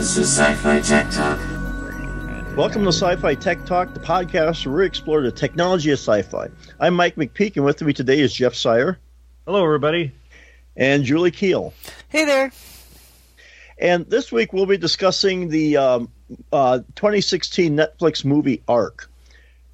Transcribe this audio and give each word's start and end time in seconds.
This 0.00 0.16
is 0.16 0.34
Sci-Fi 0.34 0.80
Tech 0.80 1.10
Talk. 1.10 1.38
Welcome 2.56 2.84
to 2.84 2.88
Sci-Fi 2.88 3.34
Tech 3.34 3.66
Talk, 3.66 3.92
the 3.92 4.00
podcast 4.00 4.64
where 4.64 4.76
we 4.76 4.86
explore 4.86 5.20
the 5.20 5.30
technology 5.30 5.90
of 5.90 5.98
sci-fi. 5.98 6.48
I'm 6.80 6.94
Mike 6.94 7.16
McPeak, 7.16 7.56
and 7.56 7.66
with 7.66 7.82
me 7.82 7.92
today 7.92 8.18
is 8.18 8.32
Jeff 8.32 8.54
Sire. 8.54 8.98
Hello, 9.44 9.62
everybody. 9.62 10.10
And 10.74 11.04
Julie 11.04 11.30
Keel. 11.30 11.74
Hey 12.08 12.24
there. 12.24 12.50
And 13.76 14.06
this 14.06 14.32
week 14.32 14.54
we'll 14.54 14.64
be 14.64 14.78
discussing 14.78 15.50
the 15.50 15.76
um, 15.76 16.10
uh, 16.50 16.78
2016 16.94 17.76
Netflix 17.76 18.24
movie 18.24 18.62
ARQ. 18.68 19.06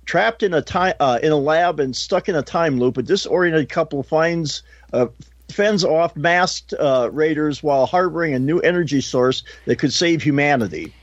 Trapped 0.06 0.42
in 0.42 0.54
a 0.54 0.60
time 0.60 0.94
uh, 0.98 1.20
in 1.22 1.30
a 1.30 1.36
lab 1.36 1.78
and 1.78 1.94
stuck 1.94 2.28
in 2.28 2.34
a 2.34 2.42
time 2.42 2.80
loop, 2.80 2.96
a 2.96 3.02
disoriented 3.02 3.68
couple 3.68 4.02
finds 4.02 4.64
uh, 4.92 5.06
fends 5.48 5.84
off 5.84 6.16
masked 6.16 6.74
uh, 6.78 7.08
raiders 7.12 7.62
while 7.62 7.86
harboring 7.86 8.34
a 8.34 8.38
new 8.38 8.58
energy 8.60 9.00
source 9.00 9.42
that 9.66 9.76
could 9.76 9.92
save 9.92 10.22
humanity. 10.22 10.94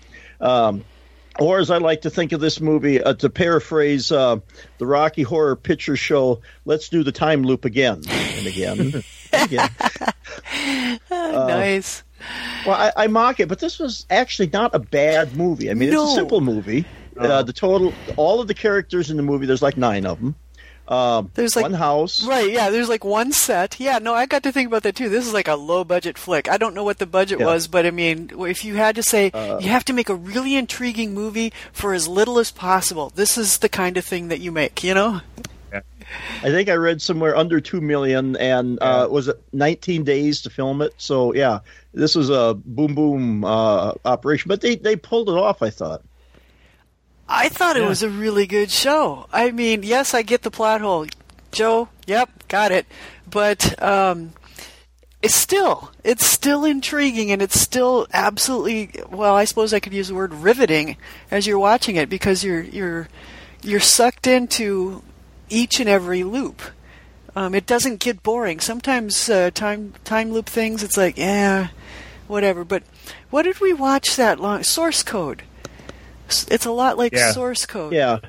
Um, 0.42 0.84
or, 1.40 1.58
as 1.58 1.72
I 1.72 1.78
like 1.78 2.02
to 2.02 2.12
think 2.12 2.32
of 2.32 2.42
this 2.42 2.62
movie, 2.62 3.02
uh, 3.02 3.16
to 3.16 3.30
paraphrase 3.30 4.12
uh, 4.12 4.38
the 4.78 4.86
Rocky 4.86 5.24
Horror 5.24 5.56
Picture 5.56 5.96
Show, 5.96 6.42
let's 6.66 6.90
do 6.90 7.04
the 7.04 7.12
time 7.12 7.44
loop 7.44 7.66
again 7.66 8.04
and 8.08 8.48
again. 8.48 8.80
and 8.80 9.04
again. 9.44 9.70
Uh, 11.12 11.48
nice. 11.48 12.04
Well, 12.66 12.76
I, 12.76 13.04
I, 13.04 13.08
mock 13.08 13.40
it, 13.40 13.48
but 13.48 13.60
this 13.60 13.80
was 13.80 14.06
actually 14.10 14.50
not 14.54 14.74
a 14.74 14.80
bad 14.80 15.36
movie. 15.36 15.70
I 15.70 15.74
mean, 15.74 15.90
no. 15.90 16.04
it's 16.04 16.14
a 16.14 16.16
simple 16.16 16.42
movie. 16.42 16.86
Uh, 17.18 17.44
the 17.44 17.54
total, 17.54 17.94
all 18.16 18.40
of 18.42 18.48
the 18.48 18.54
characters 18.54 19.12
in 19.12 19.18
the 19.18 19.24
movie, 19.24 19.46
there's 19.46 19.62
like 19.62 19.78
nine 19.78 20.06
of 20.06 20.20
them. 20.20 20.36
Um, 20.88 21.32
there's 21.36 21.56
like 21.56 21.64
one 21.64 21.74
house, 21.74 22.26
right? 22.26 22.52
Yeah, 22.52 22.70
there's 22.70 22.90
like 22.90 23.06
one 23.06 23.32
set. 23.32 23.80
Yeah, 23.80 24.00
no, 24.00 24.14
I 24.14 24.26
got 24.26 24.44
to 24.44 24.52
think 24.52 24.68
about 24.68 24.84
that 24.84 24.96
too. 24.96 25.08
This 25.08 25.26
is 25.26 25.34
like 25.34 25.48
a 25.48 25.56
low 25.56 25.84
budget 25.84 26.18
flick. 26.18 26.50
I 26.50 26.58
don't 26.58 26.76
know 26.76 26.84
what 26.84 27.00
the 27.00 27.06
budget 27.06 27.40
yeah. 27.40 27.46
was, 27.46 27.68
but 27.68 27.86
I 27.86 27.92
mean, 27.92 28.32
if 28.40 28.66
you 28.66 28.76
had 28.76 28.96
to 28.96 29.04
say 29.04 29.32
uh, 29.32 29.60
you 29.60 29.70
have 29.70 29.86
to 29.86 29.94
make 29.94 30.10
a 30.10 30.16
really 30.16 30.56
intriguing 30.56 31.14
movie 31.14 31.54
for 31.72 31.94
as 31.94 32.08
little 32.08 32.38
as 32.38 32.52
possible, 32.52 33.12
this 33.16 33.38
is 33.38 33.60
the 33.60 33.70
kind 33.70 33.96
of 33.96 34.04
thing 34.04 34.28
that 34.28 34.42
you 34.42 34.52
make. 34.52 34.84
You 34.84 34.94
know. 34.94 35.22
I 36.44 36.50
think 36.50 36.70
I 36.70 36.74
read 36.74 37.02
somewhere 37.02 37.36
under 37.36 37.60
two 37.60 37.82
million, 37.82 38.36
and 38.36 38.78
uh, 38.82 39.08
was 39.10 39.28
it 39.28 39.42
19 39.54 40.04
days 40.04 40.42
to 40.42 40.50
film 40.50 40.82
it? 40.82 40.94
So 40.98 41.34
yeah, 41.34 41.60
this 41.94 42.14
was 42.14 42.30
a 42.30 42.54
boom 42.66 42.94
boom 42.94 43.44
uh, 43.44 43.94
operation, 44.06 44.50
but 44.50 44.62
they 44.62 44.76
they 44.76 44.96
pulled 44.96 45.30
it 45.30 45.36
off. 45.36 45.62
I 45.62 45.70
thought. 45.70 46.04
I 47.28 47.50
thought 47.50 47.76
yeah. 47.76 47.84
it 47.84 47.88
was 47.88 48.04
a 48.04 48.10
really 48.10 48.46
good 48.48 48.70
show. 48.72 49.28
I 49.32 49.52
mean, 49.52 49.84
yes, 49.84 50.14
I 50.14 50.22
get 50.22 50.44
the 50.44 50.52
plot 50.52 50.82
hole. 50.82 51.08
Joe, 51.52 51.90
yep, 52.06 52.30
got 52.48 52.72
it. 52.72 52.86
But 53.30 53.82
um, 53.82 54.34
it's 55.22 55.36
still 55.36 55.92
it's 56.04 56.26
still 56.26 56.66
intriguing 56.66 57.32
and 57.32 57.42
it's 57.42 57.60
still 57.60 58.08
absolutely 58.14 58.92
well, 59.10 59.36
I 59.36 59.46
suppose 59.46 59.74
I 59.74 59.80
could 59.80 59.94
use 59.94 60.10
the 60.10 60.16
word 60.16 60.34
riveting 60.34 60.98
as 61.32 61.48
you're 61.48 61.60
watching 61.60 61.96
it 61.96 62.10
because 62.10 62.44
you're 62.44 62.62
you're 62.62 63.08
you're 63.62 63.80
sucked 63.80 64.28
into 64.28 65.02
each 65.50 65.80
and 65.80 65.90
every 65.90 66.24
loop. 66.24 66.62
Um, 67.36 67.56
it 67.56 67.66
doesn't 67.66 68.00
get 68.00 68.22
boring. 68.22 68.60
Sometimes 68.60 69.30
uh, 69.30 69.50
time 69.52 69.94
time 70.04 70.32
loop 70.32 70.48
things, 70.48 70.84
it's 70.84 70.98
like, 70.98 71.18
yeah, 71.18 71.70
whatever. 72.28 72.64
But 72.64 72.84
what 73.30 73.44
did 73.44 73.60
we 73.60 73.74
watch 73.74 74.16
that 74.16 74.40
long? 74.40 74.64
Source 74.64 75.02
code. 75.02 75.44
It's 76.50 76.66
a 76.66 76.72
lot 76.72 76.98
like 76.98 77.14
yeah. 77.14 77.32
source 77.32 77.66
code. 77.66 77.94
Yeah. 77.94 78.20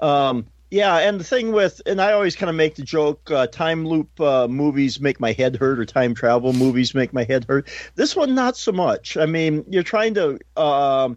Um, 0.00 0.46
yeah, 0.70 0.98
and 0.98 1.20
the 1.20 1.24
thing 1.24 1.52
with, 1.52 1.80
and 1.86 2.00
I 2.00 2.12
always 2.12 2.34
kind 2.34 2.50
of 2.50 2.56
make 2.56 2.74
the 2.74 2.82
joke, 2.82 3.30
uh, 3.30 3.46
time 3.46 3.86
loop 3.86 4.20
uh, 4.20 4.48
movies 4.48 5.00
make 5.00 5.20
my 5.20 5.32
head 5.32 5.56
hurt, 5.56 5.78
or 5.78 5.84
time 5.84 6.14
travel 6.14 6.52
movies 6.52 6.94
make 6.94 7.12
my 7.12 7.24
head 7.24 7.44
hurt. 7.48 7.68
This 7.94 8.16
one, 8.16 8.34
not 8.34 8.56
so 8.56 8.72
much. 8.72 9.16
I 9.16 9.26
mean, 9.26 9.64
you're 9.68 9.84
trying 9.84 10.14
to, 10.14 10.40
uh, 10.56 11.10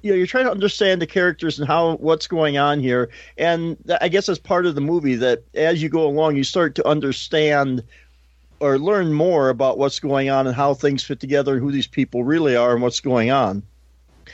you 0.00 0.10
know, 0.10 0.16
you're 0.16 0.26
trying 0.26 0.46
to 0.46 0.50
understand 0.50 1.02
the 1.02 1.06
characters 1.06 1.58
and 1.58 1.68
how 1.68 1.96
what's 1.96 2.26
going 2.26 2.56
on 2.56 2.80
here, 2.80 3.10
and 3.36 3.76
I 4.00 4.08
guess 4.08 4.30
as 4.30 4.38
part 4.38 4.64
of 4.64 4.74
the 4.74 4.80
movie 4.80 5.16
that 5.16 5.44
as 5.54 5.82
you 5.82 5.90
go 5.90 6.06
along, 6.06 6.36
you 6.36 6.44
start 6.44 6.74
to 6.76 6.88
understand 6.88 7.84
or 8.60 8.78
learn 8.78 9.12
more 9.12 9.50
about 9.50 9.76
what's 9.76 10.00
going 10.00 10.30
on 10.30 10.46
and 10.46 10.56
how 10.56 10.72
things 10.72 11.04
fit 11.04 11.20
together 11.20 11.52
and 11.54 11.62
who 11.62 11.70
these 11.70 11.86
people 11.86 12.24
really 12.24 12.56
are 12.56 12.72
and 12.72 12.82
what's 12.82 13.00
going 13.00 13.30
on. 13.30 13.62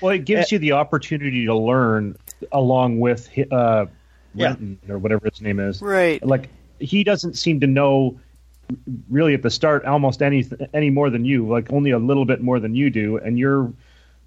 Well, 0.00 0.14
it 0.14 0.24
gives 0.24 0.52
uh, 0.52 0.56
you 0.56 0.58
the 0.58 0.72
opportunity 0.72 1.46
to 1.46 1.54
learn 1.54 2.16
along 2.52 3.00
with 3.00 3.28
uh, 3.50 3.86
Renton 4.34 4.78
yeah. 4.86 4.94
or 4.94 4.98
whatever 4.98 5.28
his 5.28 5.40
name 5.40 5.60
is. 5.60 5.80
Right. 5.82 6.24
Like 6.24 6.48
he 6.78 7.04
doesn't 7.04 7.34
seem 7.34 7.60
to 7.60 7.66
know 7.66 8.18
really 9.08 9.34
at 9.34 9.42
the 9.42 9.50
start 9.50 9.84
almost 9.84 10.22
any 10.22 10.44
any 10.72 10.90
more 10.90 11.10
than 11.10 11.24
you, 11.24 11.46
like 11.48 11.72
only 11.72 11.90
a 11.90 11.98
little 11.98 12.24
bit 12.24 12.40
more 12.40 12.60
than 12.60 12.74
you 12.74 12.90
do, 12.90 13.16
and 13.18 13.38
you're, 13.38 13.72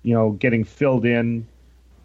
you 0.03 0.13
know, 0.13 0.31
getting 0.31 0.63
filled 0.63 1.06
in 1.06 1.47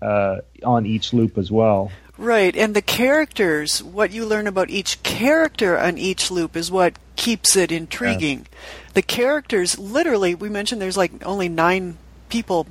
uh, 0.03 0.39
on 0.65 0.87
each 0.87 1.13
loop 1.13 1.39
as 1.39 1.51
well. 1.51 1.91
Right, 2.17 2.57
and 2.57 2.75
the 2.75 2.83
characters, 2.83 3.81
what 3.81 4.11
you 4.11 4.27
learn 4.27 4.49
about 4.49 4.71
each 4.71 5.03
character 5.05 5.79
on 5.79 5.99
each 5.99 6.33
loop 6.33 6.57
is 6.57 6.69
what 6.69 6.99
keeps 7.15 7.55
it 7.55 7.71
intriguing. 7.71 8.41
Yeah. 8.41 8.59
The 8.95 9.03
characters, 9.03 9.79
literally, 9.79 10.35
we 10.35 10.49
mentioned 10.49 10.81
there's 10.81 10.97
like 10.97 11.25
only 11.25 11.49
nine 11.49 11.97
people 12.29 12.67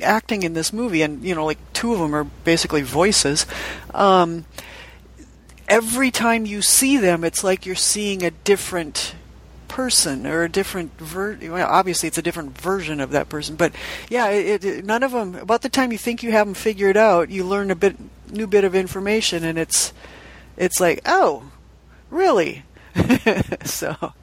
acting 0.00 0.42
in 0.42 0.54
this 0.54 0.72
movie, 0.72 1.02
and 1.02 1.22
you 1.22 1.34
know, 1.34 1.44
like 1.44 1.58
two 1.72 1.92
of 1.92 1.98
them 1.98 2.14
are 2.14 2.24
basically 2.24 2.82
voices. 2.82 3.46
Um, 3.94 4.44
every 5.68 6.10
time 6.10 6.46
you 6.46 6.62
see 6.62 6.96
them, 6.96 7.24
it's 7.24 7.42
like 7.42 7.66
you're 7.66 7.74
seeing 7.74 8.22
a 8.22 8.30
different 8.30 9.14
person 9.68 10.26
or 10.26 10.42
a 10.42 10.48
different 10.48 10.96
ver- 10.98 11.38
well, 11.42 11.68
obviously 11.68 12.06
it's 12.06 12.16
a 12.16 12.22
different 12.22 12.58
version 12.58 12.98
of 12.98 13.10
that 13.10 13.28
person 13.28 13.56
but 13.56 13.74
yeah 14.08 14.28
it, 14.28 14.64
it, 14.64 14.84
none 14.86 15.02
of 15.02 15.12
them 15.12 15.34
about 15.34 15.60
the 15.60 15.68
time 15.68 15.92
you 15.92 15.98
think 15.98 16.22
you 16.22 16.30
have 16.30 16.46
them 16.46 16.54
figured 16.54 16.96
out 16.96 17.28
you 17.28 17.44
learn 17.44 17.70
a 17.70 17.74
bit 17.74 17.94
new 18.30 18.46
bit 18.46 18.64
of 18.64 18.74
information 18.74 19.44
and 19.44 19.58
it's 19.58 19.92
it's 20.56 20.80
like 20.80 21.00
oh 21.04 21.50
really 22.10 22.64
so 23.64 24.14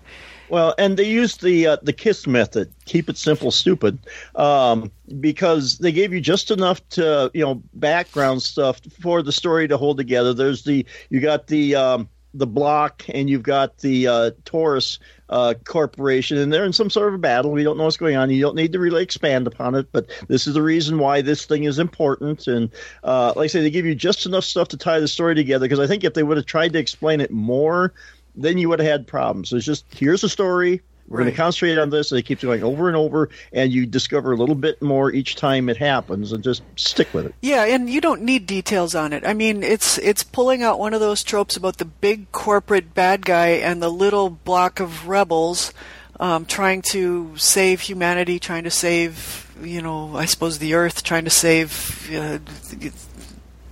well, 0.54 0.76
and 0.78 0.98
they 0.98 1.10
used 1.10 1.42
the 1.42 1.66
uh, 1.66 1.78
the 1.82 1.94
KISS 1.94 2.28
method, 2.28 2.72
keep 2.86 3.10
it 3.10 3.18
simple, 3.18 3.50
stupid, 3.50 3.98
um, 4.36 4.92
because 5.20 5.80
they 5.80 5.92
gave 5.92 6.14
you 6.14 6.22
just 6.22 6.52
enough 6.52 6.88
to 6.90 7.32
you 7.34 7.44
know 7.44 7.64
background 7.74 8.44
stuff 8.44 8.80
for 9.02 9.24
the 9.24 9.32
story 9.32 9.68
to 9.68 9.78
hold 9.78 9.98
together. 9.98 10.32
There's 10.32 10.64
the 10.64 10.86
you 11.10 11.22
got 11.22 11.48
the 11.48 11.74
um, 11.74 12.08
the 12.36 12.46
bloc 12.46 13.04
and 13.10 13.32
you've 13.32 13.42
got 13.42 13.80
the 13.80 14.08
uh, 14.08 14.32
Torus 14.46 15.00
uh, 15.30 15.56
Corporation, 15.64 16.38
and 16.38 16.54
they're 16.54 16.66
in 16.66 16.74
some 16.74 16.92
sort 16.92 17.08
of 17.08 17.16
a 17.16 17.18
battle. 17.18 17.50
We 17.50 17.64
don't 17.64 17.76
know 17.76 17.86
what's 17.86 17.98
going 17.98 18.16
on. 18.16 18.30
You 18.30 18.42
don't 18.42 18.56
need 18.56 18.74
to 18.74 18.80
really 18.80 19.02
expand 19.02 19.48
upon 19.48 19.74
it, 19.74 19.88
but 19.92 20.06
this 20.28 20.46
is 20.46 20.54
the 20.54 20.62
reason 20.62 21.00
why 21.00 21.24
this 21.24 21.46
thing 21.46 21.64
is 21.64 21.80
important. 21.80 22.46
And 22.46 22.70
uh, 23.04 23.34
like 23.36 23.46
I 23.46 23.48
say, 23.48 23.62
they 23.62 23.72
give 23.72 23.88
you 23.88 23.96
just 23.96 24.28
enough 24.28 24.44
stuff 24.44 24.68
to 24.68 24.78
tie 24.78 25.00
the 25.00 25.08
story 25.08 25.34
together. 25.34 25.66
Because 25.66 25.80
I 25.80 25.88
think 25.88 26.04
if 26.04 26.14
they 26.14 26.22
would 26.22 26.38
have 26.38 26.46
tried 26.46 26.74
to 26.74 26.80
explain 26.80 27.22
it 27.22 27.32
more, 27.32 27.92
then 28.36 28.58
you 28.58 28.70
would 28.70 28.80
have 28.80 28.90
had 28.90 29.08
problems. 29.08 29.54
It's 29.54 29.66
just 29.66 29.86
here's 29.94 30.24
a 30.24 30.30
story. 30.30 30.82
We're 31.08 31.18
right. 31.18 31.24
going 31.26 31.34
to 31.34 31.38
concentrate 31.38 31.78
on 31.78 31.90
this. 31.90 32.12
And 32.12 32.20
it 32.20 32.24
keeps 32.24 32.44
going 32.44 32.64
over 32.64 32.88
and 32.88 32.96
over, 32.96 33.30
and 33.52 33.74
you 33.74 33.86
discover 33.86 34.32
a 34.32 34.38
little 34.38 34.56
bit 34.56 34.82
more 34.82 35.12
each 35.12 35.36
time 35.36 35.68
it 35.68 35.76
happens, 35.76 36.32
and 36.32 36.44
just 36.44 36.64
stick 36.78 37.14
with 37.14 37.26
it. 37.26 37.36
Yeah, 37.42 37.66
and 37.66 37.90
you 37.90 38.00
don't 38.00 38.22
need 38.22 38.48
details 38.48 38.96
on 38.96 39.12
it. 39.12 39.26
I 39.26 39.34
mean, 39.34 39.64
it's 39.64 39.98
it's 39.98 40.24
pulling 40.24 40.64
out 40.64 40.80
one 40.80 40.94
of 40.94 41.02
those 41.02 41.24
tropes 41.24 41.58
about 41.58 41.78
the 41.78 41.86
big 41.86 42.32
corporate 42.32 42.94
bad 42.94 43.26
guy 43.26 43.48
and 43.48 43.82
the 43.82 43.90
little 43.90 44.30
block 44.30 44.80
of 44.80 45.08
rebels 45.08 45.74
um, 46.20 46.46
trying 46.46 46.82
to 46.82 47.36
save 47.38 47.82
humanity, 47.82 48.40
trying 48.40 48.64
to 48.64 48.72
save, 48.72 49.52
you 49.62 49.82
know, 49.82 50.16
I 50.16 50.26
suppose 50.26 50.60
the 50.60 50.76
Earth, 50.76 51.04
trying 51.04 51.26
to 51.26 51.30
save 51.30 52.10
uh, 52.14 52.40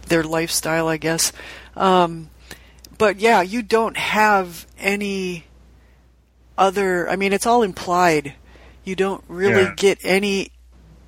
their 0.07 0.23
lifestyle, 0.23 0.87
I 0.87 0.97
guess. 0.97 1.31
Um, 1.75 2.29
but 3.01 3.19
yeah, 3.19 3.41
you 3.41 3.63
don't 3.63 3.97
have 3.97 4.67
any 4.77 5.45
other. 6.55 7.09
I 7.09 7.15
mean, 7.15 7.33
it's 7.33 7.47
all 7.47 7.63
implied. 7.63 8.35
You 8.83 8.95
don't 8.95 9.23
really 9.27 9.63
yeah. 9.63 9.73
get 9.75 9.97
any 10.03 10.51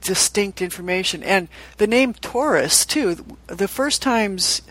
distinct 0.02 0.60
information. 0.60 1.22
And 1.22 1.50
the 1.78 1.86
name 1.86 2.16
Torus 2.16 2.84
too. 2.84 3.24
The 3.46 3.68
first 3.68 4.02
times 4.02 4.64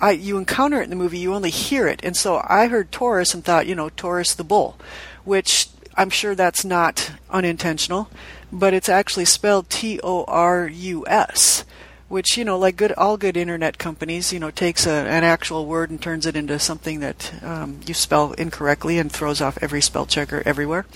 I, 0.00 0.12
you 0.12 0.38
encounter 0.38 0.80
it 0.80 0.84
in 0.84 0.90
the 0.90 0.96
movie, 0.96 1.18
you 1.18 1.34
only 1.34 1.50
hear 1.50 1.86
it. 1.86 2.00
And 2.02 2.16
so 2.16 2.42
I 2.48 2.68
heard 2.68 2.90
Taurus 2.90 3.34
and 3.34 3.44
thought, 3.44 3.66
you 3.66 3.74
know, 3.74 3.90
Taurus 3.90 4.32
the 4.34 4.42
bull, 4.42 4.78
which 5.24 5.68
I'm 5.98 6.08
sure 6.08 6.34
that's 6.34 6.64
not 6.64 7.10
unintentional, 7.28 8.08
but 8.50 8.72
it's 8.72 8.88
actually 8.88 9.26
spelled 9.26 9.68
T 9.68 10.00
O 10.02 10.24
R 10.24 10.66
U 10.66 11.04
S 11.06 11.66
which 12.14 12.38
you 12.38 12.44
know, 12.44 12.56
like 12.56 12.76
good 12.76 12.92
all 12.92 13.16
good 13.16 13.36
internet 13.36 13.76
companies, 13.76 14.32
you 14.32 14.38
know, 14.38 14.52
takes 14.52 14.86
a, 14.86 14.90
an 14.90 15.24
actual 15.24 15.66
word 15.66 15.90
and 15.90 16.00
turns 16.00 16.26
it 16.26 16.36
into 16.36 16.56
something 16.60 17.00
that 17.00 17.34
um, 17.42 17.80
you 17.88 17.92
spell 17.92 18.32
incorrectly 18.38 19.00
and 19.00 19.10
throws 19.10 19.40
off 19.40 19.58
every 19.60 19.82
spell 19.82 20.06
checker 20.06 20.40
everywhere. 20.46 20.86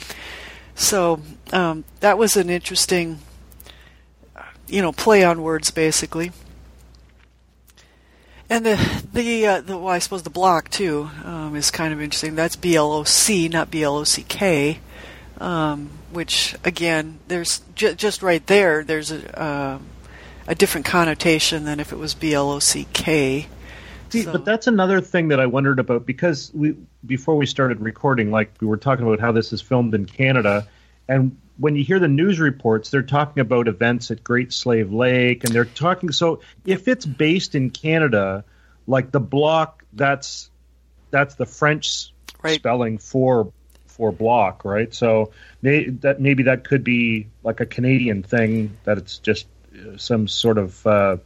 So 0.77 1.21
um, 1.53 1.83
that 1.99 2.19
was 2.19 2.37
an 2.37 2.49
interesting, 2.51 3.19
you 4.69 4.81
know, 4.81 4.93
play 4.93 5.25
on 5.25 5.43
words 5.43 5.73
basically. 5.73 6.31
And 8.49 8.65
the 8.65 8.77
the 9.13 9.47
uh, 9.47 9.61
the 9.61 9.77
well, 9.77 9.89
I 9.89 9.99
suppose 9.99 10.23
the 10.23 10.31
bloc 10.31 10.71
too 10.71 11.11
um, 11.25 11.57
is 11.57 11.73
kind 11.73 11.93
of 11.93 12.01
interesting. 12.01 12.37
That's 12.37 12.55
B 12.55 12.77
L 12.77 12.93
O 12.93 13.03
C, 13.03 13.49
not 13.49 13.73
B 13.73 13.83
L 13.83 13.97
O 13.97 14.05
C 14.05 14.23
K. 14.23 14.79
um, 15.41 15.91
which 16.11 16.57
again, 16.65 17.19
there's 17.29 17.63
j- 17.75 17.95
just 17.95 18.23
right 18.23 18.45
there. 18.47 18.85
There's 18.85 19.11
a 19.11 19.41
uh, 19.41 19.79
a 20.49 20.55
different 20.55 20.87
connotation 20.87 21.65
than 21.65 21.79
if 21.79 21.93
it 21.93 21.99
was 21.99 22.15
B 22.15 22.35
L 22.35 22.51
O 22.51 22.59
C 22.59 22.87
K. 22.93 23.47
See, 24.09 24.23
so. 24.23 24.33
but 24.33 24.45
that's 24.47 24.67
another 24.67 25.01
thing 25.03 25.29
that 25.29 25.39
I 25.39 25.47
wondered 25.47 25.79
about 25.79 26.07
because 26.07 26.51
we 26.55 26.75
before 27.07 27.37
we 27.37 27.47
started 27.47 27.81
recording, 27.81 28.31
like 28.31 28.51
we 28.61 28.67
were 28.67 28.79
talking 28.79 29.07
about 29.07 29.21
how 29.21 29.31
this 29.31 29.53
is 29.53 29.61
filmed 29.61 29.95
in 29.95 30.07
Canada, 30.07 30.67
and 31.07 31.37
when 31.59 31.77
you 31.77 31.85
hear 31.85 31.99
the 31.99 32.09
news 32.09 32.41
reports, 32.41 32.91
they're 32.91 33.03
talking 33.03 33.41
about 33.41 33.69
events 33.69 34.11
at 34.11 34.25
Great 34.25 34.53
Slave 34.53 34.93
Lake, 34.93 35.45
and 35.45 35.53
they're 35.53 35.65
talking. 35.67 36.11
So 36.13 36.41
if 36.65 36.89
it's 36.89 37.05
based 37.05 37.55
in 37.55 37.71
Canada, 37.71 38.45
like 38.87 39.11
the 39.11 39.21
bloc, 39.21 39.85
that's 39.93 40.51
that's 41.11 41.35
the 41.35 41.47
French 41.47 42.13
right. 42.43 42.55
spelling 42.55 42.97
for 42.97 43.53
for 43.87 44.13
block, 44.13 44.65
right? 44.65 44.95
So 44.95 45.33
may, 45.61 45.91
that 45.91 46.21
maybe 46.21 46.45
that 46.45 46.65
could 46.65 46.85
be 46.85 47.27
like 47.43 47.61
a 47.61 47.67
Canadian 47.67 48.23
thing 48.23 48.79
that 48.85 48.97
it's 48.97 49.19
just 49.19 49.47
some 49.97 50.29
sort 50.29 50.59
of 50.59 50.87
uh, 50.87 51.17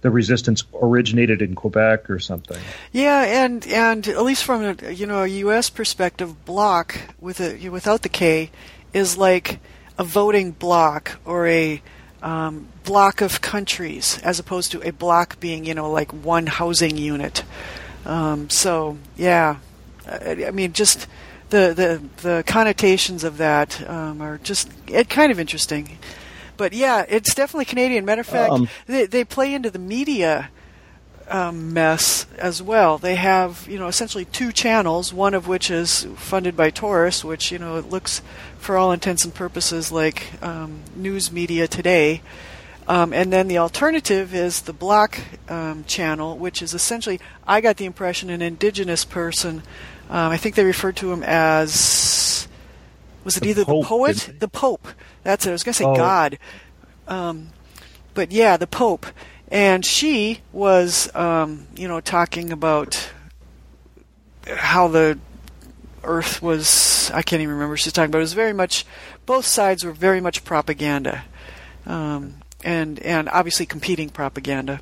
the 0.00 0.10
resistance 0.10 0.64
originated 0.74 1.42
in 1.42 1.54
Quebec 1.54 2.08
or 2.08 2.18
something. 2.18 2.58
Yeah, 2.92 3.44
and 3.44 3.66
and 3.66 4.06
at 4.06 4.22
least 4.22 4.44
from 4.44 4.62
a 4.62 4.92
you 4.92 5.06
know 5.06 5.22
a 5.22 5.26
U.S. 5.26 5.70
perspective, 5.70 6.44
bloc 6.44 6.96
with 7.20 7.40
a 7.40 7.68
without 7.68 8.02
the 8.02 8.08
K 8.08 8.50
is 8.92 9.18
like 9.18 9.60
a 9.98 10.04
voting 10.04 10.52
bloc 10.52 11.18
or 11.24 11.46
a 11.46 11.82
um, 12.22 12.68
bloc 12.84 13.20
of 13.20 13.40
countries, 13.40 14.20
as 14.22 14.38
opposed 14.38 14.72
to 14.72 14.86
a 14.86 14.92
block 14.92 15.40
being 15.40 15.64
you 15.64 15.74
know 15.74 15.90
like 15.90 16.12
one 16.12 16.46
housing 16.46 16.96
unit. 16.96 17.42
Um, 18.04 18.48
so 18.50 18.98
yeah, 19.16 19.56
I, 20.06 20.46
I, 20.46 20.50
mean 20.52 20.72
just 20.72 21.06
the 21.50 21.74
the 21.74 22.02
the 22.22 22.44
connotations 22.46 23.24
of 23.24 23.38
that 23.38 23.88
um, 23.88 24.20
are 24.20 24.38
just 24.38 24.70
it 24.86 25.08
kind 25.08 25.32
of 25.32 25.40
interesting. 25.40 25.98
But 26.58 26.74
yeah, 26.74 27.06
it's 27.08 27.34
definitely 27.34 27.64
Canadian. 27.64 28.04
Matter 28.04 28.20
of 28.20 28.26
fact, 28.26 28.52
um, 28.52 28.68
they 28.86 29.06
they 29.06 29.24
play 29.24 29.54
into 29.54 29.70
the 29.70 29.78
media 29.78 30.50
um, 31.28 31.72
mess 31.72 32.26
as 32.36 32.60
well. 32.62 32.98
They 32.98 33.14
have 33.14 33.66
you 33.68 33.78
know 33.78 33.88
essentially 33.88 34.26
two 34.26 34.52
channels, 34.52 35.12
one 35.12 35.32
of 35.32 35.48
which 35.48 35.70
is 35.70 36.06
funded 36.16 36.54
by 36.56 36.70
Torus, 36.70 37.24
which 37.24 37.50
you 37.50 37.58
know 37.58 37.76
it 37.76 37.88
looks 37.88 38.20
for 38.58 38.76
all 38.76 38.92
intents 38.92 39.24
and 39.24 39.34
purposes 39.34 39.90
like 39.90 40.26
um, 40.42 40.80
news 40.94 41.32
media 41.32 41.66
today. 41.66 42.20
Um, 42.88 43.12
and 43.12 43.30
then 43.30 43.48
the 43.48 43.58
alternative 43.58 44.34
is 44.34 44.62
the 44.62 44.72
Bloc 44.72 45.18
um, 45.50 45.84
channel, 45.84 46.38
which 46.38 46.62
is 46.62 46.72
essentially, 46.72 47.20
I 47.46 47.60
got 47.60 47.76
the 47.76 47.84
impression, 47.84 48.30
an 48.30 48.40
indigenous 48.40 49.04
person. 49.04 49.62
Um, 50.08 50.32
I 50.32 50.38
think 50.38 50.54
they 50.54 50.64
referred 50.64 50.96
to 50.96 51.12
him 51.12 51.22
as, 51.22 52.48
was 53.24 53.36
it 53.36 53.40
the 53.42 53.50
either 53.50 53.66
Pope, 53.66 53.82
the 53.82 53.88
poet? 53.88 54.30
The 54.40 54.48
Pope. 54.48 54.88
That's 55.28 55.44
it. 55.44 55.50
I 55.50 55.52
was 55.52 55.62
going 55.62 55.74
to 55.74 55.78
say 55.78 55.84
oh. 55.84 55.94
God. 55.94 56.38
Um, 57.06 57.50
but 58.14 58.32
yeah, 58.32 58.56
the 58.56 58.66
Pope. 58.66 59.04
And 59.48 59.84
she 59.84 60.40
was, 60.52 61.14
um, 61.14 61.66
you 61.76 61.86
know, 61.86 62.00
talking 62.00 62.50
about 62.50 63.10
how 64.46 64.88
the 64.88 65.18
Earth 66.02 66.40
was. 66.40 67.10
I 67.12 67.20
can't 67.20 67.42
even 67.42 67.52
remember 67.52 67.74
what 67.74 67.80
she's 67.80 67.92
talking 67.92 68.08
about. 68.08 68.20
It 68.20 68.22
was 68.22 68.32
very 68.32 68.54
much. 68.54 68.86
Both 69.26 69.44
sides 69.44 69.84
were 69.84 69.92
very 69.92 70.22
much 70.22 70.44
propaganda, 70.44 71.24
um, 71.84 72.36
and 72.64 72.98
and 73.00 73.28
obviously 73.28 73.66
competing 73.66 74.08
propaganda. 74.08 74.80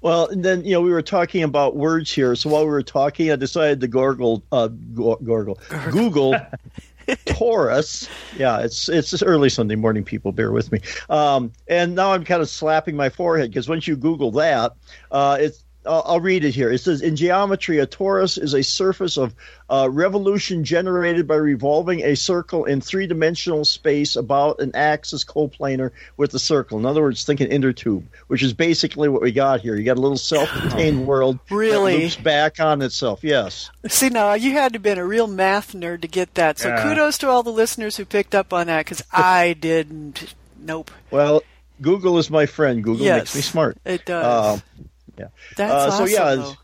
Well, 0.00 0.26
and 0.26 0.44
then 0.44 0.64
you 0.64 0.72
know 0.72 0.80
we 0.80 0.90
were 0.90 1.02
talking 1.02 1.44
about 1.44 1.76
words 1.76 2.12
here. 2.12 2.34
So 2.34 2.50
while 2.50 2.64
we 2.64 2.70
were 2.70 2.82
talking, 2.82 3.30
I 3.30 3.36
decided 3.36 3.80
to 3.82 3.88
gorgle, 3.88 4.42
uh, 4.50 4.68
gorgle, 4.68 5.60
Google 5.92 6.34
Torus. 7.08 8.08
Yeah, 8.38 8.60
it's 8.60 8.88
it's 8.88 9.22
early 9.22 9.48
Sunday 9.48 9.76
morning. 9.76 10.04
People, 10.04 10.32
bear 10.32 10.52
with 10.52 10.70
me. 10.70 10.80
Um, 11.08 11.52
and 11.68 11.94
now 11.94 12.12
I'm 12.12 12.24
kind 12.24 12.42
of 12.42 12.48
slapping 12.48 12.96
my 12.96 13.08
forehead 13.08 13.50
because 13.50 13.68
once 13.68 13.86
you 13.86 13.96
Google 13.96 14.30
that, 14.32 14.72
uh, 15.10 15.38
it's 15.40 15.64
I'll, 15.88 16.02
I'll, 16.04 16.20
read 16.20 16.44
it 16.44 16.54
here. 16.54 16.70
It 16.70 16.78
says 16.78 17.00
in 17.00 17.16
geometry, 17.16 17.78
a 17.78 17.86
torus 17.86 18.40
is 18.40 18.54
a 18.54 18.62
surface 18.62 19.16
of 19.16 19.34
uh, 19.70 19.88
revolution 19.90 20.62
generated 20.64 21.26
by 21.26 21.36
revolving 21.36 22.02
a 22.02 22.14
circle 22.14 22.64
in 22.64 22.80
three-dimensional 22.80 23.64
space 23.64 24.14
about 24.14 24.60
an 24.60 24.72
axis 24.74 25.24
coplanar 25.24 25.90
with 26.16 26.30
the 26.30 26.38
circle. 26.38 26.78
In 26.78 26.86
other 26.86 27.00
words, 27.00 27.24
think 27.24 27.40
an 27.40 27.50
inner 27.50 27.72
tube, 27.72 28.06
which 28.26 28.42
is 28.42 28.52
basically 28.52 29.08
what 29.08 29.22
we 29.22 29.32
got 29.32 29.60
here. 29.60 29.76
You 29.76 29.84
got 29.84 29.96
a 29.96 30.00
little 30.00 30.18
self-contained 30.18 31.06
world 31.06 31.38
really 31.50 31.92
that 31.92 32.02
loops 32.02 32.16
back 32.16 32.60
on 32.60 32.82
itself. 32.82 33.24
Yes. 33.24 33.70
See, 33.88 34.10
now 34.10 34.34
you 34.34 34.52
had 34.52 34.72
to 34.72 34.76
have 34.76 34.82
been 34.82 34.98
a 34.98 35.06
real 35.06 35.26
math 35.26 35.72
nerd 35.72 36.02
to 36.02 36.08
get 36.08 36.34
that. 36.34 36.58
So 36.58 36.68
yeah. 36.68 36.82
kudos 36.82 37.18
to 37.18 37.28
all 37.28 37.42
the 37.42 37.50
listeners 37.50 37.96
who 37.96 38.04
picked 38.04 38.34
up 38.34 38.52
on 38.52 38.66
that 38.66 38.84
because 38.84 39.02
I 39.12 39.54
didn't. 39.54 40.34
Nope. 40.58 40.90
Well. 41.10 41.42
Google 41.80 42.18
is 42.18 42.28
my 42.28 42.46
friend. 42.46 42.82
Google 42.82 43.06
yes, 43.06 43.18
makes 43.18 43.34
me 43.36 43.40
smart. 43.40 43.78
It 43.84 44.04
does. 44.04 44.24
Uh, 44.24 44.82
yeah. 45.18 45.28
That's 45.56 45.72
uh, 45.72 45.76
awesome, 45.76 46.06
so 46.06 46.12
yeah. 46.12 46.34
Though. 46.34 46.54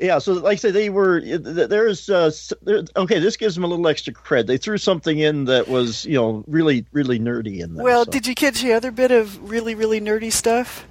Yeah, 0.00 0.18
so 0.20 0.34
like 0.34 0.52
I 0.52 0.56
said, 0.56 0.74
they 0.74 0.90
were 0.90 1.20
there's 1.20 2.08
uh, 2.08 2.30
there, 2.62 2.84
okay. 2.94 3.18
This 3.18 3.36
gives 3.36 3.56
them 3.56 3.64
a 3.64 3.66
little 3.66 3.88
extra 3.88 4.12
cred. 4.12 4.46
They 4.46 4.56
threw 4.56 4.78
something 4.78 5.18
in 5.18 5.46
that 5.46 5.66
was 5.66 6.04
you 6.04 6.14
know 6.14 6.44
really 6.46 6.86
really 6.92 7.18
nerdy 7.18 7.60
in 7.60 7.74
there. 7.74 7.84
Well, 7.84 8.04
so. 8.04 8.12
did 8.12 8.26
you 8.26 8.34
catch 8.34 8.62
the 8.62 8.74
other 8.74 8.92
bit 8.92 9.10
of 9.10 9.50
really 9.50 9.74
really 9.74 10.00
nerdy 10.00 10.32
stuff? 10.32 10.86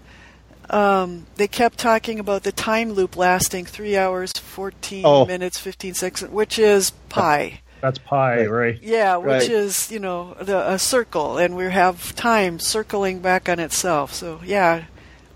Um, 0.69 1.25
they 1.35 1.47
kept 1.47 1.77
talking 1.77 2.19
about 2.19 2.43
the 2.43 2.51
time 2.51 2.91
loop 2.91 3.15
lasting 3.15 3.65
three 3.65 3.95
hours, 3.95 4.33
fourteen 4.33 5.03
oh. 5.05 5.25
minutes, 5.25 5.57
fifteen 5.57 5.93
seconds, 5.93 6.29
which 6.29 6.59
is 6.59 6.91
pi. 7.07 7.61
That's 7.79 7.99
pi, 7.99 8.39
right? 8.39 8.49
right? 8.49 8.79
Yeah, 8.81 9.17
which 9.17 9.27
right. 9.27 9.49
is 9.49 9.89
you 9.89 9.99
know 9.99 10.33
the, 10.41 10.73
a 10.73 10.77
circle, 10.77 11.37
and 11.37 11.55
we 11.55 11.65
have 11.71 12.13
time 12.15 12.59
circling 12.59 13.19
back 13.19 13.47
on 13.47 13.59
itself. 13.59 14.13
So 14.13 14.41
yeah, 14.43 14.85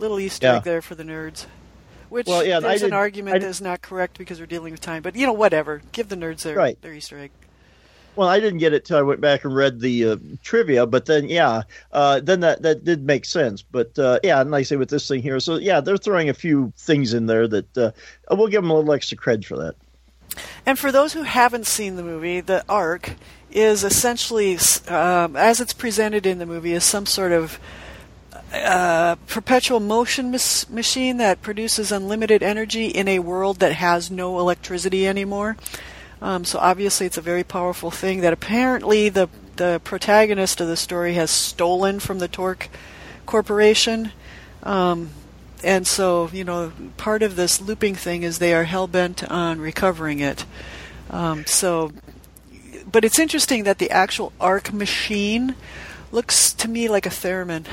Little 0.02 0.20
Easter 0.20 0.48
yeah. 0.48 0.58
egg 0.58 0.64
there 0.64 0.82
for 0.82 0.96
the 0.96 1.04
nerds. 1.04 1.46
Which 2.10 2.28
well, 2.28 2.44
yeah, 2.44 2.60
there's 2.60 2.82
an 2.82 2.92
argument 2.92 3.40
that's 3.42 3.62
not 3.62 3.82
correct 3.82 4.18
because 4.18 4.42
we're 4.42 4.46
dealing 4.46 4.74
with 4.74 4.82
time, 4.82 5.02
but 5.02 5.16
you 5.16 5.26
know, 5.26 5.32
whatever. 5.32 5.82
Give 5.94 6.10
the 6.10 6.18
nerds 6.18 6.42
their 6.42 6.58
right. 6.58 6.82
their 6.82 6.94
Easter 6.94 7.18
egg. 7.18 7.32
Well, 8.18 8.28
I 8.28 8.42
didn't 8.42 8.60
get 8.60 8.74
it 8.74 8.84
till 8.84 8.98
I 8.98 9.02
went 9.04 9.22
back 9.22 9.46
and 9.46 9.56
read 9.56 9.80
the 9.80 10.06
uh, 10.06 10.18
trivia, 10.44 10.86
but 10.86 11.06
then 11.06 11.30
yeah, 11.30 11.62
uh, 11.94 12.20
then 12.20 12.42
that 12.42 12.64
that 12.64 12.84
did 12.84 13.06
make 13.06 13.24
sense. 13.24 13.62
But 13.62 13.98
uh, 13.98 14.20
yeah, 14.24 14.42
and 14.42 14.52
like 14.52 14.62
I 14.62 14.64
say 14.64 14.76
with 14.76 14.90
this 14.90 15.08
thing 15.08 15.22
here, 15.22 15.40
so 15.40 15.56
yeah, 15.56 15.80
they're 15.80 15.96
throwing 15.96 16.28
a 16.28 16.34
few 16.34 16.74
things 16.76 17.14
in 17.14 17.28
there 17.28 17.48
that 17.48 17.78
uh, 17.78 17.92
we'll 18.30 18.50
give 18.50 18.64
them 18.64 18.72
a 18.72 18.76
little 18.76 18.92
extra 18.92 19.18
cred 19.18 19.46
for 19.46 19.58
that. 19.58 19.76
And 20.66 20.78
for 20.78 20.92
those 20.92 21.14
who 21.14 21.24
haven't 21.24 21.68
seen 21.68 21.96
the 21.96 22.04
movie, 22.04 22.42
the 22.42 22.66
arc 22.68 23.14
is 23.52 23.84
essentially, 23.84 24.58
um, 24.88 25.36
as 25.36 25.60
it's 25.60 25.74
presented 25.74 26.26
in 26.26 26.40
the 26.40 26.46
movie, 26.46 26.74
is 26.74 26.84
some 26.84 27.06
sort 27.06 27.32
of 27.32 27.60
a 28.54 29.18
perpetual 29.28 29.80
motion 29.80 30.32
mis- 30.32 30.70
machine 30.70 31.18
that 31.18 31.42
produces 31.42 31.92
unlimited 31.92 32.44
energy 32.44 32.88
in 32.88 33.08
a 33.08 33.20
world 33.20 33.60
that 33.60 33.74
has 33.74 34.12
no 34.12 34.40
electricity 34.40 35.08
anymore. 35.08 35.58
Um, 36.22 36.46
so 36.46 36.60
obviously, 36.60 37.08
it's 37.08 37.18
a 37.18 37.22
very 37.22 37.44
powerful 37.44 37.92
thing 37.92 38.22
that 38.22 38.34
apparently 38.34 39.10
the 39.10 39.30
the 39.56 39.82
protagonist 39.84 40.62
of 40.62 40.68
the 40.68 40.78
story 40.78 41.14
has 41.14 41.30
stolen 41.30 42.00
from 42.00 42.20
the 42.20 42.28
Torque 42.28 42.70
Corporation. 43.26 44.12
Um, 44.64 45.12
and 45.64 45.86
so, 45.86 46.30
you 46.34 46.44
know, 46.44 46.72
part 46.98 47.22
of 47.22 47.36
this 47.36 47.62
looping 47.62 47.96
thing 47.96 48.24
is 48.24 48.40
they 48.40 48.54
are 48.54 48.64
hell 48.64 48.88
bent 48.88 49.24
on 49.30 49.60
recovering 49.60 50.20
it. 50.20 50.46
Um, 51.10 51.46
so, 51.46 51.92
but 52.92 53.06
it's 53.06 53.20
interesting 53.20 53.64
that 53.66 53.78
the 53.78 53.92
actual 53.92 54.34
arc 54.40 54.74
machine 54.74 55.56
looks 56.12 56.54
to 56.54 56.68
me 56.68 56.88
like 56.88 57.06
a 57.06 57.10
theremin. 57.10 57.68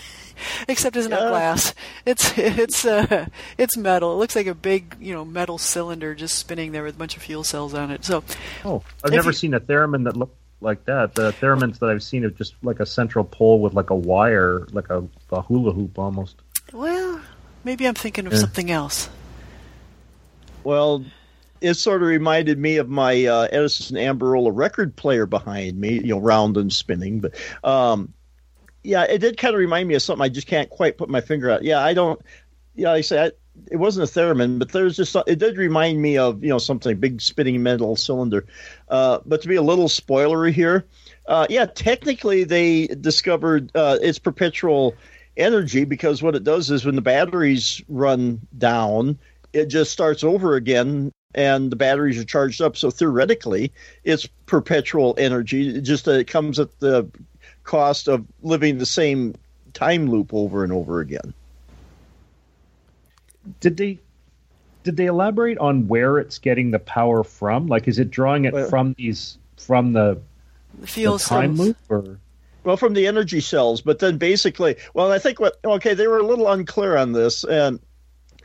except 0.68 0.96
it's 0.96 1.08
not 1.08 1.22
yeah. 1.22 1.28
glass. 1.28 1.74
It's 2.06 2.32
it's 2.38 2.84
uh, 2.84 3.26
it's 3.58 3.76
metal. 3.76 4.12
It 4.12 4.16
looks 4.16 4.36
like 4.36 4.46
a 4.46 4.54
big 4.54 4.96
you 5.00 5.12
know 5.12 5.24
metal 5.24 5.58
cylinder 5.58 6.14
just 6.14 6.38
spinning 6.38 6.72
there 6.72 6.82
with 6.82 6.96
a 6.96 6.98
bunch 6.98 7.16
of 7.16 7.22
fuel 7.22 7.44
cells 7.44 7.74
on 7.74 7.90
it. 7.90 8.04
So, 8.04 8.24
oh, 8.64 8.82
I've 9.02 9.12
never 9.12 9.30
you, 9.30 9.34
seen 9.34 9.54
a 9.54 9.60
theremin 9.60 10.04
that 10.04 10.16
looked 10.16 10.36
like 10.60 10.84
that. 10.86 11.14
The 11.14 11.32
theremins 11.32 11.78
that 11.78 11.90
I've 11.90 12.02
seen 12.02 12.24
are 12.24 12.30
just 12.30 12.54
like 12.62 12.80
a 12.80 12.86
central 12.86 13.24
pole 13.24 13.60
with 13.60 13.74
like 13.74 13.90
a 13.90 13.96
wire, 13.96 14.66
like 14.72 14.90
a, 14.90 15.06
a 15.30 15.42
hula 15.42 15.72
hoop 15.72 15.98
almost. 15.98 16.36
Well, 16.72 17.20
maybe 17.62 17.86
I'm 17.86 17.94
thinking 17.94 18.26
of 18.26 18.32
yeah. 18.32 18.40
something 18.40 18.70
else. 18.70 19.08
Well, 20.64 21.04
it 21.60 21.74
sort 21.74 22.02
of 22.02 22.08
reminded 22.08 22.58
me 22.58 22.76
of 22.78 22.88
my 22.88 23.24
uh, 23.24 23.48
Edison 23.50 23.96
Amberola 23.96 24.50
record 24.52 24.96
player 24.96 25.26
behind 25.26 25.78
me, 25.78 25.94
you 25.94 26.14
know, 26.14 26.18
round 26.18 26.56
and 26.56 26.72
spinning. 26.72 27.20
But 27.20 27.34
um, 27.62 28.12
yeah, 28.84 29.04
it 29.04 29.18
did 29.18 29.38
kind 29.38 29.54
of 29.54 29.58
remind 29.58 29.88
me 29.88 29.94
of 29.94 30.02
something 30.02 30.22
I 30.22 30.28
just 30.28 30.46
can't 30.46 30.70
quite 30.70 30.98
put 30.98 31.08
my 31.08 31.20
finger 31.20 31.50
out. 31.50 31.64
Yeah, 31.64 31.80
I 31.80 31.94
don't. 31.94 32.20
Yeah, 32.76 32.92
I 32.92 33.00
say 33.00 33.24
I, 33.24 33.30
it 33.70 33.76
wasn't 33.76 34.08
a 34.08 34.12
theremin, 34.12 34.58
but 34.58 34.72
there's 34.72 34.96
just 34.96 35.16
it 35.26 35.38
did 35.38 35.56
remind 35.56 36.00
me 36.00 36.18
of 36.18 36.42
you 36.42 36.50
know 36.50 36.58
something 36.58 36.96
big 36.98 37.20
spinning 37.20 37.62
metal 37.62 37.96
cylinder. 37.96 38.46
Uh, 38.88 39.20
but 39.24 39.42
to 39.42 39.48
be 39.48 39.56
a 39.56 39.62
little 39.62 39.88
spoilery 39.88 40.52
here, 40.52 40.84
uh, 41.26 41.46
yeah, 41.48 41.66
technically 41.66 42.44
they 42.44 42.86
discovered 42.86 43.70
uh, 43.74 43.98
its 44.02 44.18
perpetual 44.18 44.94
energy 45.36 45.84
because 45.84 46.22
what 46.22 46.34
it 46.34 46.44
does 46.44 46.70
is 46.70 46.84
when 46.84 46.94
the 46.94 47.02
batteries 47.02 47.82
run 47.88 48.40
down, 48.56 49.18
it 49.52 49.66
just 49.66 49.92
starts 49.92 50.22
over 50.22 50.54
again 50.54 51.10
and 51.34 51.70
the 51.70 51.76
batteries 51.76 52.18
are 52.18 52.24
charged 52.24 52.60
up. 52.60 52.76
So 52.76 52.90
theoretically, 52.90 53.72
it's 54.04 54.26
perpetual 54.46 55.14
energy. 55.18 55.76
It 55.76 55.82
just 55.82 56.06
uh, 56.06 56.12
it 56.12 56.26
comes 56.26 56.58
at 56.58 56.78
the 56.80 57.08
cost 57.64 58.08
of 58.08 58.24
living 58.42 58.78
the 58.78 58.86
same 58.86 59.34
time 59.72 60.08
loop 60.10 60.32
over 60.32 60.62
and 60.62 60.72
over 60.72 61.00
again. 61.00 61.34
Did 63.60 63.76
they 63.76 63.98
did 64.84 64.96
they 64.96 65.06
elaborate 65.06 65.56
on 65.58 65.88
where 65.88 66.18
it's 66.18 66.38
getting 66.38 66.70
the 66.70 66.78
power 66.78 67.24
from? 67.24 67.66
Like, 67.66 67.88
is 67.88 67.98
it 67.98 68.10
drawing 68.10 68.44
it 68.44 68.52
Well- 68.52 68.68
from 68.68 68.94
these 68.98 69.38
from 69.56 69.92
the, 69.94 70.20
The 70.80 71.04
the 71.04 71.18
time 71.18 71.56
cells. 71.56 71.58
loop 71.68 71.76
or? 71.88 72.18
Well, 72.64 72.76
from 72.76 72.94
the 72.94 73.06
energy 73.06 73.40
cells, 73.40 73.82
but 73.82 73.98
then 73.98 74.16
basically, 74.16 74.76
well, 74.94 75.12
I 75.12 75.18
think 75.18 75.38
what 75.40 75.56
okay, 75.64 75.94
they 75.94 76.06
were 76.06 76.18
a 76.18 76.26
little 76.26 76.50
unclear 76.50 76.96
on 76.96 77.12
this, 77.12 77.44
and 77.44 77.78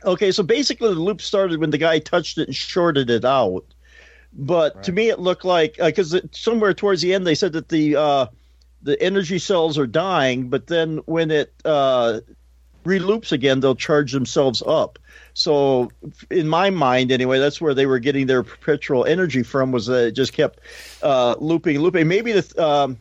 okay, 0.04 0.30
so 0.30 0.42
basically 0.42 0.92
the 0.92 1.00
loop 1.00 1.20
started 1.22 1.58
when 1.60 1.70
the 1.70 1.78
guy 1.78 1.98
touched 1.98 2.36
it 2.38 2.48
and 2.48 2.56
shorted 2.56 3.08
it 3.10 3.24
out. 3.24 3.64
But 4.32 4.82
to 4.84 4.92
me, 4.92 5.08
it 5.08 5.18
looked 5.18 5.44
like 5.44 5.76
because 5.78 6.14
somewhere 6.32 6.72
towards 6.74 7.02
the 7.02 7.12
end 7.14 7.26
they 7.26 7.34
said 7.34 7.52
that 7.54 7.68
the 7.68 7.96
uh, 7.96 8.26
the 8.82 9.00
energy 9.02 9.38
cells 9.38 9.78
are 9.78 9.86
dying, 9.86 10.48
but 10.48 10.66
then 10.66 10.98
when 11.06 11.30
it 11.30 11.52
uh, 11.64 12.20
reloops 12.84 13.32
again, 13.32 13.60
they'll 13.60 13.74
charge 13.74 14.12
themselves 14.12 14.62
up. 14.66 14.98
So, 15.34 15.90
in 16.30 16.48
my 16.48 16.70
mind, 16.70 17.12
anyway, 17.12 17.38
that's 17.38 17.60
where 17.60 17.74
they 17.74 17.86
were 17.86 17.98
getting 17.98 18.26
their 18.26 18.42
perpetual 18.42 19.04
energy 19.04 19.42
from. 19.42 19.72
Was 19.72 19.86
that 19.86 20.08
it 20.08 20.12
just 20.12 20.32
kept 20.32 20.60
uh, 21.02 21.36
looping, 21.38 21.78
looping? 21.78 22.08
Maybe 22.08 22.32
the 22.32 22.62
um, 22.62 22.98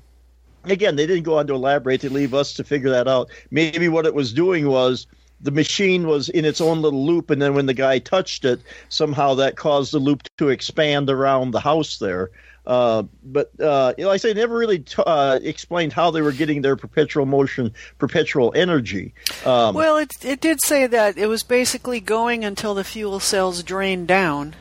again, 0.65 0.95
they 0.95 1.07
didn't 1.07 1.24
go 1.24 1.38
on 1.38 1.48
to 1.48 1.53
elaborate. 1.53 2.01
They 2.01 2.09
leave 2.09 2.33
us 2.33 2.53
to 2.53 2.63
figure 2.63 2.89
that 2.89 3.07
out. 3.07 3.29
Maybe 3.51 3.89
what 3.89 4.05
it 4.05 4.13
was 4.13 4.33
doing 4.33 4.67
was 4.67 5.07
the 5.41 5.51
machine 5.51 6.07
was 6.07 6.29
in 6.29 6.45
its 6.45 6.62
own 6.62 6.81
little 6.81 7.05
loop, 7.05 7.29
and 7.29 7.41
then 7.41 7.53
when 7.53 7.65
the 7.65 7.74
guy 7.74 8.00
touched 8.00 8.45
it, 8.45 8.59
somehow 8.89 9.33
that 9.36 9.55
caused 9.55 9.93
the 9.93 10.00
loop 10.00 10.24
to 10.38 10.50
expand 10.50 11.09
around 11.09 11.51
the 11.51 11.59
house 11.59 11.98
there. 11.98 12.29
Uh, 12.69 13.01
but 13.23 13.49
uh, 13.59 13.95
you 13.97 14.03
know, 14.03 14.09
like 14.09 14.13
I 14.13 14.17
say, 14.17 14.33
never 14.35 14.55
really 14.55 14.77
t- 14.79 15.01
uh, 15.03 15.39
explained 15.41 15.91
how 15.91 16.11
they 16.11 16.21
were 16.21 16.31
getting 16.31 16.61
their 16.61 16.75
perpetual 16.75 17.25
motion, 17.25 17.73
perpetual 17.97 18.53
energy. 18.55 19.15
Um, 19.43 19.73
Well, 19.73 19.97
it 19.97 20.13
it 20.23 20.39
did 20.39 20.59
say 20.63 20.85
that 20.85 21.17
it 21.17 21.25
was 21.25 21.41
basically 21.41 21.99
going 21.99 22.45
until 22.45 22.75
the 22.75 22.83
fuel 22.83 23.19
cells 23.19 23.63
drained 23.63 24.07
down, 24.07 24.55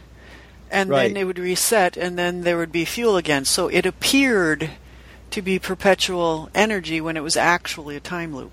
and 0.70 0.88
Right. 0.88 1.08
then 1.08 1.18
it 1.18 1.24
would 1.26 1.38
reset, 1.38 1.98
and 1.98 2.18
then 2.18 2.44
there 2.44 2.56
would 2.56 2.72
be 2.72 2.86
fuel 2.86 3.18
again. 3.18 3.44
So 3.44 3.68
it 3.68 3.84
appeared 3.84 4.70
to 5.30 5.42
be 5.42 5.58
perpetual 5.58 6.48
energy 6.54 7.02
when 7.02 7.14
it 7.18 7.22
was 7.22 7.36
actually 7.36 7.94
a 7.94 8.00
time 8.00 8.34
loop. 8.34 8.52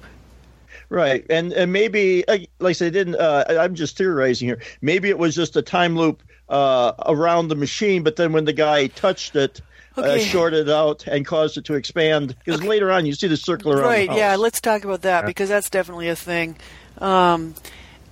Right, 0.89 1.25
and 1.29 1.53
and 1.53 1.71
maybe 1.71 2.27
uh, 2.27 2.39
like 2.59 2.71
I 2.71 2.73
said, 2.73 2.91
didn't. 2.91 3.15
Uh, 3.15 3.45
I'm 3.49 3.73
just 3.73 3.97
theorizing 3.97 4.49
here. 4.49 4.61
Maybe 4.81 5.07
it 5.09 5.17
was 5.17 5.33
just 5.33 5.55
a 5.55 5.61
time 5.61 5.95
loop 5.95 6.21
uh, 6.49 6.93
around 7.05 7.47
the 7.47 7.55
machine, 7.55 8.03
but 8.03 8.15
then 8.15 8.33
when 8.33 8.45
the 8.45 8.53
guy 8.53 8.87
touched 8.87 9.35
it, 9.35 9.61
uh, 9.97 10.17
shorted 10.17 10.69
out 10.69 11.07
and 11.07 11.25
caused 11.25 11.57
it 11.57 11.65
to 11.65 11.73
expand. 11.75 12.35
Because 12.43 12.61
later 12.63 12.91
on, 12.91 13.05
you 13.05 13.13
see 13.13 13.27
the 13.27 13.37
circle 13.37 13.71
around. 13.71 13.83
Right, 13.83 14.09
the 14.09 14.15
yeah, 14.15 14.35
let's 14.35 14.59
talk 14.59 14.83
about 14.83 15.03
that 15.03 15.21
Yeah. 15.21 15.27
because 15.27 15.49
that's 15.49 15.69
definitely 15.69 16.09
a 16.09 16.15
thing. 16.15 16.57
Um, 16.97 17.55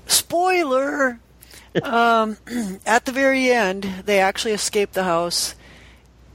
spoiler! 0.08 1.20
um, 1.82 2.38
at 2.86 3.06
the 3.06 3.12
very 3.12 3.52
end, 3.52 3.84
they 4.06 4.20
actually 4.20 4.54
escape 4.54 4.94
the 4.94 5.04
house. 5.04 5.56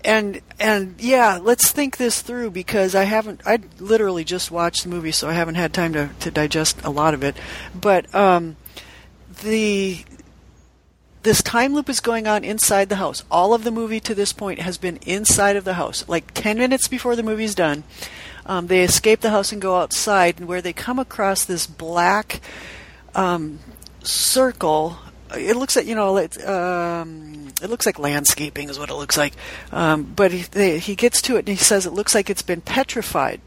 And 0.04 0.40
and 0.60 0.94
yeah, 1.00 1.38
let's 1.42 1.72
think 1.72 1.96
this 1.96 2.22
through 2.22 2.52
because 2.52 2.94
I 2.94 3.02
haven't 3.02 3.40
I 3.44 3.58
literally 3.80 4.22
just 4.22 4.50
watched 4.50 4.84
the 4.84 4.88
movie 4.88 5.10
so 5.10 5.28
I 5.28 5.32
haven't 5.32 5.56
had 5.56 5.74
time 5.74 5.92
to, 5.94 6.10
to 6.20 6.30
digest 6.30 6.80
a 6.84 6.90
lot 6.90 7.14
of 7.14 7.24
it. 7.24 7.36
But 7.74 8.14
um, 8.14 8.56
the 9.42 10.04
this 11.22 11.42
time 11.42 11.74
loop 11.74 11.88
is 11.88 12.00
going 12.00 12.26
on 12.26 12.44
inside 12.44 12.88
the 12.88 12.96
house. 12.96 13.24
All 13.30 13.54
of 13.54 13.64
the 13.64 13.70
movie 13.70 14.00
to 14.00 14.14
this 14.14 14.32
point 14.32 14.60
has 14.60 14.78
been 14.78 14.98
inside 14.98 15.56
of 15.56 15.64
the 15.64 15.74
house. 15.74 16.04
Like 16.08 16.32
10 16.34 16.58
minutes 16.58 16.88
before 16.88 17.16
the 17.16 17.22
movie's 17.22 17.54
done, 17.54 17.84
um, 18.46 18.66
they 18.68 18.82
escape 18.82 19.20
the 19.20 19.30
house 19.30 19.52
and 19.52 19.60
go 19.60 19.76
outside, 19.76 20.38
and 20.38 20.48
where 20.48 20.62
they 20.62 20.72
come 20.72 20.98
across 20.98 21.44
this 21.44 21.66
black 21.66 22.40
um, 23.14 23.58
circle. 24.02 24.98
It 25.36 25.56
looks 25.56 25.76
like 25.76 25.86
you 25.86 25.94
know, 25.94 26.16
it, 26.16 26.42
um, 26.46 27.48
it 27.60 27.68
looks 27.68 27.84
like 27.84 27.98
landscaping 27.98 28.70
is 28.70 28.78
what 28.78 28.88
it 28.88 28.94
looks 28.94 29.18
like. 29.18 29.34
Um, 29.72 30.04
but 30.04 30.32
he, 30.32 30.42
they, 30.42 30.78
he 30.78 30.94
gets 30.94 31.20
to 31.22 31.36
it 31.36 31.40
and 31.40 31.48
he 31.48 31.56
says 31.56 31.84
it 31.84 31.92
looks 31.92 32.14
like 32.14 32.30
it's 32.30 32.42
been 32.42 32.62
petrified 32.62 33.40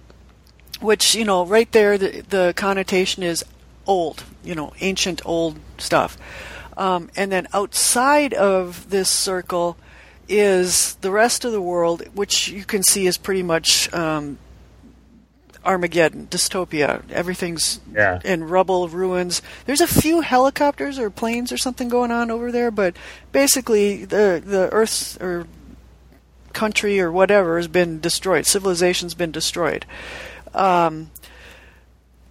which 0.82 1.16
you 1.16 1.24
know 1.24 1.46
right 1.46 1.72
there 1.72 1.98
the, 1.98 2.22
the 2.30 2.54
connotation 2.58 3.24
is 3.24 3.46
old 3.86 4.24
you 4.44 4.56
know 4.56 4.74
ancient 4.82 5.22
old 5.26 5.58
stuff 5.78 6.18
um, 6.78 7.10
and 7.16 7.32
then 7.32 7.48
outside 7.54 8.34
of 8.34 8.90
this 8.90 9.10
circle 9.10 9.78
is 10.28 10.96
the 11.02 11.12
rest 11.12 11.44
of 11.46 11.52
the 11.52 11.62
world 11.62 12.04
which 12.14 12.48
you 12.48 12.64
can 12.64 12.82
see 12.84 13.06
is 13.06 13.18
pretty 13.18 13.44
much 13.44 13.92
um, 13.94 14.38
armageddon 15.64 16.26
dystopia. 16.28 17.02
Everything's 17.12 17.80
Yeah. 17.94 18.20
in 18.26 18.46
rubble 18.46 18.88
ruins. 18.88 19.42
There's 19.66 19.82
a 19.82 19.88
few 19.88 20.22
helicopters 20.22 20.98
or 20.98 21.10
planes 21.10 21.52
or 21.52 21.58
something 21.58 21.88
going 21.90 22.12
on 22.12 22.32
over 22.32 22.52
there 22.52 22.72
but 22.72 22.96
basically 23.32 24.06
the 24.06 24.42
the 24.44 24.70
earth's 24.72 25.18
or 25.18 25.46
country 26.54 27.00
or 27.00 27.12
whatever 27.12 27.58
has 27.58 27.68
been 27.68 28.00
destroyed. 28.00 28.46
Civilization's 28.46 29.14
been 29.14 29.32
destroyed. 29.32 29.86
Um, 30.54 31.11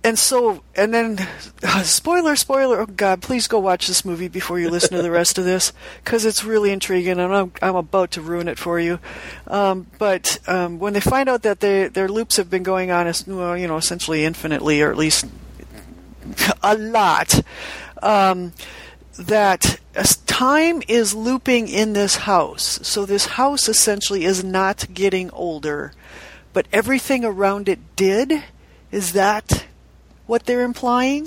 and 0.03 0.19
so, 0.19 0.63
and 0.75 0.95
then, 0.95 1.19
spoiler, 1.85 2.37
spoiler. 2.37 2.81
Oh 2.81 2.87
God, 2.87 3.21
please 3.23 3.47
go 3.47 3.59
watch 3.59 3.87
this 3.87 4.05
movie 4.05 4.29
before 4.29 4.59
you 4.59 4.71
listen 4.71 4.97
to 4.97 5.03
the 5.03 5.11
rest 5.11 5.39
of 5.39 5.45
this 5.45 5.73
because 6.03 6.25
it's 6.25 6.45
really 6.45 6.71
intriguing, 6.71 7.19
and 7.19 7.35
I'm 7.35 7.53
I'm 7.61 7.77
about 7.77 8.13
to 8.13 8.23
ruin 8.23 8.49
it 8.49 8.59
for 8.59 8.81
you. 8.81 8.99
Um, 9.47 9.87
but 9.99 10.39
um, 10.47 10.79
when 10.79 10.93
they 10.95 11.01
find 11.01 11.29
out 11.29 11.43
that 11.43 11.61
they, 11.61 11.89
their 11.89 12.09
loops 12.09 12.37
have 12.37 12.49
been 12.49 12.63
going 12.63 12.91
on, 12.91 13.07
as- 13.07 13.27
well, 13.27 13.57
you 13.57 13.67
know, 13.67 13.77
essentially 13.77 14.25
infinitely, 14.25 14.81
or 14.81 14.91
at 14.91 14.97
least 14.97 15.27
a 16.63 16.77
lot, 16.77 17.43
um, 18.03 18.53
that 19.19 19.81
time 20.27 20.83
is 20.89 21.15
looping 21.15 21.69
in 21.69 21.93
this 21.93 22.17
house. 22.17 22.79
So 22.83 23.05
this 23.05 23.27
house 23.27 23.69
essentially 23.69 24.25
is 24.25 24.43
not 24.43 24.87
getting 24.95 25.31
older, 25.33 25.93
but 26.53 26.67
everything 26.73 27.25
around 27.25 27.69
it 27.69 27.81
did. 27.97 28.45
Is 28.91 29.13
that 29.13 29.67
what 30.31 30.47
they're 30.47 30.63
implying? 30.63 31.27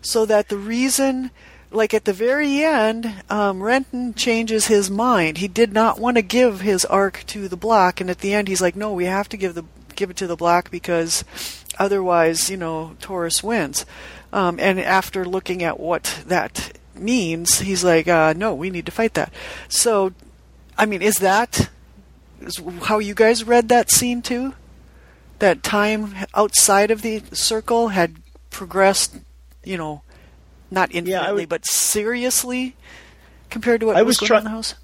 So 0.00 0.24
that 0.24 0.48
the 0.48 0.56
reason, 0.56 1.30
like 1.70 1.92
at 1.92 2.06
the 2.06 2.14
very 2.14 2.64
end, 2.64 3.22
um, 3.28 3.62
Renton 3.62 4.14
changes 4.14 4.66
his 4.66 4.90
mind. 4.90 5.38
He 5.38 5.46
did 5.46 5.74
not 5.74 6.00
want 6.00 6.16
to 6.16 6.22
give 6.22 6.62
his 6.62 6.86
arc 6.86 7.22
to 7.26 7.48
the 7.48 7.56
bloc, 7.56 8.00
and 8.00 8.08
at 8.08 8.20
the 8.20 8.32
end, 8.32 8.48
he's 8.48 8.62
like, 8.62 8.74
"No, 8.74 8.94
we 8.94 9.04
have 9.04 9.28
to 9.28 9.36
give 9.36 9.54
the 9.54 9.64
give 9.94 10.08
it 10.08 10.16
to 10.16 10.26
the 10.26 10.36
bloc 10.36 10.70
because 10.70 11.22
otherwise, 11.78 12.48
you 12.48 12.56
know, 12.56 12.96
Torus 13.00 13.42
wins." 13.42 13.84
Um, 14.32 14.58
and 14.58 14.80
after 14.80 15.26
looking 15.26 15.62
at 15.62 15.78
what 15.78 16.22
that 16.26 16.78
means, 16.94 17.60
he's 17.60 17.84
like, 17.84 18.08
uh, 18.08 18.32
"No, 18.34 18.54
we 18.54 18.70
need 18.70 18.86
to 18.86 18.92
fight 18.92 19.12
that." 19.14 19.32
So, 19.68 20.12
I 20.78 20.86
mean, 20.86 21.02
is 21.02 21.18
that 21.18 21.68
is 22.40 22.58
how 22.84 23.00
you 23.00 23.14
guys 23.14 23.44
read 23.44 23.68
that 23.68 23.90
scene 23.90 24.22
too? 24.22 24.54
That 25.40 25.62
time 25.62 26.14
outside 26.34 26.90
of 26.90 27.02
the 27.02 27.22
circle 27.32 27.88
had 27.88 28.16
progressed, 28.50 29.16
you 29.64 29.76
know, 29.76 30.02
not 30.70 30.90
infinitely, 30.92 31.42
would- 31.42 31.48
but 31.48 31.66
seriously 31.66 32.76
compared 33.50 33.80
to 33.80 33.86
what 33.86 33.96
I 33.96 34.02
was, 34.02 34.20
was 34.20 34.28
going 34.28 34.32
on 34.32 34.38
in 34.38 34.44
the 34.44 34.50
house. 34.50 34.74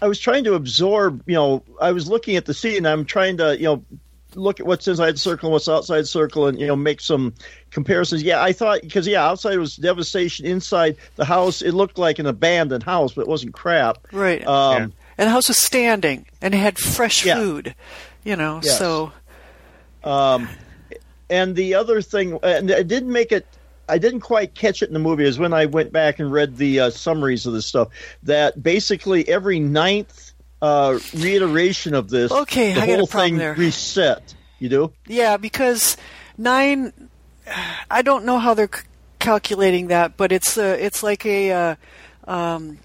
I 0.00 0.06
was 0.08 0.18
trying 0.18 0.44
to 0.44 0.54
absorb. 0.54 1.22
You 1.26 1.34
know, 1.34 1.62
I 1.80 1.92
was 1.92 2.08
looking 2.08 2.36
at 2.36 2.46
the 2.46 2.54
scene. 2.54 2.78
and 2.78 2.88
I'm 2.88 3.04
trying 3.04 3.36
to, 3.38 3.56
you 3.56 3.64
know, 3.64 3.84
look 4.34 4.58
at 4.60 4.66
what's 4.66 4.88
inside 4.88 5.12
the 5.12 5.18
circle 5.18 5.48
and 5.48 5.52
what's 5.52 5.68
outside 5.68 6.00
the 6.00 6.06
circle, 6.06 6.46
and 6.46 6.58
you 6.58 6.66
know, 6.66 6.76
make 6.76 7.00
some 7.00 7.34
comparisons. 7.70 8.22
Yeah, 8.22 8.42
I 8.42 8.52
thought 8.52 8.82
because 8.82 9.06
yeah, 9.06 9.24
outside 9.24 9.56
was 9.58 9.76
devastation. 9.76 10.46
Inside 10.46 10.96
the 11.16 11.24
house, 11.24 11.62
it 11.62 11.72
looked 11.72 11.98
like 11.98 12.18
an 12.18 12.26
abandoned 12.26 12.82
house, 12.82 13.12
but 13.14 13.22
it 13.22 13.28
wasn't 13.28 13.54
crap. 13.54 13.98
Right. 14.12 14.44
Um, 14.46 14.72
Yeah. 14.74 14.88
and 15.18 15.26
the 15.28 15.30
house 15.30 15.48
was 15.48 15.58
standing 15.62 16.26
and 16.42 16.54
it 16.54 16.58
had 16.58 16.78
fresh 16.78 17.24
Yeah. 17.24 17.36
food, 17.36 17.74
you 18.24 18.36
know, 18.36 18.60
Yes. 18.62 18.78
so 18.78 19.12
Um, 20.02 20.48
and 21.34 21.56
the 21.56 21.74
other 21.74 22.00
thing, 22.02 22.38
and 22.42 22.70
I 22.70 22.82
didn't 22.82 23.12
make 23.12 23.32
it. 23.32 23.46
I 23.88 23.98
didn't 23.98 24.20
quite 24.20 24.54
catch 24.54 24.82
it 24.82 24.88
in 24.88 24.94
the 24.94 25.00
movie. 25.08 25.24
Is 25.24 25.38
when 25.38 25.52
I 25.52 25.66
went 25.66 25.92
back 25.92 26.18
and 26.20 26.32
read 26.32 26.56
the 26.56 26.80
uh, 26.80 26.90
summaries 26.90 27.44
of 27.46 27.52
this 27.52 27.66
stuff. 27.66 27.88
That 28.22 28.62
basically 28.62 29.28
every 29.28 29.58
ninth 29.60 30.32
uh, 30.62 30.98
reiteration 31.14 31.92
of 31.94 32.08
this, 32.08 32.32
Okay, 32.32 32.72
the 32.72 32.80
I 32.80 32.86
a 32.86 32.96
whole 32.96 33.06
thing 33.06 33.36
there. 33.36 33.54
reset. 33.54 34.34
You 34.58 34.68
do? 34.68 34.92
Yeah, 35.06 35.36
because 35.36 35.96
nine. 36.38 36.92
I 37.90 38.00
don't 38.00 38.24
know 38.24 38.38
how 38.38 38.54
they're 38.54 38.70
c- 38.74 38.82
calculating 39.18 39.88
that, 39.88 40.16
but 40.16 40.32
it's 40.32 40.56
uh, 40.56 40.76
it's 40.80 41.02
like 41.02 41.26
a 41.26 41.52
uh, 41.52 41.74
um, 42.26 42.78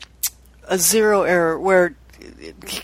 a 0.68 0.78
zero 0.78 1.24
error 1.24 1.58
where 1.58 1.96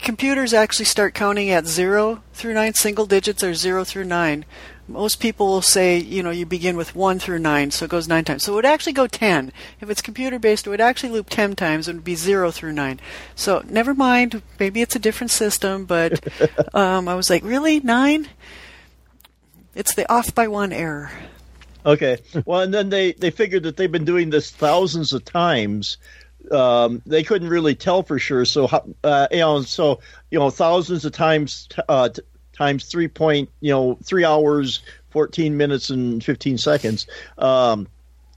computers 0.03 0.53
actually 0.53 0.85
start 0.85 1.13
counting 1.13 1.49
at 1.49 1.65
zero 1.67 2.21
through 2.33 2.53
nine. 2.53 2.73
Single 2.73 3.05
digits 3.05 3.43
are 3.43 3.53
zero 3.53 3.83
through 3.83 4.05
nine. 4.05 4.45
Most 4.87 5.19
people 5.19 5.47
will 5.47 5.61
say, 5.63 5.97
you 5.97 6.21
know, 6.21 6.29
you 6.29 6.45
begin 6.45 6.77
with 6.77 6.95
1 6.95 7.17
through 7.17 7.39
9, 7.39 7.71
so 7.71 7.85
it 7.85 7.91
goes 7.91 8.07
9 8.07 8.23
times. 8.23 8.43
So 8.43 8.53
it 8.53 8.55
would 8.55 8.65
actually 8.65 8.93
go 8.93 9.07
10. 9.07 9.51
If 9.81 9.89
it's 9.89 10.01
computer 10.01 10.37
based, 10.37 10.67
it 10.67 10.69
would 10.69 10.81
actually 10.81 11.09
loop 11.09 11.29
10 11.29 11.55
times 11.55 11.87
and 11.87 11.95
it 11.95 11.99
would 11.99 12.05
be 12.05 12.15
0 12.15 12.51
through 12.51 12.73
9. 12.73 12.99
So 13.33 13.63
never 13.67 13.95
mind, 13.95 14.43
maybe 14.59 14.81
it's 14.81 14.95
a 14.95 14.99
different 14.99 15.31
system, 15.31 15.85
but 15.85 16.23
um, 16.75 17.07
I 17.07 17.15
was 17.15 17.31
like, 17.31 17.43
really? 17.43 17.79
9? 17.79 18.27
It's 19.73 19.95
the 19.95 20.11
off 20.11 20.35
by 20.35 20.47
1 20.47 20.71
error. 20.71 21.11
Okay. 21.85 22.17
Well, 22.45 22.61
and 22.61 22.73
then 22.73 22.89
they, 22.89 23.13
they 23.13 23.31
figured 23.31 23.63
that 23.63 23.77
they've 23.77 23.91
been 23.91 24.05
doing 24.05 24.29
this 24.29 24.51
thousands 24.51 25.13
of 25.13 25.25
times. 25.25 25.97
Um, 26.51 27.01
they 27.05 27.23
couldn't 27.23 27.49
really 27.49 27.75
tell 27.75 28.03
for 28.03 28.19
sure. 28.19 28.45
So, 28.45 28.69
uh, 29.03 29.27
you 29.31 29.39
know, 29.39 29.61
so 29.61 29.99
you 30.29 30.39
know, 30.39 30.49
thousands 30.49 31.05
of 31.05 31.11
times 31.11 31.67
uh, 31.89 32.09
times 32.55 32.85
three 32.85 33.07
point, 33.07 33.49
you 33.61 33.71
know, 33.71 33.97
three 34.03 34.25
hours, 34.25 34.81
fourteen 35.09 35.57
minutes, 35.57 35.89
and 35.89 36.23
fifteen 36.23 36.57
seconds. 36.57 37.07
Um, 37.37 37.87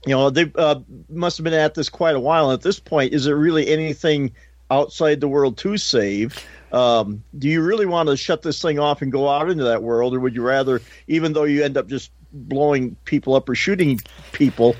you 0.05 0.15
know, 0.15 0.29
they 0.29 0.51
uh, 0.55 0.79
must 1.09 1.37
have 1.37 1.43
been 1.43 1.53
at 1.53 1.75
this 1.75 1.89
quite 1.89 2.15
a 2.15 2.19
while. 2.19 2.51
At 2.51 2.61
this 2.61 2.79
point, 2.79 3.13
is 3.13 3.25
there 3.25 3.35
really 3.35 3.67
anything 3.67 4.31
outside 4.71 5.19
the 5.19 5.27
world 5.27 5.57
to 5.57 5.77
save? 5.77 6.37
Um, 6.71 7.23
do 7.37 7.49
you 7.49 7.61
really 7.63 7.85
want 7.85 8.09
to 8.09 8.15
shut 8.15 8.43
this 8.43 8.61
thing 8.61 8.79
off 8.79 9.01
and 9.01 9.11
go 9.11 9.27
out 9.27 9.49
into 9.49 9.63
that 9.65 9.83
world, 9.83 10.13
or 10.13 10.19
would 10.19 10.35
you 10.35 10.43
rather, 10.43 10.81
even 11.07 11.33
though 11.33 11.43
you 11.43 11.63
end 11.63 11.77
up 11.77 11.87
just 11.87 12.11
blowing 12.31 12.95
people 13.05 13.35
up 13.35 13.49
or 13.49 13.55
shooting 13.55 13.99
people. 14.31 14.75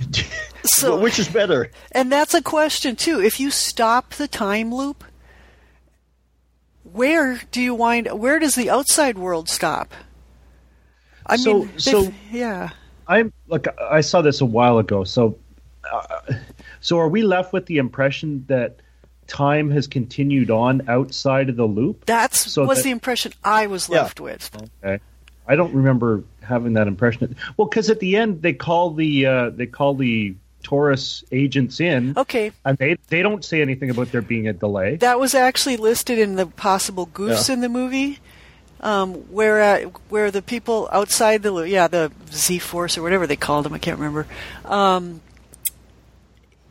So, 0.66 0.98
which 0.98 1.18
is 1.18 1.28
better? 1.28 1.70
And 1.92 2.10
that's 2.10 2.32
a 2.32 2.40
question 2.40 2.96
too. 2.96 3.20
If 3.20 3.38
you 3.38 3.50
stop 3.50 4.14
the 4.14 4.26
time 4.26 4.74
loop, 4.74 5.04
where 6.94 7.40
do 7.50 7.60
you 7.60 7.74
wind? 7.74 8.08
Where 8.12 8.38
does 8.38 8.54
the 8.54 8.70
outside 8.70 9.18
world 9.18 9.48
stop? 9.48 9.92
I 11.26 11.36
so, 11.36 11.64
mean, 11.64 11.78
so 11.78 12.12
yeah. 12.30 12.70
I'm 13.08 13.32
like 13.48 13.66
I 13.80 14.00
saw 14.00 14.22
this 14.22 14.40
a 14.40 14.46
while 14.46 14.78
ago. 14.78 15.02
So, 15.02 15.36
uh, 15.92 16.20
so 16.80 16.98
are 16.98 17.08
we 17.08 17.22
left 17.22 17.52
with 17.52 17.66
the 17.66 17.78
impression 17.78 18.44
that 18.46 18.76
time 19.26 19.70
has 19.72 19.88
continued 19.88 20.52
on 20.52 20.88
outside 20.88 21.48
of 21.48 21.56
the 21.56 21.66
loop? 21.66 22.06
That's 22.06 22.52
so 22.52 22.64
was 22.64 22.78
that, 22.78 22.84
the 22.84 22.90
impression 22.90 23.32
I 23.42 23.66
was 23.66 23.88
left 23.88 24.20
yeah. 24.20 24.24
with. 24.24 24.50
Okay. 24.84 25.02
I 25.48 25.56
don't 25.56 25.74
remember 25.74 26.22
having 26.42 26.74
that 26.74 26.86
impression. 26.86 27.34
Well, 27.56 27.66
because 27.66 27.90
at 27.90 27.98
the 27.98 28.16
end 28.16 28.40
they 28.40 28.52
call 28.52 28.90
the 28.90 29.26
uh, 29.26 29.50
they 29.50 29.66
call 29.66 29.94
the 29.94 30.36
Torus 30.64 31.22
agents 31.30 31.78
in. 31.78 32.16
Okay. 32.16 32.50
And 32.64 32.76
they 32.78 32.96
they 33.08 33.22
don't 33.22 33.44
say 33.44 33.62
anything 33.62 33.90
about 33.90 34.10
there 34.10 34.22
being 34.22 34.48
a 34.48 34.52
delay. 34.52 34.96
That 34.96 35.20
was 35.20 35.34
actually 35.34 35.76
listed 35.76 36.18
in 36.18 36.34
the 36.34 36.46
possible 36.46 37.06
goofs 37.06 37.48
yeah. 37.48 37.54
in 37.54 37.60
the 37.60 37.68
movie. 37.68 38.18
Um, 38.80 39.14
where 39.30 39.62
uh, 39.62 39.90
where 40.08 40.30
the 40.30 40.42
people 40.42 40.88
outside 40.92 41.42
the 41.42 41.54
yeah 41.62 41.88
the 41.88 42.10
Z 42.30 42.58
Force 42.58 42.98
or 42.98 43.02
whatever 43.02 43.26
they 43.26 43.36
called 43.36 43.64
them 43.64 43.72
I 43.72 43.78
can't 43.78 43.98
remember. 43.98 44.26
Um, 44.64 45.20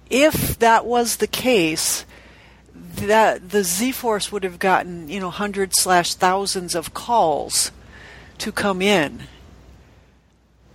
if 0.09 0.59
that 0.59 0.85
was 0.85 1.17
the 1.17 1.27
case, 1.27 2.05
that 2.75 3.49
the 3.49 3.63
Z 3.63 3.93
Force 3.93 4.31
would 4.31 4.43
have 4.43 4.59
gotten 4.59 5.09
you 5.09 5.19
know 5.19 5.31
hundreds 5.31 5.81
slash 5.81 6.13
thousands 6.13 6.75
of 6.75 6.93
calls 6.93 7.71
to 8.39 8.51
come 8.51 8.81
in. 8.81 9.23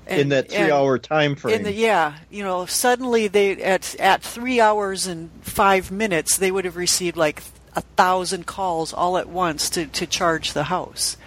And, 0.09 0.23
in 0.23 0.29
that 0.31 0.51
three-hour 0.51 0.99
time 1.01 1.37
frame. 1.37 1.65
The, 1.65 1.73
yeah, 1.73 2.15
you 2.31 2.43
know, 2.43 2.65
suddenly 2.65 3.29
they 3.29 3.63
at 3.63 3.95
at 3.97 4.23
three 4.23 4.59
hours 4.59 5.07
and 5.07 5.31
five 5.43 5.91
minutes 5.91 6.39
they 6.39 6.51
would 6.51 6.65
have 6.65 6.77
received 6.77 7.17
like 7.17 7.43
a 7.77 7.83
thousand 7.83 8.47
calls 8.47 8.95
all 8.95 9.19
at 9.19 9.29
once 9.29 9.69
to 9.71 9.87
to 9.87 10.07
charge 10.07 10.55
the 10.55 10.65
house. 10.65 11.19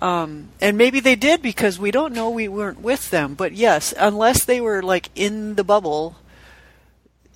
Um, 0.00 0.48
and 0.60 0.76
maybe 0.76 1.00
they 1.00 1.14
did 1.14 1.42
because 1.42 1.78
we 1.78 1.90
don't 1.90 2.12
know 2.12 2.28
we 2.28 2.48
weren't 2.48 2.80
with 2.80 3.10
them. 3.10 3.34
But 3.34 3.52
yes, 3.52 3.94
unless 3.96 4.44
they 4.44 4.60
were 4.60 4.82
like 4.82 5.10
in 5.14 5.54
the 5.54 5.64
bubble, 5.64 6.16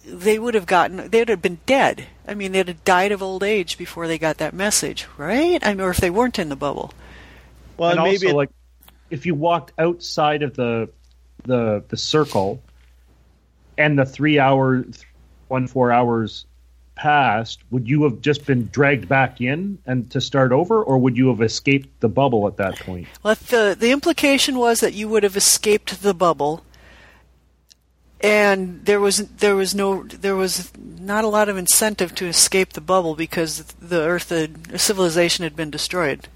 they 0.04 0.38
would 0.38 0.54
have 0.54 0.66
gotten 0.66 1.10
they 1.10 1.20
would 1.20 1.28
have 1.28 1.42
been 1.42 1.60
dead. 1.64 2.06
I 2.26 2.34
mean, 2.34 2.52
they'd 2.52 2.68
have 2.68 2.84
died 2.84 3.12
of 3.12 3.22
old 3.22 3.42
age 3.42 3.78
before 3.78 4.08
they 4.08 4.18
got 4.18 4.38
that 4.38 4.52
message, 4.52 5.06
right? 5.16 5.64
I 5.64 5.74
mean, 5.74 5.80
or 5.80 5.90
if 5.90 5.98
they 5.98 6.10
weren't 6.10 6.38
in 6.38 6.48
the 6.48 6.56
bubble. 6.56 6.92
Well, 7.76 7.90
and 7.90 8.02
maybe 8.02 8.26
also, 8.26 8.36
like 8.36 8.50
if 9.10 9.26
you 9.26 9.34
walked 9.34 9.72
outside 9.78 10.42
of 10.42 10.54
the 10.54 10.88
the 11.44 11.84
the 11.88 11.96
circle, 11.96 12.62
and 13.76 13.98
the 13.98 14.06
three 14.06 14.38
hour, 14.38 14.84
one 15.48 15.66
four 15.66 15.92
hours 15.92 16.46
passed, 16.94 17.60
would 17.70 17.88
you 17.88 18.04
have 18.04 18.20
just 18.20 18.44
been 18.44 18.66
dragged 18.66 19.08
back 19.08 19.40
in 19.40 19.78
and 19.86 20.10
to 20.10 20.20
start 20.20 20.52
over, 20.52 20.82
or 20.82 20.98
would 20.98 21.16
you 21.16 21.28
have 21.28 21.40
escaped 21.40 21.88
the 22.00 22.08
bubble 22.08 22.46
at 22.46 22.58
that 22.58 22.78
point? 22.80 23.08
Well, 23.22 23.34
the 23.48 23.76
the 23.78 23.90
implication 23.90 24.58
was 24.58 24.80
that 24.80 24.94
you 24.94 25.08
would 25.08 25.22
have 25.22 25.36
escaped 25.36 26.02
the 26.02 26.14
bubble, 26.14 26.62
and 28.20 28.84
there 28.84 29.00
was 29.00 29.26
there 29.28 29.56
was 29.56 29.74
no 29.74 30.04
there 30.04 30.36
was 30.36 30.70
not 30.76 31.24
a 31.24 31.28
lot 31.28 31.48
of 31.48 31.56
incentive 31.56 32.14
to 32.16 32.26
escape 32.26 32.74
the 32.74 32.80
bubble 32.80 33.14
because 33.14 33.62
the 33.80 34.02
Earth, 34.02 34.28
the 34.28 34.78
civilization, 34.78 35.42
had 35.42 35.56
been 35.56 35.70
destroyed. 35.70 36.28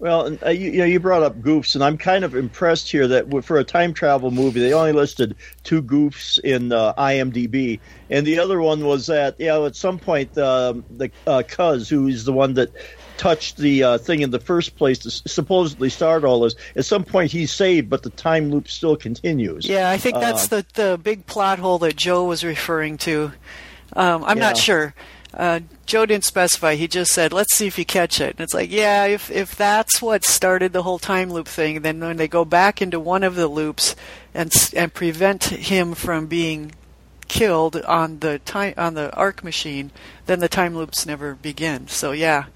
Well, 0.00 0.34
uh, 0.42 0.48
you, 0.48 0.70
you, 0.70 0.78
know, 0.78 0.86
you 0.86 0.98
brought 0.98 1.22
up 1.22 1.42
goofs, 1.42 1.74
and 1.74 1.84
I'm 1.84 1.98
kind 1.98 2.24
of 2.24 2.34
impressed 2.34 2.90
here 2.90 3.06
that 3.08 3.44
for 3.44 3.58
a 3.58 3.64
time 3.64 3.92
travel 3.92 4.30
movie, 4.30 4.58
they 4.58 4.72
only 4.72 4.92
listed 4.92 5.36
two 5.62 5.82
goofs 5.82 6.38
in 6.38 6.72
uh, 6.72 6.94
IMDb, 6.94 7.80
and 8.08 8.26
the 8.26 8.38
other 8.38 8.62
one 8.62 8.86
was 8.86 9.08
that 9.08 9.38
you 9.38 9.48
know 9.48 9.66
at 9.66 9.76
some 9.76 9.98
point 9.98 10.36
uh, 10.38 10.72
the 10.96 11.10
uh, 11.26 11.42
Cuz, 11.46 11.90
who 11.90 12.08
is 12.08 12.24
the 12.24 12.32
one 12.32 12.54
that 12.54 12.70
touched 13.18 13.58
the 13.58 13.84
uh, 13.84 13.98
thing 13.98 14.22
in 14.22 14.30
the 14.30 14.40
first 14.40 14.74
place 14.76 15.00
to 15.00 15.10
supposedly 15.10 15.90
start 15.90 16.24
all 16.24 16.40
this. 16.40 16.54
At 16.74 16.86
some 16.86 17.04
point, 17.04 17.30
he's 17.30 17.52
saved, 17.52 17.90
but 17.90 18.02
the 18.02 18.08
time 18.08 18.50
loop 18.50 18.68
still 18.68 18.96
continues. 18.96 19.68
Yeah, 19.68 19.90
I 19.90 19.98
think 19.98 20.18
that's 20.18 20.50
uh, 20.50 20.62
the 20.62 20.66
the 20.72 20.98
big 20.98 21.26
plot 21.26 21.58
hole 21.58 21.78
that 21.80 21.96
Joe 21.96 22.24
was 22.24 22.42
referring 22.42 22.96
to. 22.98 23.32
Um, 23.92 24.24
I'm 24.24 24.38
yeah. 24.38 24.46
not 24.46 24.56
sure. 24.56 24.94
Uh, 25.32 25.60
Joe 25.86 26.06
didn't 26.06 26.24
specify. 26.24 26.74
He 26.74 26.88
just 26.88 27.12
said, 27.12 27.32
"Let's 27.32 27.54
see 27.54 27.66
if 27.66 27.78
you 27.78 27.84
catch 27.84 28.20
it." 28.20 28.30
And 28.30 28.40
it's 28.40 28.54
like, 28.54 28.70
yeah, 28.70 29.04
if 29.04 29.30
if 29.30 29.54
that's 29.54 30.02
what 30.02 30.24
started 30.24 30.72
the 30.72 30.82
whole 30.82 30.98
time 30.98 31.30
loop 31.30 31.46
thing, 31.46 31.82
then 31.82 32.00
when 32.00 32.16
they 32.16 32.28
go 32.28 32.44
back 32.44 32.82
into 32.82 32.98
one 32.98 33.22
of 33.22 33.36
the 33.36 33.46
loops 33.46 33.94
and 34.34 34.52
and 34.74 34.92
prevent 34.92 35.44
him 35.44 35.94
from 35.94 36.26
being 36.26 36.72
killed 37.28 37.76
on 37.82 38.18
the 38.18 38.40
time 38.40 38.74
on 38.76 38.94
the 38.94 39.14
arc 39.14 39.44
machine, 39.44 39.92
then 40.26 40.40
the 40.40 40.48
time 40.48 40.74
loops 40.74 41.06
never 41.06 41.34
begin. 41.36 41.86
So 41.86 42.10
yeah. 42.10 42.46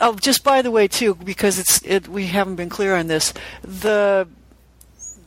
Oh, 0.00 0.16
just 0.16 0.42
by 0.44 0.60
the 0.60 0.72
way, 0.72 0.88
too, 0.88 1.14
because 1.14 1.58
it's 1.58 1.80
it, 1.82 2.08
we 2.08 2.26
haven't 2.26 2.56
been 2.56 2.68
clear 2.68 2.94
on 2.94 3.06
this. 3.06 3.32
The 3.62 4.28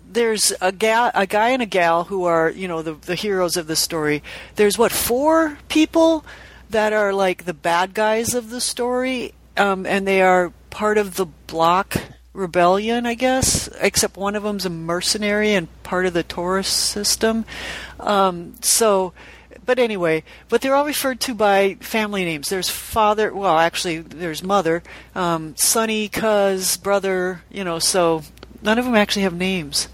there's 0.10 0.54
a 0.62 0.72
gal, 0.72 1.12
a 1.14 1.28
guy 1.28 1.50
and 1.50 1.62
a 1.62 1.66
gal 1.66 2.06
who 2.06 2.24
are, 2.26 2.50
you 2.50 2.68
know, 2.68 2.82
the 2.82 2.94
the 2.94 3.16
heroes 3.16 3.58
of 3.58 3.68
the 3.68 3.76
story. 3.76 4.24
There's 4.56 4.78
what 4.78 4.92
four 4.92 5.58
people 5.70 6.26
that 6.70 6.94
are 6.94 7.14
like 7.14 7.46
the 7.46 7.54
bad 7.54 7.94
guys 7.94 8.34
of 8.34 8.50
the 8.50 8.62
story, 8.62 9.34
um, 9.56 9.86
and 9.86 10.08
they 10.08 10.22
are 10.22 10.54
part 10.70 10.98
of 10.98 11.16
the 11.16 11.26
Bloc 11.26 11.98
rebellion, 12.34 13.06
I 13.06 13.16
guess. 13.16 13.68
Except 13.80 14.18
one 14.18 14.36
of 14.36 14.44
them's 14.44 14.66
a 14.66 14.70
mercenary 14.70 15.54
and 15.54 15.68
part 15.84 16.06
of 16.06 16.14
the 16.14 16.24
Torus 16.24 16.66
system. 16.66 17.46
Um, 18.00 18.56
so, 18.62 19.14
but 19.66 19.80
anyway, 19.80 20.24
but 20.50 20.62
they're 20.62 20.76
all 20.76 20.86
referred 20.86 21.20
to 21.22 21.34
by 21.34 21.76
family 21.76 22.24
names. 22.24 22.50
There's 22.50 22.70
father, 22.70 23.34
well, 23.34 23.58
actually, 23.58 24.00
there's 24.00 24.44
mother, 24.44 24.84
um, 25.16 25.56
Sonny, 25.58 26.08
cuz, 26.10 26.78
brother, 26.78 27.42
you 27.50 27.64
know, 27.64 27.80
so 27.80 28.24
none 28.62 28.78
of 28.78 28.86
them 28.86 28.96
actually 28.96 29.24
have 29.24 29.34
names. 29.34 29.88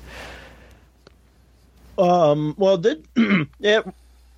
Um, 1.97 2.55
well, 2.57 2.77
did 2.77 3.07
yeah, 3.59 3.81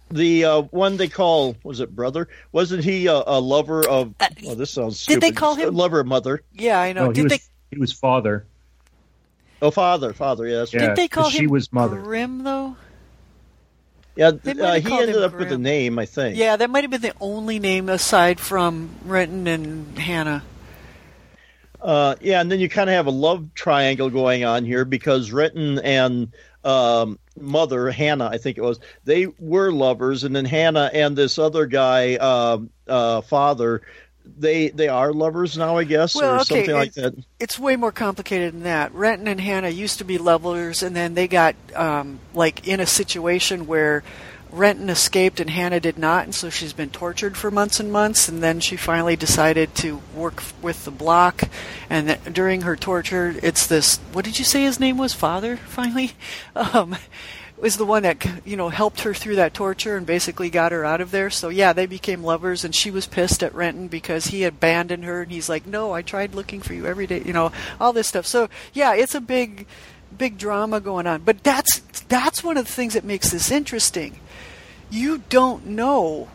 the 0.10 0.46
uh, 0.46 0.62
one 0.62 0.98
they 0.98 1.08
call 1.08 1.56
was 1.64 1.80
it 1.80 1.96
brother? 1.96 2.28
Wasn't 2.52 2.84
he 2.84 3.08
a, 3.08 3.24
a 3.26 3.40
lover 3.40 3.88
of? 3.88 4.14
Uh, 4.20 4.28
well, 4.44 4.56
this 4.56 4.72
sounds 4.72 5.00
stupid. 5.00 5.22
Did 5.22 5.28
they 5.28 5.36
call 5.36 5.56
him 5.56 5.74
lover 5.74 6.04
mother? 6.04 6.42
Yeah, 6.54 6.80
I 6.80 6.94
know. 6.94 7.06
No, 7.06 7.14
did 7.14 7.24
he 7.24 7.28
they? 7.30 7.36
Was, 7.36 7.50
he 7.72 7.80
was 7.80 7.92
father. 7.92 8.46
Oh, 9.62 9.72
father, 9.72 10.14
father. 10.14 10.48
Yes. 10.48 10.74
Yeah, 10.74 10.88
did 10.88 10.96
they 10.98 11.08
call 11.08 11.26
him? 11.26 11.32
She 11.32 11.48
was 11.48 11.72
mother. 11.72 12.02
Grim 12.02 12.44
though. 12.44 12.76
Yeah, 14.16 14.28
uh, 14.28 14.80
he 14.80 14.94
ended 14.94 15.18
up 15.18 15.32
Grim. 15.32 15.44
with 15.44 15.52
a 15.52 15.58
name, 15.58 16.00
I 16.00 16.06
think. 16.06 16.38
Yeah, 16.38 16.56
that 16.56 16.70
might 16.70 16.84
have 16.86 16.92
been 16.92 17.02
the 17.02 17.14
only 17.20 17.60
name 17.60 17.90
aside 17.90 18.40
from 18.40 18.90
Renton 19.04 19.46
and 19.48 19.98
Hannah. 19.98 20.44
Uh, 21.82 22.16
yeah, 22.22 22.40
and 22.40 22.50
then 22.50 22.60
you 22.60 22.70
kind 22.70 22.90
of 22.90 22.96
have 22.96 23.08
a 23.08 23.12
love 23.12 23.54
triangle 23.54 24.10
going 24.10 24.46
on 24.46 24.64
here 24.64 24.86
because 24.86 25.32
Renton 25.32 25.80
and 25.80 26.32
um, 26.66 27.20
mother, 27.40 27.92
Hannah, 27.92 28.28
I 28.28 28.38
think 28.38 28.58
it 28.58 28.62
was, 28.62 28.80
they 29.04 29.28
were 29.40 29.72
lovers, 29.72 30.24
and 30.24 30.36
then 30.36 30.46
Hannah 30.46 30.90
and 30.92 31.16
this 31.16 31.38
other 31.38 31.66
guy, 31.66 32.16
uh, 32.16 32.60
uh, 32.88 33.22
father, 33.22 33.82
they 34.38 34.70
they 34.70 34.88
are 34.88 35.14
lovers 35.14 35.56
now, 35.56 35.78
I 35.78 35.84
guess, 35.84 36.16
well, 36.16 36.32
or 36.32 36.36
okay. 36.38 36.44
something 36.46 36.74
like 36.74 36.94
that. 36.94 37.14
It's 37.40 37.60
way 37.60 37.76
more 37.76 37.92
complicated 37.92 38.56
than 38.56 38.64
that. 38.64 38.92
Renton 38.94 39.28
and 39.28 39.40
Hannah 39.40 39.70
used 39.70 40.00
to 40.00 40.04
be 40.04 40.18
lovers, 40.18 40.82
and 40.82 40.96
then 40.96 41.14
they 41.14 41.28
got 41.28 41.56
um, 41.76 42.20
like 42.34 42.68
in 42.68 42.80
a 42.80 42.88
situation 42.88 43.68
where 43.68 44.04
Renton 44.52 44.90
escaped 44.90 45.40
and 45.40 45.50
Hannah 45.50 45.80
did 45.80 45.98
not, 45.98 46.24
and 46.24 46.34
so 46.34 46.50
she's 46.50 46.74
been 46.74 46.90
tortured 46.90 47.36
for 47.36 47.52
months 47.52 47.80
and 47.80 47.92
months. 47.92 48.30
And 48.30 48.42
then 48.42 48.60
she 48.60 48.76
finally 48.76 49.16
decided 49.16 49.76
to 49.76 50.02
work 50.14 50.42
with 50.62 50.86
the 50.86 50.92
block. 50.92 51.50
And 51.90 52.08
th- 52.08 52.20
during 52.34 52.62
her 52.62 52.76
torture, 52.76 53.36
it's 53.44 53.68
this 53.68 53.98
what 54.14 54.26
did 54.26 54.40
you 54.40 54.46
say 54.46 54.64
his 54.64 54.80
name 54.80 54.98
was? 54.98 55.14
Father, 55.14 55.58
finally? 55.58 56.14
Um, 56.56 56.96
was 57.58 57.78
the 57.78 57.86
one 57.86 58.04
that 58.04 58.26
you 58.46 58.58
know 58.58 58.70
helped 58.70 59.02
her 59.02 59.14
through 59.14 59.38
that 59.38 59.54
torture 59.54 59.96
and 59.96 60.06
basically 60.06 60.50
got 60.50 60.72
her 60.72 60.84
out 60.84 61.02
of 61.02 61.12
there. 61.12 61.30
So 61.30 61.50
yeah, 61.50 61.74
they 61.74 61.86
became 61.86 62.24
lovers, 62.24 62.64
and 62.64 62.76
she 62.76 62.92
was 62.92 63.08
pissed 63.08 63.44
at 63.44 63.56
Renton 63.56 63.88
because 63.88 64.28
he 64.28 64.44
abandoned 64.44 65.06
her, 65.06 65.22
and 65.22 65.32
he's 65.32 65.50
like, 65.50 65.66
"No, 65.66 65.94
I 65.94 66.02
tried 66.02 66.36
looking 66.36 66.62
for 66.62 66.74
you 66.74 66.86
every 66.86 67.08
day," 67.08 67.22
you 67.26 67.34
know, 67.34 67.52
all 67.80 67.94
this 67.94 68.08
stuff. 68.08 68.26
So 68.26 68.50
yeah, 68.74 68.94
it's 68.94 69.16
a 69.16 69.22
big, 69.22 69.68
big 70.18 70.38
drama 70.38 70.80
going 70.80 71.08
on. 71.08 71.22
But 71.22 71.44
that's 71.44 71.80
that's 72.08 72.44
one 72.44 72.58
of 72.58 72.66
the 72.66 72.72
things 72.72 72.94
that 72.94 73.04
makes 73.04 73.32
this 73.32 73.52
interesting 73.52 74.20
you 74.90 75.22
don't 75.30 75.66
know 75.66 76.30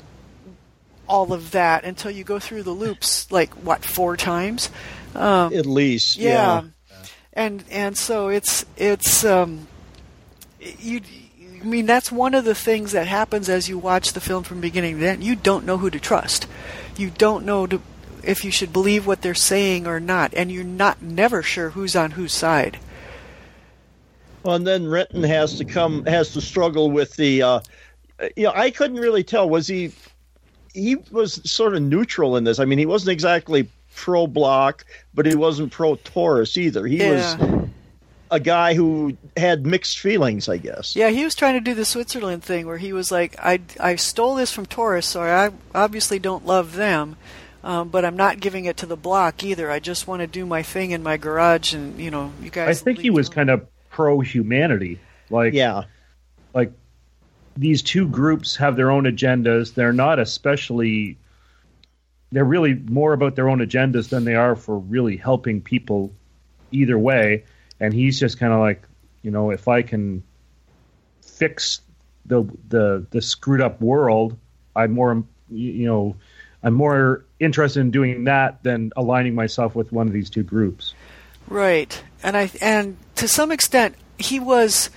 all 1.06 1.32
of 1.32 1.50
that 1.50 1.84
until 1.84 2.10
you 2.10 2.22
go 2.22 2.38
through 2.38 2.62
the 2.62 2.70
loops 2.70 3.30
like 3.32 3.52
what 3.54 3.84
four 3.84 4.16
times 4.16 4.70
um, 5.14 5.52
at 5.52 5.66
least 5.66 6.16
yeah. 6.16 6.62
yeah. 6.62 6.96
and 7.32 7.64
and 7.70 7.98
so 7.98 8.28
it's 8.28 8.64
it's 8.76 9.24
um, 9.24 9.66
you 10.60 11.00
I 11.60 11.64
mean 11.64 11.86
that's 11.86 12.12
one 12.12 12.34
of 12.34 12.44
the 12.44 12.54
things 12.54 12.92
that 12.92 13.08
happens 13.08 13.48
as 13.48 13.68
you 13.68 13.76
watch 13.76 14.12
the 14.12 14.20
film 14.20 14.44
from 14.44 14.60
beginning 14.60 15.00
to 15.00 15.06
end 15.06 15.24
you 15.24 15.34
don't 15.34 15.66
know 15.66 15.78
who 15.78 15.90
to 15.90 15.98
trust 15.98 16.46
you 16.96 17.10
don't 17.10 17.44
know 17.44 17.66
to, 17.66 17.82
if 18.22 18.44
you 18.44 18.52
should 18.52 18.72
believe 18.72 19.06
what 19.06 19.20
they're 19.20 19.34
saying 19.34 19.86
or 19.86 19.98
not 19.98 20.32
and 20.34 20.52
you're 20.52 20.62
not 20.62 21.02
never 21.02 21.42
sure 21.42 21.70
who's 21.70 21.96
on 21.96 22.12
whose 22.12 22.32
side 22.32 22.78
well, 24.42 24.54
and 24.54 24.66
then 24.66 24.88
Renton 24.88 25.22
has 25.22 25.58
to 25.58 25.64
come 25.64 26.04
has 26.06 26.32
to 26.32 26.40
struggle 26.40 26.90
with 26.90 27.14
the 27.16 27.42
uh, 27.42 27.60
you 28.37 28.44
know, 28.44 28.52
I 28.54 28.70
couldn't 28.70 28.98
really 28.98 29.24
tell. 29.24 29.48
Was 29.48 29.66
he? 29.66 29.92
He 30.72 30.96
was 31.11 31.40
sort 31.50 31.74
of 31.74 31.83
neutral 31.83 32.37
in 32.37 32.44
this. 32.44 32.59
I 32.59 32.64
mean, 32.64 32.78
he 32.78 32.87
wasn't 32.87 33.11
exactly 33.11 33.68
pro 33.96 34.26
bloc, 34.26 34.85
but 35.14 35.26
he 35.26 35.35
wasn't 35.35 35.72
pro 35.72 35.96
Torus 35.96 36.56
either. 36.56 36.87
He 36.87 36.98
yeah. 36.98 37.37
was 37.37 37.68
a 38.30 38.38
guy 38.38 38.74
who 38.74 39.16
had 39.37 39.66
mixed 39.66 39.98
feelings, 39.98 40.48
I 40.48 40.59
guess. 40.59 40.94
Yeah, 40.94 41.09
he 41.09 41.24
was 41.24 41.35
trying 41.35 41.54
to 41.54 41.61
do 41.61 41.74
the 41.74 41.85
Switzerland 41.85 42.44
thing 42.44 42.66
where 42.66 42.78
he 42.78 42.92
was 42.92 43.11
like, 43.11 43.35
I, 43.38 43.61
I 43.78 43.96
stole 43.96 44.37
this 44.37 44.52
from 44.52 44.66
Torus, 44.66 45.04
so 45.04 45.22
I 45.22 45.50
obviously 45.74 46.20
don't 46.20 46.46
love 46.46 46.76
them, 46.76 47.16
um, 47.64 47.88
but 47.88 48.04
I'm 48.04 48.16
not 48.16 48.38
giving 48.38 48.66
it 48.66 48.76
to 48.78 48.87
the 48.87 48.96
bloc 48.96 49.42
either. 49.42 49.68
I 49.70 49.80
just 49.80 50.06
want 50.06 50.20
to 50.20 50.28
do 50.28 50.46
my 50.46 50.62
thing 50.62 50.92
in 50.92 51.02
my 51.02 51.16
garage, 51.16 51.74
and, 51.74 51.98
you 51.98 52.12
know, 52.12 52.33
you 52.40 52.50
guys. 52.50 52.80
I 52.80 52.85
think 52.85 53.00
he 53.00 53.11
was 53.11 53.28
kind 53.28 53.50
of 53.50 53.66
pro 53.90 54.20
humanity. 54.20 55.00
Like, 55.28 55.52
yeah. 55.52 55.85
Like, 56.54 56.72
these 57.60 57.82
two 57.82 58.08
groups 58.08 58.56
have 58.56 58.74
their 58.74 58.90
own 58.90 59.04
agendas. 59.04 59.74
They're 59.74 59.92
not 59.92 60.18
especially 60.18 61.18
they're 62.32 62.44
really 62.44 62.74
more 62.74 63.12
about 63.12 63.36
their 63.36 63.50
own 63.50 63.58
agendas 63.58 64.08
than 64.08 64.24
they 64.24 64.34
are 64.34 64.56
for 64.56 64.78
really 64.78 65.16
helping 65.16 65.60
people 65.60 66.12
either 66.70 66.98
way. 66.98 67.44
And 67.80 67.92
he's 67.92 68.18
just 68.18 68.38
kind 68.38 68.52
of 68.52 68.60
like, 68.60 68.82
you 69.22 69.30
know, 69.30 69.50
if 69.50 69.68
I 69.68 69.82
can 69.82 70.22
fix 71.22 71.82
the 72.24 72.44
the 72.68 73.06
the 73.10 73.20
screwed 73.20 73.60
up 73.60 73.82
world, 73.82 74.38
I'm 74.74 74.92
more 74.92 75.22
you 75.50 75.86
know, 75.86 76.16
I'm 76.62 76.74
more 76.74 77.26
interested 77.40 77.80
in 77.80 77.90
doing 77.90 78.24
that 78.24 78.62
than 78.62 78.90
aligning 78.96 79.34
myself 79.34 79.74
with 79.74 79.92
one 79.92 80.06
of 80.06 80.14
these 80.14 80.30
two 80.30 80.44
groups. 80.44 80.94
Right. 81.46 82.02
And 82.22 82.38
I 82.38 82.50
and 82.62 82.96
to 83.16 83.28
some 83.28 83.52
extent 83.52 83.96
he 84.16 84.40
was 84.40 84.88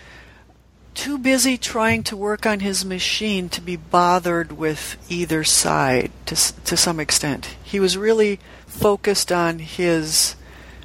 too 0.93 1.17
busy 1.17 1.57
trying 1.57 2.03
to 2.03 2.17
work 2.17 2.45
on 2.45 2.59
his 2.59 2.85
machine 2.85 3.49
to 3.49 3.61
be 3.61 3.75
bothered 3.75 4.51
with 4.51 4.97
either 5.09 5.43
side 5.43 6.11
to, 6.25 6.35
to 6.63 6.77
some 6.77 6.99
extent. 6.99 7.55
He 7.63 7.79
was 7.79 7.97
really 7.97 8.39
focused 8.67 9.31
on 9.31 9.59
his 9.59 10.35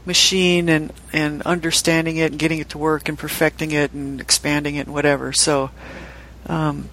machine 0.04 0.68
and, 0.68 0.92
and 1.12 1.42
understanding 1.42 2.16
it 2.16 2.32
and 2.32 2.38
getting 2.38 2.58
it 2.58 2.70
to 2.70 2.78
work 2.78 3.08
and 3.08 3.18
perfecting 3.18 3.70
it 3.72 3.92
and 3.92 4.20
expanding 4.20 4.76
it 4.76 4.86
and 4.86 4.94
whatever. 4.94 5.32
So, 5.32 5.70
um, 6.46 6.88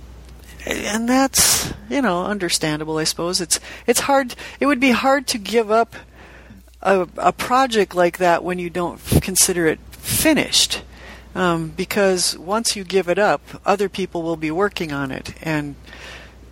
and 0.65 1.07
that's 1.07 1.73
you 1.89 2.01
know 2.01 2.25
understandable, 2.25 2.97
I 2.97 3.03
suppose. 3.03 3.39
It's 3.39 3.59
it's 3.85 4.01
hard. 4.01 4.35
It 4.59 4.65
would 4.65 4.79
be 4.79 4.91
hard 4.91 5.27
to 5.27 5.37
give 5.37 5.69
up 5.69 5.95
a, 6.81 7.07
a 7.17 7.31
project 7.31 7.95
like 7.95 8.17
that 8.17 8.43
when 8.43 8.59
you 8.59 8.69
don't 8.69 8.99
consider 9.21 9.67
it 9.67 9.79
finished 9.91 10.81
um, 11.35 11.69
because 11.69 12.37
once 12.37 12.75
you 12.75 12.83
give 12.83 13.09
it 13.09 13.19
up, 13.19 13.41
other 13.65 13.89
people 13.89 14.23
will 14.23 14.37
be 14.37 14.49
working 14.49 14.91
on 14.91 15.11
it, 15.11 15.35
and 15.41 15.75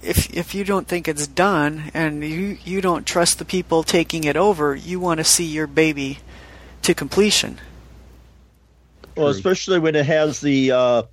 if 0.02 0.32
if 0.36 0.54
you 0.54 0.64
don't 0.64 0.88
think 0.88 1.08
it's 1.08 1.26
done 1.26 1.92
and 1.94 2.24
you 2.24 2.58
you 2.64 2.82
don't 2.82 3.08
trust 3.08 3.40
the 3.40 3.46
people 3.46 3.84
taking 3.84 4.26
it 4.26 4.36
over, 4.36 4.76
you 4.76 5.00
want 5.00 5.20
to 5.20 5.24
see 5.24 5.46
your 5.46 5.68
baby 5.68 6.20
to 6.82 6.94
completion. 6.94 7.60
Well, 9.16 9.28
especially 9.28 9.80
when 9.80 9.96
it 9.96 10.06
has 10.06 10.42
the 10.42 10.72
uh, 10.72 11.04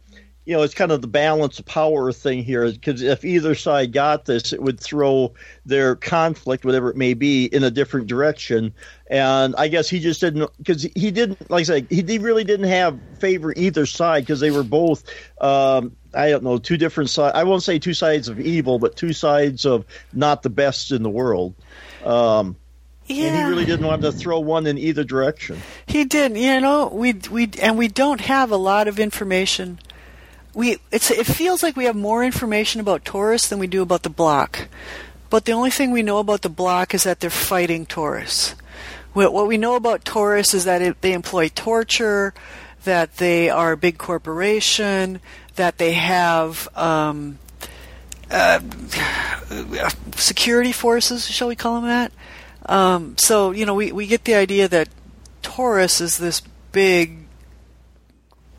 you 0.51 0.57
know, 0.57 0.63
it's 0.65 0.75
kind 0.75 0.91
of 0.91 1.01
the 1.01 1.07
balance 1.07 1.61
of 1.61 1.65
power 1.65 2.11
thing 2.11 2.43
here. 2.43 2.69
Because 2.73 3.03
if 3.03 3.25
either 3.25 3.55
side 3.55 3.93
got 3.93 4.25
this, 4.25 4.53
it 4.53 4.61
would 4.61 4.81
throw 4.81 5.33
their 5.65 5.95
conflict, 5.95 6.65
whatever 6.65 6.91
it 6.91 6.97
may 6.97 7.15
be, 7.15 7.45
in 7.45 7.63
a 7.63 7.71
different 7.71 8.09
direction. 8.09 8.75
And 9.09 9.55
I 9.55 9.69
guess 9.69 9.89
he 9.89 10.01
just 10.01 10.21
didn't, 10.21 10.51
because 10.59 10.83
he 10.83 11.13
didn't, 11.13 11.49
like 11.53 11.61
I 11.61 11.63
said, 11.63 11.87
he 11.89 12.19
really 12.19 12.43
didn't 12.43 12.67
have 12.67 12.99
favor 13.21 13.55
either 13.57 13.87
side 13.87 14.25
because 14.25 14.41
they 14.41 14.51
were 14.51 14.65
both, 14.65 15.05
um, 15.41 15.95
I 16.15 16.31
don't 16.31 16.43
know, 16.43 16.59
two 16.59 16.77
different 16.77 17.11
sides. 17.11 17.37
I 17.37 17.45
won't 17.45 17.63
say 17.63 17.79
two 17.79 17.95
sides 17.95 18.27
of 18.27 18.41
evil, 18.41 18.81
but 18.81 18.97
two 18.97 19.13
sides 19.13 19.65
of 19.65 19.85
not 20.13 20.43
the 20.43 20.51
best 20.51 20.91
in 20.91 21.05
the 21.05 21.11
world. 21.11 21.55
Um, 22.05 22.57
yeah. 23.07 23.27
And 23.27 23.37
he 23.37 23.43
really 23.45 23.67
didn't 23.67 23.87
want 23.87 24.03
to 24.03 24.11
throw 24.11 24.41
one 24.41 24.67
in 24.67 24.79
either 24.79 25.05
direction. 25.05 25.63
He 25.87 26.05
didn't, 26.05 26.39
You 26.39 26.61
know, 26.61 26.89
we 26.89 27.13
we 27.31 27.51
and 27.63 27.79
we 27.79 27.87
don't 27.87 28.21
have 28.23 28.51
a 28.51 28.57
lot 28.57 28.89
of 28.89 28.99
information 28.99 29.79
we 30.55 30.79
it's 30.91 31.11
it 31.11 31.27
feels 31.27 31.63
like 31.63 31.77
we 31.77 31.85
have 31.85 31.97
more 31.97 32.25
information 32.25 32.81
about 32.81 33.05
Torus 33.05 33.49
than 33.49 33.59
we 33.59 33.67
do 33.67 33.83
about 33.83 34.03
the 34.03 34.11
bloc. 34.11 34.69
But 35.29 35.45
the 35.45 35.53
only 35.53 35.71
thing 35.71 35.93
we 35.93 36.03
know 36.03 36.19
about 36.19 36.43
the 36.43 36.49
bloc 36.49 36.93
is 36.93 37.05
that 37.05 37.21
they're 37.21 37.31
fighting 37.31 37.87
Torus. 37.87 38.55
What 39.13 39.47
we 39.47 39.59
know 39.59 39.77
about 39.77 40.05
Torus 40.05 40.55
is 40.55 40.65
that 40.65 40.83
it, 40.83 41.01
they 41.01 41.13
employ 41.13 41.49
torture, 41.49 42.33
that 42.85 43.17
they 43.17 43.51
are 43.51 43.73
a 43.73 43.77
big 43.77 43.99
corporation, 43.99 45.21
that 45.57 45.79
they 45.79 45.93
have 45.93 46.69
um, 46.77 47.39
uh, 48.31 48.61
security 50.17 50.73
forces, 50.73 51.29
shall 51.29 51.49
we 51.49 51.57
call 51.57 51.81
them 51.81 51.89
that? 51.89 52.13
Um, 52.67 53.17
so, 53.19 53.51
you 53.51 53.67
know, 53.67 53.75
we, 53.75 53.91
we 53.91 54.07
get 54.07 54.25
the 54.25 54.35
idea 54.35 54.69
that 54.69 54.89
Torus 55.43 56.01
is 56.01 56.19
this 56.19 56.43
big 56.73 57.20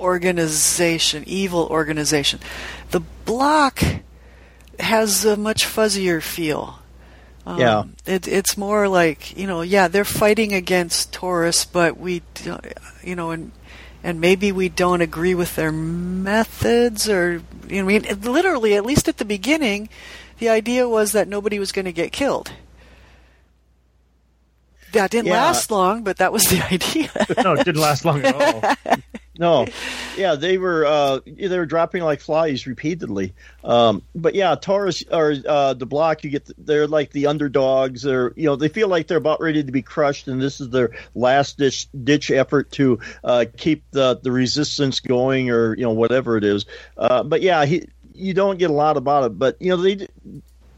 organization, 0.02 1.24
evil 1.28 1.68
organization. 1.68 2.40
The 2.90 3.02
bloc 3.26 3.82
has 4.80 5.24
a 5.24 5.38
much 5.38 5.66
fuzzier 5.66 6.22
feel. 6.22 6.80
Um, 7.46 7.60
yeah, 7.60 7.84
it, 8.06 8.28
it's 8.28 8.58
more 8.58 8.88
like 8.88 9.36
you 9.38 9.48
know, 9.48 9.62
yeah, 9.62 9.88
they're 9.88 10.06
fighting 10.06 10.54
against 10.54 11.12
Torus, 11.12 11.66
but 11.72 11.98
we, 11.98 12.22
you 13.04 13.16
know, 13.16 13.32
and 13.32 13.52
and 14.04 14.20
maybe 14.20 14.52
we 14.52 14.70
don't 14.70 15.02
agree 15.02 15.36
with 15.36 15.56
their 15.56 15.72
methods, 15.72 17.10
or 17.10 17.42
you 17.68 17.82
know, 17.82 17.90
I 17.90 18.00
mean, 18.00 18.22
literally, 18.22 18.76
at 18.76 18.86
least 18.86 19.08
at 19.08 19.18
the 19.18 19.26
beginning, 19.26 19.90
the 20.40 20.50
idea 20.50 20.88
was 20.88 21.14
that 21.14 21.28
nobody 21.28 21.58
was 21.58 21.72
going 21.72 21.86
to 21.86 21.92
get 21.92 22.12
killed. 22.12 22.52
That 24.92 25.10
didn't 25.10 25.28
yeah. 25.28 25.46
last 25.46 25.72
long, 25.72 26.04
but 26.04 26.18
that 26.18 26.34
was 26.34 26.44
the 26.50 26.62
idea. 26.72 27.10
no, 27.44 27.54
it 27.54 27.66
didn't 27.66 27.82
last 27.82 28.06
long 28.06 28.24
at 28.24 28.36
all. 28.36 28.98
no, 29.42 29.66
yeah, 30.16 30.36
they 30.36 30.60
were 30.60 30.86
uh, 30.86 31.20
they 31.26 31.58
were 31.58 31.66
dropping 31.66 32.04
like 32.04 32.22
flies 32.22 32.68
repeatedly. 32.68 33.34
Um, 33.64 34.04
but 34.14 34.36
yeah, 34.36 34.56
Torus 34.56 35.04
or 35.12 35.36
uh, 35.50 35.74
the 35.74 35.88
bloc, 35.88 36.24
you 36.24 36.30
get 36.30 36.46
the, 36.46 36.54
they're 36.60 36.86
like 36.86 37.10
the 37.12 37.26
underdogs. 37.26 38.04
They're 38.04 38.34
you 38.36 38.46
know 38.46 38.56
they 38.56 38.68
feel 38.68 38.88
like 38.88 39.08
they're 39.08 39.18
about 39.18 39.42
ready 39.42 39.64
to 39.64 39.72
be 39.72 39.82
crushed, 39.82 40.28
and 40.28 40.40
this 40.40 40.62
is 40.62 40.70
their 40.70 40.92
last 41.16 41.58
ditch 41.58 41.88
ditch 42.04 42.30
effort 42.30 42.72
to 42.74 43.00
uh, 43.24 43.46
keep 43.58 43.84
the 43.90 44.20
the 44.22 44.32
resistance 44.32 45.00
going, 45.00 45.50
or 45.50 45.76
you 45.76 45.86
know 45.86 45.94
whatever 45.94 46.38
it 46.38 46.44
is. 46.44 46.68
Uh, 46.96 47.24
but 47.24 47.42
yeah, 47.42 47.66
he, 47.66 47.88
you 48.14 48.36
don't 48.36 48.60
get 48.60 48.70
a 48.70 48.74
lot 48.74 48.96
about 48.96 49.24
it. 49.24 49.40
But 49.40 49.60
you 49.60 49.70
know 49.70 49.78
they 49.78 50.08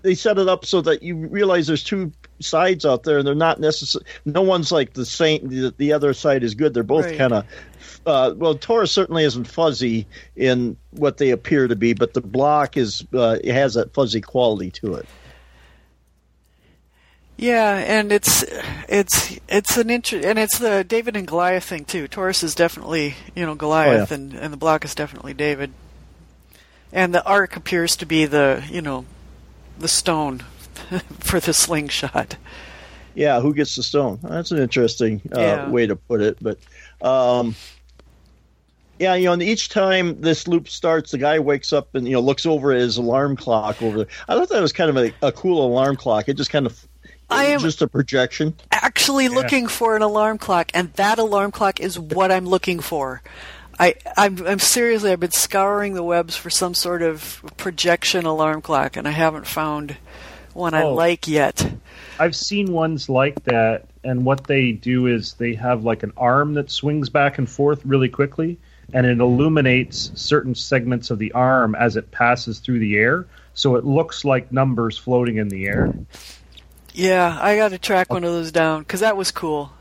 they 0.04 0.16
set 0.16 0.38
it 0.38 0.48
up 0.48 0.66
so 0.66 0.82
that 0.82 1.02
you 1.02 1.16
realize 1.16 1.66
there's 1.66 1.84
two 1.84 2.12
sides 2.40 2.86
out 2.86 3.04
there, 3.04 3.18
and 3.18 3.26
they're 3.26 3.34
not 3.34 3.60
necessarily. 3.60 4.06
No 4.26 4.42
one's 4.42 4.72
like 4.72 4.94
the 4.94 5.06
same. 5.06 5.48
The, 5.48 5.74
the 5.76 5.94
other 5.94 6.14
side 6.14 6.44
is 6.44 6.54
good. 6.54 6.74
They're 6.74 6.84
both 6.84 7.06
right. 7.06 7.18
kind 7.18 7.34
of. 7.34 7.46
Uh, 8.06 8.34
well, 8.36 8.56
Torus 8.56 8.90
certainly 8.90 9.24
isn't 9.24 9.46
fuzzy 9.46 10.06
in 10.36 10.76
what 10.92 11.18
they 11.18 11.32
appear 11.32 11.68
to 11.68 11.76
be, 11.76 11.94
but 11.94 12.14
the 12.14 12.22
bloc 12.22 12.76
is 12.78 13.06
uh, 13.14 13.40
it 13.42 13.54
has 13.54 13.74
that 13.76 13.94
fuzzy 13.94 14.22
quality 14.22 14.72
to 14.72 14.96
it. 14.96 15.08
Yeah, 17.38 17.76
and 17.78 18.12
it's 18.12 18.44
it's 18.88 19.40
it's 19.48 19.78
an 19.78 19.90
inter- 19.90 20.22
and 20.24 20.38
it's 20.38 20.60
the 20.60 20.84
David 20.84 21.16
and 21.16 21.26
Goliath 21.26 21.64
thing 21.64 21.86
too. 21.86 22.08
Torus 22.08 22.44
is 22.44 22.56
definitely 22.56 23.16
you 23.36 23.46
know 23.46 23.56
Goliath, 23.56 24.12
oh, 24.12 24.16
yeah. 24.16 24.22
and 24.22 24.34
and 24.34 24.54
the 24.54 24.58
bloc 24.58 24.84
is 24.86 24.94
definitely 24.94 25.34
David. 25.34 25.72
and 26.92 27.16
the 27.16 27.26
arc 27.26 27.56
appears 27.56 27.96
to 27.98 28.06
be 28.06 28.26
the 28.26 28.64
you 28.70 28.82
know 28.82 29.06
the 29.84 29.88
stone 29.90 30.40
for 31.20 31.40
the 31.40 31.54
slingshot. 31.54 32.38
Yeah, 33.14 33.42
who 33.42 33.54
gets 33.54 33.76
the 33.76 33.84
stone? 33.84 34.18
That's 34.24 34.50
an 34.50 34.58
interesting 34.58 35.22
uh, 35.36 35.40
Yeah. 35.40 35.70
way 35.70 35.86
to 35.86 35.96
put 35.96 36.22
it. 36.22 36.38
But 36.42 36.58
um, 37.02 37.54
yeah, 38.98 39.14
you 39.16 39.26
know, 39.26 39.34
and 39.34 39.44
each 39.44 39.70
time 39.70 40.20
this 40.22 40.48
loop 40.48 40.68
starts, 40.70 41.12
the 41.12 41.18
guy 41.18 41.38
wakes 41.38 41.74
up 41.74 41.94
and 41.94 42.08
you 42.08 42.14
know 42.14 42.22
looks 42.22 42.46
over 42.46 42.72
at 42.72 42.80
his 42.80 42.98
alarm 42.98 43.36
clock 43.36 43.82
over 43.84 43.98
there. 43.98 44.08
I 44.28 44.34
thought 44.36 44.50
that 44.50 44.62
was 44.62 44.74
kind 44.74 44.90
of 44.90 44.98
a, 44.98 45.14
a 45.22 45.32
cool 45.32 45.64
alarm 45.66 45.96
clock. 45.98 46.28
It 46.30 46.38
just 46.38 46.50
kind 46.50 46.66
of 46.66 46.88
I 47.30 47.46
am- 47.46 47.60
just 47.60 47.82
a 47.82 47.88
projection. 47.88 48.56
Actually, 48.72 49.28
looking 49.30 49.68
for 49.68 49.96
an 49.96 50.02
alarm 50.02 50.38
clock, 50.38 50.72
and 50.74 50.92
that 50.94 51.20
alarm 51.20 51.52
clock 51.52 51.80
is 51.80 52.00
what 52.00 52.32
I'm 52.32 52.46
looking 52.46 52.80
for. 52.80 53.22
I, 53.84 53.96
I'm, 54.16 54.48
I'm 54.48 54.60
seriously, 54.60 55.12
I've 55.12 55.20
been 55.20 55.32
scouring 55.32 55.94
the 55.94 56.04
webs 56.04 56.38
for 56.38 56.50
some 56.50 56.74
sort 56.74 57.02
of 57.02 57.44
projection 57.58 58.26
alarm 58.26 58.62
clock, 58.62 58.96
and 58.96 59.06
I 59.06 59.12
haven't 59.12 59.46
found 59.46 59.98
one 60.54 60.74
I 60.74 60.84
Oh. 60.84 60.94
like 60.94 61.28
yet. 61.28 61.70
I've 62.18 62.34
seen 62.36 62.72
ones 62.72 63.10
like 63.10 63.44
that, 63.44 63.88
and 64.06 64.24
what 64.24 64.46
they 64.46 64.72
do 64.72 65.08
is 65.08 65.34
they 65.34 65.56
have 65.56 65.84
like 65.84 66.04
an 66.04 66.14
arm 66.16 66.54
that 66.54 66.72
swings 66.72 67.10
back 67.10 67.40
and 67.40 67.50
forth 67.50 67.82
really 67.86 68.08
quickly, 68.08 68.58
and 68.94 69.06
it 69.06 69.20
illuminates 69.20 70.12
certain 70.16 70.56
segments 70.56 71.12
of 71.12 71.20
the 71.20 71.34
arm 71.34 71.76
as 71.76 71.98
it 71.98 72.10
passes 72.10 72.60
through 72.60 72.80
the 72.80 72.96
air, 72.96 73.26
so 73.54 73.76
it 73.76 73.84
looks 73.84 74.24
like 74.24 74.50
numbers 74.50 74.98
floating 74.98 75.38
in 75.38 75.50
the 75.50 75.66
air. 75.66 75.94
Yeah, 76.94 77.38
I 77.42 77.58
got 77.58 77.70
to 77.72 77.80
track 77.80 78.14
one 78.14 78.24
of 78.24 78.32
those 78.32 78.54
down 78.54 78.80
because 78.84 79.02
that 79.02 79.18
was 79.18 79.32
cool. 79.32 79.74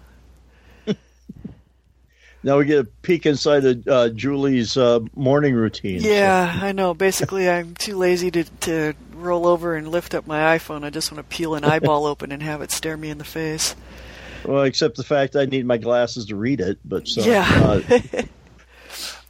Now 2.44 2.59
we 2.59 2.64
get 2.64 2.81
a 2.81 2.85
peek 2.85 3.24
inside 3.26 3.64
of 3.64 3.87
uh, 3.88 4.09
Julie's 4.09 4.76
uh, 4.76 5.00
morning 5.14 5.55
routine. 5.55 6.00
Yeah, 6.02 6.59
I 6.61 6.72
know. 6.72 6.92
Basically, 6.92 7.48
I'm 7.48 7.74
too 7.74 7.96
lazy 7.96 8.31
to, 8.33 8.44
to 8.61 8.94
roll 9.14 9.46
over 9.46 9.76
and 9.76 9.88
lift 9.88 10.12
up 10.14 10.26
my 10.26 10.59
iPhone. 10.59 10.83
I 10.85 10.90
just 10.90 11.12
want 11.12 11.28
to 11.28 11.37
peel 11.37 11.55
an 11.55 11.64
eyeball 11.64 12.05
open 12.05 12.33
and 12.33 12.42
have 12.42 12.61
it 12.61 12.72
stare 12.72 12.96
me 12.96 13.11
in 13.11 13.18
the 13.18 13.24
face. 13.24 13.76
Well, 14.44 14.64
except 14.64 14.96
the 14.96 15.05
fact 15.05 15.37
I 15.37 15.44
need 15.44 15.66
my 15.66 15.76
glasses 15.78 16.26
to 16.26 16.37
read 16.37 16.61
it. 16.61 16.78
But 16.85 17.07
so, 17.07 17.22
Yeah. 17.22 17.81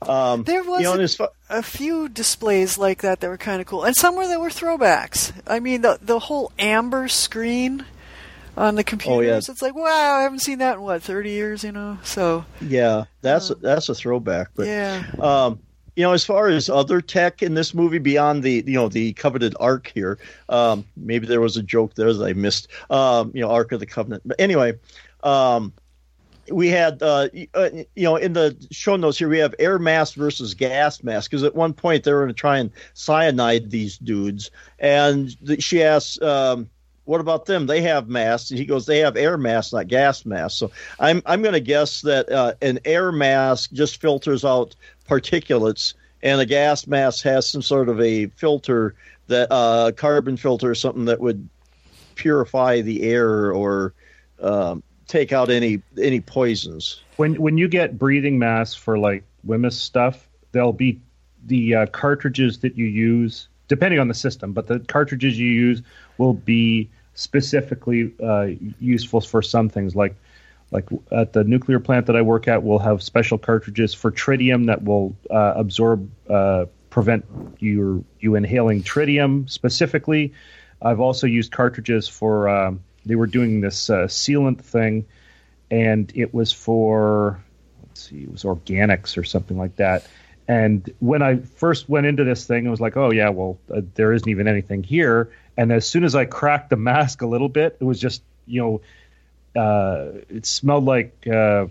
uh, 0.00 0.10
um, 0.10 0.44
There 0.44 0.64
was 0.64 0.80
you 0.80 0.84
know, 0.96 0.98
a- 1.02 1.08
far, 1.08 1.30
a 1.50 1.62
few 1.62 2.08
displays 2.08 2.78
like 2.78 3.02
that 3.02 3.20
that 3.20 3.28
were 3.28 3.36
kind 3.36 3.60
of 3.60 3.66
cool, 3.66 3.84
and 3.84 3.94
some 3.94 4.16
were 4.16 4.26
that 4.26 4.40
were 4.40 4.48
throwbacks. 4.48 5.32
I 5.46 5.60
mean, 5.60 5.82
the 5.82 5.98
the 6.00 6.18
whole 6.18 6.50
amber 6.58 7.08
screen 7.08 7.84
on 8.56 8.74
the 8.74 8.84
computers. 8.84 9.48
It's 9.48 9.62
like, 9.62 9.74
wow, 9.74 10.16
I 10.16 10.22
haven't 10.22 10.40
seen 10.40 10.58
that 10.58 10.76
in 10.76 10.82
what 10.82 11.02
thirty 11.02 11.30
years, 11.30 11.64
you 11.64 11.72
know. 11.72 11.98
So 12.02 12.44
yeah, 12.60 13.04
that's 13.20 13.48
that's 13.60 13.88
a 13.88 13.94
throwback. 13.94 14.48
But 14.54 14.66
yeah, 14.66 15.04
Um, 15.20 15.60
you 15.96 16.02
know, 16.02 16.12
as 16.12 16.24
far 16.24 16.48
as 16.48 16.70
other 16.70 17.00
tech 17.00 17.42
in 17.42 17.54
this 17.54 17.74
movie 17.74 17.98
beyond 17.98 18.42
the 18.42 18.64
you 18.66 18.74
know 18.74 18.88
the 18.88 19.12
coveted 19.14 19.54
Ark 19.60 19.90
here, 19.94 20.18
um, 20.48 20.84
maybe 20.96 21.26
there 21.26 21.40
was 21.40 21.56
a 21.56 21.62
joke 21.62 21.94
there 21.94 22.12
that 22.12 22.24
I 22.24 22.32
missed. 22.32 22.68
Um, 22.90 23.30
you 23.34 23.40
know, 23.40 23.50
Ark 23.50 23.72
of 23.72 23.80
the 23.80 23.86
Covenant. 23.86 24.22
But 24.24 24.40
anyway, 24.40 24.74
um, 25.22 25.72
we 26.50 26.68
had 26.68 27.02
uh, 27.02 27.28
uh, 27.54 27.70
you 27.94 28.04
know 28.04 28.16
in 28.16 28.32
the 28.32 28.56
show 28.70 28.96
notes 28.96 29.18
here 29.18 29.28
we 29.28 29.38
have 29.38 29.54
air 29.58 29.78
mask 29.78 30.14
versus 30.14 30.54
gas 30.54 31.02
mask 31.02 31.30
because 31.30 31.44
at 31.44 31.54
one 31.54 31.72
point 31.72 32.04
they 32.04 32.12
were 32.12 32.20
going 32.20 32.28
to 32.28 32.34
try 32.34 32.58
and 32.58 32.70
cyanide 32.94 33.70
these 33.70 33.98
dudes, 33.98 34.50
and 34.78 35.36
the, 35.40 35.60
she 35.60 35.82
asks. 35.82 36.20
Um, 36.20 36.68
what 37.12 37.20
about 37.20 37.44
them? 37.44 37.66
They 37.66 37.82
have 37.82 38.08
masks. 38.08 38.48
And 38.50 38.58
he 38.58 38.64
goes, 38.64 38.86
they 38.86 39.00
have 39.00 39.18
air 39.18 39.36
masks, 39.36 39.74
not 39.74 39.86
gas 39.86 40.24
masks. 40.24 40.58
So 40.58 40.70
I'm 40.98 41.20
I'm 41.26 41.42
going 41.42 41.52
to 41.52 41.60
guess 41.60 42.00
that 42.00 42.32
uh, 42.32 42.54
an 42.62 42.78
air 42.86 43.12
mask 43.12 43.70
just 43.70 44.00
filters 44.00 44.46
out 44.46 44.74
particulates, 45.06 45.92
and 46.22 46.40
a 46.40 46.46
gas 46.46 46.86
mask 46.86 47.22
has 47.24 47.46
some 47.46 47.60
sort 47.60 47.90
of 47.90 48.00
a 48.00 48.28
filter 48.28 48.94
that 49.26 49.48
uh, 49.52 49.92
carbon 49.94 50.38
filter 50.38 50.70
or 50.70 50.74
something 50.74 51.04
that 51.04 51.20
would 51.20 51.46
purify 52.14 52.80
the 52.80 53.02
air 53.02 53.52
or 53.52 53.92
um, 54.40 54.82
take 55.06 55.34
out 55.34 55.50
any 55.50 55.82
any 56.00 56.20
poisons. 56.20 57.02
When 57.18 57.34
when 57.34 57.58
you 57.58 57.68
get 57.68 57.98
breathing 57.98 58.38
masks 58.38 58.74
for 58.74 58.96
like 58.96 59.22
WHMIS 59.46 59.74
stuff, 59.74 60.26
there'll 60.52 60.72
be 60.72 60.98
the 61.44 61.74
uh, 61.74 61.86
cartridges 61.88 62.60
that 62.60 62.78
you 62.78 62.86
use, 62.86 63.48
depending 63.68 64.00
on 64.00 64.08
the 64.08 64.14
system, 64.14 64.54
but 64.54 64.66
the 64.66 64.80
cartridges 64.80 65.38
you 65.38 65.48
use 65.48 65.82
will 66.16 66.32
be 66.32 66.88
specifically 67.14 68.12
uh, 68.22 68.48
useful 68.80 69.20
for 69.20 69.42
some 69.42 69.68
things. 69.68 69.94
Like 69.94 70.16
like 70.70 70.88
at 71.10 71.34
the 71.34 71.44
nuclear 71.44 71.78
plant 71.78 72.06
that 72.06 72.16
I 72.16 72.22
work 72.22 72.48
at, 72.48 72.62
we'll 72.62 72.78
have 72.78 73.02
special 73.02 73.36
cartridges 73.36 73.92
for 73.92 74.10
tritium 74.10 74.66
that 74.66 74.82
will 74.82 75.14
uh, 75.30 75.52
absorb 75.56 76.10
uh, 76.28 76.66
prevent 76.90 77.24
you 77.58 78.04
you 78.20 78.34
inhaling 78.34 78.82
tritium 78.82 79.48
specifically. 79.50 80.32
I've 80.80 81.00
also 81.00 81.26
used 81.26 81.52
cartridges 81.52 82.08
for 82.08 82.48
um, 82.48 82.80
they 83.04 83.14
were 83.14 83.26
doing 83.26 83.60
this 83.60 83.90
uh, 83.90 84.06
sealant 84.06 84.60
thing, 84.60 85.04
and 85.70 86.10
it 86.14 86.32
was 86.32 86.52
for 86.52 87.42
let's 87.86 88.08
see, 88.08 88.22
it 88.22 88.32
was 88.32 88.44
organics 88.44 89.16
or 89.16 89.24
something 89.24 89.58
like 89.58 89.76
that. 89.76 90.06
And 90.48 90.92
when 90.98 91.22
I 91.22 91.36
first 91.36 91.88
went 91.88 92.06
into 92.06 92.24
this 92.24 92.46
thing, 92.46 92.66
I 92.66 92.70
was 92.70 92.80
like, 92.80 92.96
oh 92.96 93.10
yeah, 93.10 93.28
well 93.28 93.58
uh, 93.74 93.82
there 93.94 94.12
isn't 94.12 94.28
even 94.28 94.48
anything 94.48 94.82
here. 94.82 95.30
And 95.62 95.70
as 95.72 95.86
soon 95.88 96.02
as 96.02 96.14
I 96.16 96.24
cracked 96.24 96.70
the 96.70 96.76
mask 96.76 97.22
a 97.22 97.26
little 97.26 97.48
bit, 97.48 97.76
it 97.80 97.84
was 97.84 98.00
just 98.00 98.22
you 98.46 98.60
know 98.60 98.80
uh, 99.62 100.18
it 100.28 100.44
smelled 100.46 100.84
like 100.84 101.26
uh, 101.26 101.66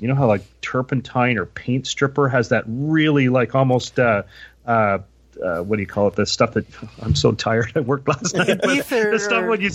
you 0.00 0.08
know 0.08 0.14
how 0.16 0.26
like 0.26 0.42
turpentine 0.60 1.38
or 1.38 1.46
paint 1.46 1.86
stripper 1.86 2.28
has 2.28 2.48
that 2.48 2.64
really 2.66 3.28
like 3.28 3.54
almost 3.54 3.98
uh, 4.00 4.22
uh, 4.66 4.98
uh, 5.42 5.58
what 5.60 5.76
do 5.76 5.82
you 5.82 5.86
call 5.86 6.08
it? 6.08 6.16
The 6.16 6.26
stuff 6.26 6.54
that 6.54 6.66
I'm 7.02 7.14
so 7.14 7.32
tired. 7.32 7.72
I 7.76 7.80
worked 7.80 8.08
last 8.08 8.34
night. 8.34 8.58
but 8.60 8.88
the 8.88 9.18
stuff 9.18 9.46
when 9.46 9.60
you 9.60 9.70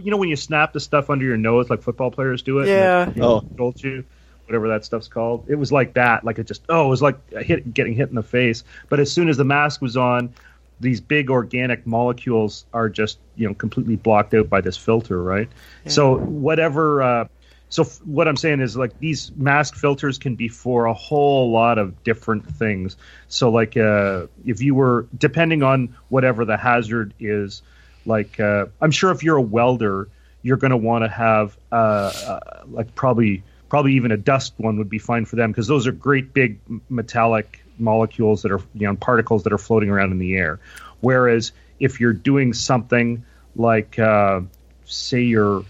you 0.00 0.10
know 0.10 0.16
when 0.16 0.28
you 0.30 0.36
snap 0.36 0.72
the 0.72 0.80
stuff 0.80 1.10
under 1.10 1.24
your 1.24 1.36
nose 1.36 1.68
like 1.68 1.82
football 1.82 2.10
players 2.10 2.42
do 2.42 2.60
it. 2.60 2.68
Yeah. 2.68 3.02
and 3.04 3.16
you 3.16 3.22
know, 3.22 3.28
Oh. 3.28 3.44
jolts 3.58 3.82
you. 3.84 4.04
Whatever 4.46 4.68
that 4.68 4.84
stuff's 4.84 5.08
called, 5.08 5.46
it 5.48 5.54
was 5.54 5.72
like 5.72 5.94
that. 5.94 6.22
Like 6.22 6.38
it 6.38 6.46
just, 6.46 6.60
oh, 6.68 6.84
it 6.84 6.88
was 6.90 7.00
like 7.00 7.16
hit, 7.30 7.72
getting 7.72 7.94
hit 7.94 8.10
in 8.10 8.14
the 8.14 8.22
face. 8.22 8.62
But 8.90 9.00
as 9.00 9.10
soon 9.10 9.30
as 9.30 9.38
the 9.38 9.44
mask 9.44 9.80
was 9.80 9.96
on, 9.96 10.34
these 10.80 11.00
big 11.00 11.30
organic 11.30 11.86
molecules 11.86 12.66
are 12.72 12.88
just 12.88 13.18
you 13.36 13.48
know 13.48 13.54
completely 13.54 13.96
blocked 13.96 14.34
out 14.34 14.48
by 14.48 14.60
this 14.60 14.76
filter, 14.76 15.22
right? 15.22 15.48
So 15.86 16.16
whatever. 16.16 17.02
Uh, 17.02 17.28
so 17.68 17.82
f- 17.82 18.00
what 18.04 18.28
I'm 18.28 18.36
saying 18.36 18.60
is 18.60 18.76
like 18.76 18.98
these 19.00 19.32
mask 19.36 19.74
filters 19.74 20.18
can 20.18 20.36
be 20.36 20.48
for 20.48 20.86
a 20.86 20.94
whole 20.94 21.50
lot 21.50 21.78
of 21.78 22.04
different 22.04 22.46
things. 22.46 22.96
So 23.28 23.50
like 23.50 23.76
uh, 23.76 24.26
if 24.44 24.60
you 24.60 24.74
were 24.74 25.06
depending 25.16 25.62
on 25.62 25.96
whatever 26.08 26.44
the 26.44 26.56
hazard 26.56 27.14
is, 27.18 27.62
like 28.06 28.38
uh, 28.38 28.66
I'm 28.80 28.90
sure 28.90 29.10
if 29.10 29.22
you're 29.22 29.36
a 29.36 29.42
welder, 29.42 30.08
you're 30.42 30.56
going 30.56 30.70
to 30.72 30.76
want 30.76 31.04
to 31.04 31.08
have 31.08 31.56
uh, 31.72 31.74
uh, 31.74 32.40
like 32.68 32.94
probably 32.94 33.42
probably 33.68 33.94
even 33.94 34.12
a 34.12 34.16
dust 34.16 34.54
one 34.58 34.78
would 34.78 34.90
be 34.90 34.98
fine 34.98 35.24
for 35.24 35.36
them 35.36 35.50
because 35.50 35.66
those 35.66 35.86
are 35.86 35.92
great 35.92 36.32
big 36.32 36.60
metallic 36.88 37.63
molecules 37.78 38.42
that 38.42 38.52
are 38.52 38.60
you 38.74 38.86
know 38.86 38.96
particles 38.96 39.44
that 39.44 39.52
are 39.52 39.58
floating 39.58 39.90
around 39.90 40.12
in 40.12 40.18
the 40.18 40.36
air. 40.36 40.60
Whereas 41.00 41.52
if 41.80 42.00
you're 42.00 42.12
doing 42.12 42.52
something 42.52 43.24
like 43.56 43.98
uh, 43.98 44.40
say 44.84 45.22
you're 45.22 45.64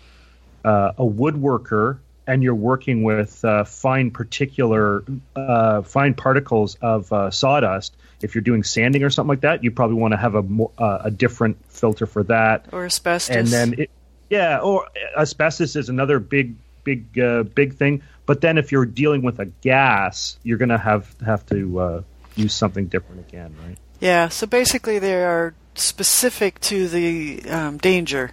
uh, 0.64 0.92
a 0.96 1.04
woodworker 1.04 1.98
and 2.26 2.42
you're 2.42 2.54
working 2.54 3.02
with 3.02 3.44
uh, 3.44 3.64
fine 3.64 4.10
particular 4.10 5.04
uh, 5.36 5.82
fine 5.82 6.14
particles 6.14 6.76
of 6.80 7.12
uh, 7.12 7.30
sawdust 7.30 7.96
if 8.22 8.34
you're 8.34 8.42
doing 8.42 8.62
sanding 8.62 9.02
or 9.02 9.10
something 9.10 9.28
like 9.28 9.42
that 9.42 9.62
you 9.62 9.70
probably 9.70 9.96
want 9.96 10.12
to 10.12 10.18
have 10.18 10.34
a 10.34 10.42
mo- 10.42 10.72
uh, 10.78 11.00
a 11.04 11.10
different 11.10 11.56
filter 11.68 12.06
for 12.06 12.22
that 12.22 12.66
or 12.72 12.86
asbestos. 12.86 13.36
and 13.36 13.48
then 13.48 13.74
it, 13.78 13.90
yeah 14.30 14.58
or 14.58 14.88
asbestos 15.16 15.76
is 15.76 15.88
another 15.88 16.18
big 16.18 16.54
big 16.84 17.18
uh, 17.18 17.42
big 17.42 17.74
thing 17.74 18.02
but 18.26 18.40
then 18.40 18.58
if 18.58 18.72
you're 18.72 18.86
dealing 18.86 19.22
with 19.22 19.38
a 19.40 19.46
gas 19.46 20.38
you're 20.42 20.58
going 20.58 20.68
to 20.68 20.78
have 20.78 21.14
have 21.24 21.44
to 21.46 21.78
uh, 21.80 22.02
use 22.36 22.52
something 22.54 22.86
different 22.86 23.20
again 23.28 23.54
right 23.66 23.78
Yeah, 24.00 24.28
so 24.28 24.46
basically 24.46 24.98
they 24.98 25.22
are 25.24 25.54
specific 25.76 26.60
to 26.60 26.88
the 26.88 27.42
um, 27.50 27.78
danger, 27.78 28.30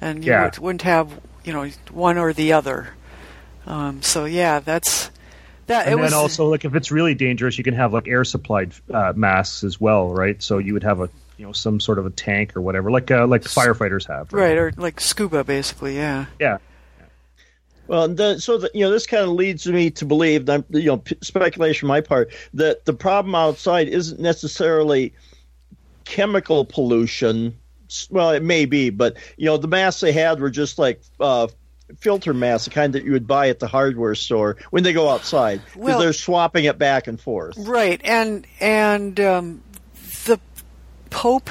and 0.00 0.24
you 0.24 0.30
Yeah. 0.32 0.44
would, 0.44 0.58
wouldn't 0.58 0.82
have 0.82 1.08
you 1.44 1.52
know 1.52 1.66
one 1.90 2.18
or 2.18 2.32
the 2.32 2.52
other. 2.52 2.88
Um, 3.66 4.02
so 4.02 4.24
yeah, 4.24 4.60
that's 4.60 5.10
that. 5.66 5.86
and 5.86 5.94
it 5.94 5.96
then 5.96 6.04
was 6.04 6.12
also 6.12 6.46
like 6.50 6.64
if 6.64 6.74
it's 6.74 6.90
really 6.90 7.14
dangerous 7.14 7.56
you 7.58 7.64
can 7.64 7.74
have 7.74 7.92
like 7.92 8.08
air 8.08 8.24
supplied 8.24 8.72
uh, 8.92 9.12
masks 9.14 9.62
as 9.64 9.80
well 9.80 10.08
right 10.12 10.42
so 10.42 10.58
you 10.58 10.72
would 10.74 10.82
have 10.82 11.00
a 11.00 11.08
you 11.38 11.46
know 11.46 11.52
some 11.52 11.78
sort 11.80 11.98
of 11.98 12.06
a 12.06 12.10
tank 12.10 12.56
or 12.56 12.60
whatever 12.60 12.90
like 12.90 13.10
uh, 13.10 13.26
like 13.26 13.42
firefighters 13.42 14.06
have 14.08 14.32
right 14.32 14.56
or 14.58 14.72
like 14.76 15.00
scuba, 15.00 15.44
basically. 15.44 15.96
Yeah. 15.96 16.26
yeah 16.40 16.58
Well, 17.86 18.08
then, 18.08 18.38
so 18.38 18.58
that 18.58 18.74
you 18.74 18.82
know, 18.82 18.90
this 18.90 19.06
kind 19.06 19.22
of 19.24 19.30
leads 19.30 19.66
me 19.66 19.90
to 19.90 20.04
believe 20.04 20.46
that 20.46 20.64
you 20.70 20.84
know, 20.86 20.98
p- 20.98 21.18
speculation 21.20 21.86
on 21.86 21.88
my 21.88 22.00
part 22.00 22.32
that 22.54 22.84
the 22.84 22.92
problem 22.92 23.34
outside 23.34 23.88
isn't 23.88 24.20
necessarily 24.20 25.12
chemical 26.04 26.64
pollution. 26.64 27.56
Well, 28.10 28.30
it 28.30 28.42
may 28.42 28.64
be, 28.64 28.90
but 28.90 29.16
you 29.36 29.46
know, 29.46 29.56
the 29.56 29.68
masks 29.68 30.00
they 30.00 30.12
had 30.12 30.40
were 30.40 30.50
just 30.50 30.78
like 30.78 31.02
uh, 31.20 31.48
filter 31.98 32.32
masks, 32.32 32.64
the 32.64 32.70
kind 32.70 32.92
that 32.94 33.04
you 33.04 33.12
would 33.12 33.26
buy 33.26 33.48
at 33.48 33.58
the 33.58 33.66
hardware 33.66 34.14
store 34.14 34.56
when 34.70 34.82
they 34.82 34.92
go 34.92 35.08
outside, 35.08 35.60
because 35.66 35.78
Well- 35.80 35.98
they're 36.00 36.12
swapping 36.12 36.64
it 36.64 36.78
back 36.78 37.06
and 37.06 37.20
forth. 37.20 37.56
Right, 37.58 38.00
and 38.04 38.46
and 38.60 39.18
um, 39.20 39.62
the 40.24 40.38
Pope. 41.10 41.50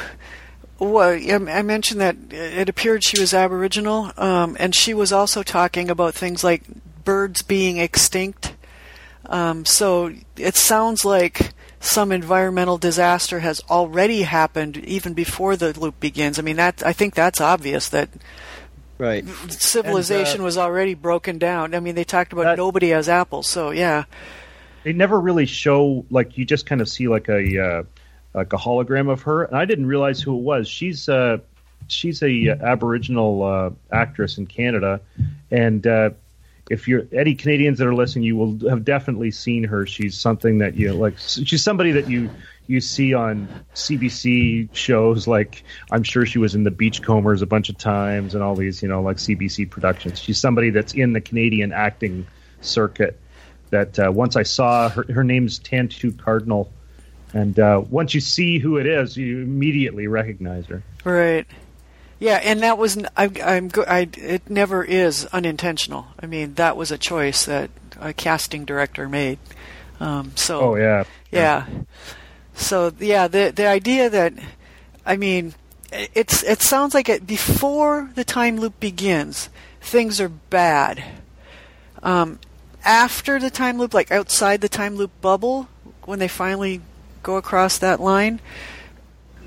Well, 0.82 1.12
I 1.12 1.62
mentioned 1.62 2.02
that 2.02 2.16
it 2.32 2.68
appeared 2.68 3.04
she 3.04 3.22
was 3.22 3.36
Aboriginal, 3.36 4.12
um, 4.18 4.58
and 4.60 4.74
she 4.74 4.96
was 4.96 5.14
also 5.14 5.44
talking 5.44 5.92
about 5.92 6.16
things 6.16 6.44
like 6.44 6.64
birds 7.06 7.44
being 7.44 7.78
extinct. 7.78 8.56
Um, 9.28 9.64
so 9.64 10.12
it 10.38 10.56
sounds 10.56 11.06
like 11.06 11.52
some 11.80 12.12
environmental 12.12 12.80
disaster 12.80 13.42
has 13.42 13.62
already 13.70 14.24
happened 14.24 14.78
even 14.78 15.14
before 15.14 15.56
the 15.56 15.80
loop 15.80 16.00
begins. 16.00 16.40
I 16.40 16.42
mean, 16.42 16.56
that 16.56 16.82
I 16.84 16.94
think 16.94 17.14
that's 17.14 17.40
obvious 17.40 17.88
that 17.90 18.10
right 18.98 19.24
civilization 19.50 20.38
And, 20.38 20.42
uh, 20.42 20.46
was 20.46 20.58
already 20.58 20.96
broken 20.96 21.38
down. 21.38 21.76
I 21.76 21.80
mean, 21.80 21.94
they 21.94 22.04
talked 22.04 22.34
about 22.34 22.46
That- 22.46 22.58
nobody 22.58 22.90
has 22.90 23.08
apples, 23.08 23.46
so 23.46 23.70
yeah. 23.70 24.06
they 24.84 24.94
never 24.94 25.20
really 25.20 25.46
show 25.46 26.08
like 26.10 26.40
you 26.40 26.44
just 26.46 26.66
kind 26.66 26.82
of 26.82 26.90
see 26.90 27.08
like 27.08 27.30
a 27.30 27.64
uh, 27.64 27.84
like 28.34 28.54
a 28.54 28.58
hologram 28.58 29.10
of 29.10 29.22
her 29.22 29.44
and 29.44 29.58
i 29.58 29.66
didn't 29.66 29.86
realize 29.86 30.22
who 30.22 30.38
it 30.38 30.42
was. 30.42 30.68
She's 30.68 31.10
uh 31.10 31.38
she's 31.88 32.22
a 32.22 32.50
uh, 32.50 32.56
aboriginal 32.64 33.44
uh, 33.44 33.72
actress 33.92 34.38
in 34.38 34.46
canada 34.48 35.02
and 35.50 35.86
uh 35.86 36.12
if 36.70 36.88
you're 36.88 37.06
any 37.12 37.36
canadians 37.36 37.80
that 37.80 37.88
are 37.88 37.96
listening 37.96 38.24
you 38.24 38.36
will 38.36 38.70
have 38.70 38.86
definitely 38.86 39.32
seen 39.32 39.64
her. 39.66 39.86
She's 39.86 40.18
something 40.18 40.60
that 40.60 40.76
you 40.76 40.94
like 40.94 41.18
she's 41.18 41.64
somebody 41.64 41.92
that 41.92 42.10
you 42.10 42.30
you 42.68 42.80
see 42.80 43.14
on 43.14 43.50
cbc 43.74 44.70
shows 44.74 45.28
like 45.28 45.64
i'm 45.92 46.04
sure 46.04 46.26
she 46.26 46.38
was 46.38 46.56
in 46.56 46.64
the 46.64 46.72
beachcombers 46.72 47.42
a 47.42 47.46
bunch 47.46 47.68
of 47.68 47.78
times 47.78 48.34
and 48.34 48.42
all 48.42 48.56
these 48.56 48.82
you 48.82 48.88
know 48.88 49.02
like 49.02 49.18
cbc 49.18 49.70
productions. 49.70 50.20
She's 50.20 50.40
somebody 50.40 50.70
that's 50.70 50.94
in 50.94 51.14
the 51.14 51.22
canadian 51.22 51.74
acting 51.74 52.28
circuit 52.62 53.20
that 53.72 53.98
uh, 53.98 54.12
once 54.14 54.36
I 54.36 54.44
saw 54.44 54.90
her, 54.90 55.06
her 55.12 55.24
name's 55.24 55.60
Tantoo 55.60 56.18
Cardinal, 56.18 56.72
and 57.34 57.60
uh, 57.60 57.82
once 57.90 58.14
you 58.14 58.22
see 58.22 58.60
who 58.60 58.78
it 58.78 58.86
is, 58.86 59.16
you 59.18 59.42
immediately 59.42 60.08
recognize 60.08 60.66
her. 60.68 60.84
Right. 61.04 61.46
Yeah, 62.20 62.40
and 62.44 62.60
that 62.62 62.78
was 62.78 62.98
I'm. 63.18 63.68
go- 63.70 63.86
I 63.88 64.08
it 64.14 64.48
never 64.50 64.84
is 64.84 65.26
unintentional. 65.28 66.08
I 66.20 66.28
mean, 66.28 66.54
that 66.54 66.78
was 66.78 66.92
a 66.92 66.98
choice 66.98 67.46
that 67.46 67.72
a 68.00 68.14
casting 68.14 68.64
director 68.64 69.10
made. 69.10 69.40
Um, 70.00 70.34
so 70.36 70.60
Oh 70.62 70.76
yeah, 70.76 71.04
yeah. 71.32 71.66
So 72.54 72.92
yeah, 73.00 73.28
the 73.28 73.52
the 73.56 73.66
idea 73.66 74.10
that 74.10 74.34
I 75.04 75.18
mean, 75.18 75.56
it's 75.92 76.44
it 76.44 76.62
sounds 76.62 76.94
like 76.94 77.10
it 77.10 77.26
before 77.26 78.12
the 78.14 78.24
time 78.24 78.58
loop 78.60 78.80
begins, 78.80 79.50
things 79.82 80.22
are 80.22 80.30
bad. 80.30 81.04
Um, 82.04 82.40
after 82.86 83.40
the 83.40 83.50
time 83.50 83.80
loop, 83.80 83.94
like 83.94 84.12
outside 84.12 84.62
the 84.62 84.70
time 84.70 84.96
loop 84.96 85.12
bubble, 85.22 85.70
when 86.06 86.20
they 86.20 86.28
finally 86.28 86.82
go 87.24 87.38
across 87.38 87.78
that 87.78 88.00
line, 88.00 88.40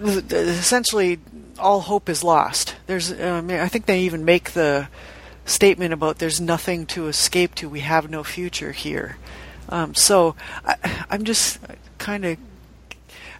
essentially 0.00 1.18
all 1.58 1.80
hope 1.80 2.08
is 2.08 2.24
lost. 2.24 2.76
There's, 2.87 3.12
um, 3.20 3.50
I 3.50 3.68
think 3.68 3.87
they 3.87 4.00
even 4.00 4.24
make 4.24 4.52
the 4.52 4.88
statement 5.44 5.92
about 5.92 6.18
there's 6.18 6.40
nothing 6.40 6.87
to 6.87 7.06
escape 7.08 7.54
to. 7.56 7.68
We 7.68 7.80
have 7.80 8.10
no 8.10 8.24
future 8.24 8.72
here. 8.72 9.16
Um, 9.68 9.94
so 9.94 10.37
I, 10.64 10.76
I'm 11.10 11.24
just 11.24 11.58
kind 11.98 12.24
of 12.24 12.38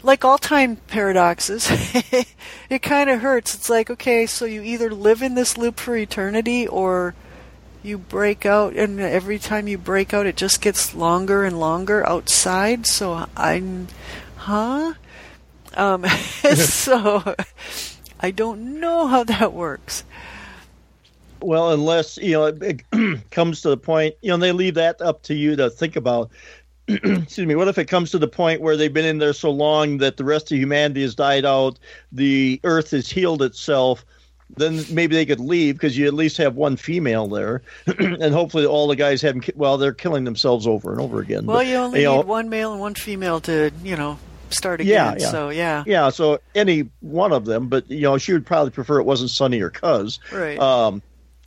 like 0.03 0.25
all 0.25 0.39
time 0.39 0.77
paradoxes. 0.77 1.69
it 2.71 2.83
kind 2.83 3.11
of 3.11 3.21
hurts. 3.21 3.55
It's 3.55 3.71
like 3.71 3.91
okay, 3.91 4.27
so 4.27 4.45
you 4.45 4.63
either 4.63 4.91
live 4.91 5.23
in 5.23 5.35
this 5.35 5.57
loop 5.57 5.81
for 5.81 5.97
eternity 5.97 6.67
or 6.67 7.15
you 7.85 7.99
break 7.99 8.47
out, 8.47 8.75
and 8.75 8.99
every 8.99 9.39
time 9.39 9.69
you 9.69 9.77
break 9.77 10.15
out, 10.15 10.25
it 10.25 10.37
just 10.37 10.63
gets 10.63 10.95
longer 10.95 11.45
and 11.45 11.61
longer 11.61 12.07
outside. 12.09 12.87
So 12.87 13.27
I'm, 13.37 13.89
huh? 14.45 14.95
Um, 15.75 16.05
so 16.55 17.35
I 18.21 18.31
don't 18.31 18.79
know 18.81 19.07
how 19.07 19.25
that 19.25 19.53
works. 19.53 20.05
Well, 21.41 21.73
unless 21.73 22.17
you 22.19 22.33
know 22.33 22.45
it, 22.47 22.63
it 22.93 23.31
comes 23.31 23.61
to 23.63 23.71
the 23.71 23.77
point, 23.77 24.15
you 24.23 24.31
know, 24.31 24.37
they 24.37 24.53
leave 24.53 24.75
that 24.75 25.01
up 25.01 25.23
to 25.25 25.35
you 25.35 25.57
to 25.57 25.71
think 25.71 25.97
about. 25.97 26.31
Excuse 26.89 27.47
me. 27.47 27.55
What 27.55 27.69
if 27.69 27.79
it 27.79 27.87
comes 27.87 28.11
to 28.11 28.19
the 28.19 28.29
point 28.29 28.61
where 28.61 28.77
they've 28.77 28.93
been 28.93 29.07
in 29.07 29.19
there 29.19 29.33
so 29.33 29.51
long 29.51 29.99
that 29.99 30.19
the 30.19 30.25
rest 30.25 30.53
of 30.53 30.59
humanity 30.59 31.01
has 31.03 31.15
died 31.15 31.47
out, 31.47 31.79
the 32.13 32.61
Earth 32.65 32.91
has 32.91 33.09
healed 33.09 33.43
itself? 33.43 34.05
Then 34.57 34.85
maybe 34.91 35.17
they 35.17 35.25
could 35.27 35.41
leave 35.41 35.77
because 35.77 35.97
you 35.97 36.07
at 36.07 36.13
least 36.15 36.37
have 36.37 36.55
one 36.57 36.77
female 36.77 37.27
there, 37.27 37.63
and 37.99 38.33
hopefully 38.35 38.67
all 38.67 38.87
the 38.87 38.97
guys 38.97 39.23
haven't. 39.23 39.41
ki- 39.41 39.53
Well, 39.57 39.79
they're 39.79 39.95
killing 39.95 40.25
themselves 40.25 40.67
over 40.67 40.93
and 40.93 41.01
over 41.01 41.21
again. 41.21 41.47
Well, 41.47 41.57
but, 41.59 41.67
you 41.67 41.77
only 41.77 42.05
know, 42.05 42.19
need 42.19 42.27
one 42.27 42.49
male 42.51 42.73
and 42.73 42.81
one 42.81 42.95
female 42.95 43.41
to, 43.41 43.73
you 43.83 43.97
know, 43.97 44.19
start 44.51 44.83
Yeah, 44.83 45.11
again. 45.13 45.21
yeah. 45.21 45.31
So 45.31 45.49
yeah, 45.51 45.85
Yeah, 45.87 46.11
so 46.11 46.39
any 46.55 46.89
one 47.01 47.33
of 47.33 47.45
them, 47.45 47.69
but 47.69 47.89
you 47.91 48.03
know, 48.03 48.19
she 48.19 48.33
would 48.33 48.47
probably 48.47 48.71
prefer 48.71 48.99
it 49.01 49.05
wasn't 49.05 49.31
Sonny 49.31 49.61
or 49.61 49.71
Cuz. 49.71 50.19
right. 50.33 50.59
um, 50.59 51.03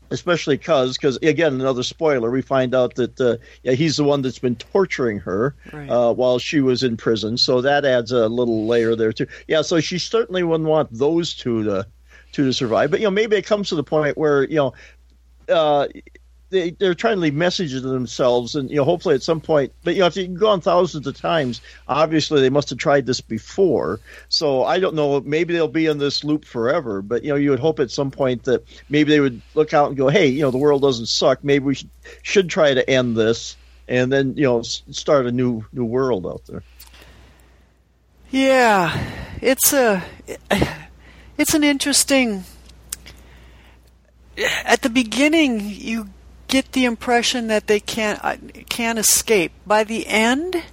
especially 0.10 0.58
Cuz, 0.58 0.98
because 0.98 1.18
again, 1.18 1.54
another 1.56 1.84
spoiler, 1.84 2.32
we 2.32 2.42
find 2.42 2.74
out 2.74 2.96
that 2.96 3.20
uh, 3.20 3.38
yeah, 3.64 3.74
he's 3.74 3.98
the 3.98 4.04
one 4.04 4.22
that's 4.22 4.40
been 4.40 4.56
torturing 4.56 5.20
her 5.20 5.54
Right. 5.74 5.90
uh, 5.90 6.14
while 6.14 6.40
she 6.40 6.62
was 6.62 6.82
in 6.84 6.96
prison. 6.98 7.38
So 7.38 7.62
that 7.62 7.84
adds 7.86 8.12
a 8.12 8.28
little 8.28 8.68
layer 8.68 8.96
there 8.96 9.12
too. 9.14 9.28
Yeah, 9.48 9.62
so 9.62 9.80
she 9.80 9.98
certainly 10.00 10.44
wouldn't 10.44 10.70
want 10.70 10.90
those 10.92 11.34
two 11.34 11.64
to 11.66 11.86
two 12.32 12.46
to 12.46 12.54
survive. 12.54 12.92
But 12.92 13.00
you 13.02 13.06
know, 13.08 13.12
maybe 13.12 13.36
it 13.36 13.46
comes 13.46 13.70
to 13.70 13.76
the 13.76 13.84
point 13.84 14.18
where 14.18 14.44
you 14.44 14.56
know. 14.56 14.74
Uh, 15.50 15.88
they, 16.50 16.72
they're 16.72 16.94
trying 16.94 17.16
to 17.16 17.22
leave 17.22 17.34
messages 17.34 17.82
to 17.82 17.88
themselves, 17.88 18.56
and 18.56 18.70
you 18.70 18.78
know, 18.78 18.84
hopefully 18.84 19.16
at 19.16 19.24
some 19.24 19.42
point. 19.42 19.74
But 19.84 19.96
you 19.96 20.02
know, 20.02 20.08
if 20.08 20.16
you 20.16 20.24
can 20.24 20.36
go 20.36 20.48
on 20.48 20.62
thousands 20.62 21.06
of 21.06 21.18
times, 21.18 21.62
obviously 21.88 22.42
they 22.42 22.50
must 22.50 22.70
have 22.70 22.80
tried 22.80 23.06
this 23.06 23.22
before. 23.22 24.00
So 24.30 24.64
I 24.64 24.80
don't 24.80 24.96
know. 24.96 25.20
Maybe 25.22 25.54
they'll 25.54 25.68
be 25.68 25.88
in 25.88 25.98
this 25.98 26.24
loop 26.24 26.46
forever. 26.46 27.02
But 27.02 27.24
you 27.24 27.30
know, 27.30 27.36
you 27.36 27.50
would 27.50 27.60
hope 27.60 27.80
at 27.80 27.92
some 27.92 28.12
point 28.12 28.44
that 28.44 28.64
maybe 28.90 29.12
they 29.12 29.20
would 29.20 29.42
look 29.56 29.74
out 29.74 29.90
and 29.90 29.98
go, 29.98 30.08
"Hey, 30.08 30.28
you 30.28 30.42
know, 30.42 30.52
the 30.52 30.58
world 30.58 30.82
doesn't 30.82 31.08
suck. 31.08 31.44
Maybe 31.44 31.66
we 31.66 31.76
should, 31.76 31.90
should 32.22 32.50
try 32.50 32.74
to 32.74 32.90
end 32.90 33.18
this, 33.18 33.58
and 33.88 34.12
then 34.12 34.36
you 34.38 34.44
know, 34.44 34.62
start 34.62 35.26
a 35.26 35.32
new 35.32 35.66
new 35.74 35.86
world 35.86 36.26
out 36.26 36.46
there." 36.46 36.64
Yeah, 38.30 38.98
it's 39.42 39.74
a 39.74 40.04
it's 41.38 41.54
an 41.54 41.64
interesting. 41.64 42.46
At 44.64 44.84
the 44.84 44.90
beginning, 44.90 45.62
you 45.62 46.10
get 46.48 46.72
the 46.72 46.86
impression 46.86 47.48
that 47.48 47.68
they 47.68 47.80
can't 47.80 48.20
uh, 48.24 48.38
can't 48.70 49.00
escape. 49.00 49.52
By 49.66 49.84
the 49.84 50.08
end, 50.08 50.64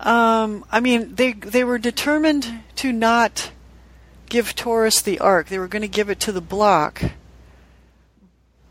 um, 0.00 0.64
I 0.70 0.80
mean 0.80 1.14
they 1.14 1.32
they 1.32 1.64
were 1.64 1.78
determined 1.78 2.62
to 2.76 2.92
not 2.92 3.52
give 4.28 4.54
Torus 4.54 5.02
the 5.02 5.18
ARQ. 5.18 5.48
They 5.48 5.58
were 5.58 5.68
going 5.68 5.82
to 5.82 5.88
give 5.88 6.10
it 6.10 6.20
to 6.20 6.32
the 6.32 6.40
Bloc. 6.40 7.02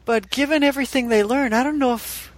But 0.05 0.29
given 0.29 0.63
everything 0.63 1.09
they 1.09 1.23
learned, 1.23 1.53
I 1.53 1.63
don't 1.63 1.79
know 1.79 1.93
if 1.93 2.31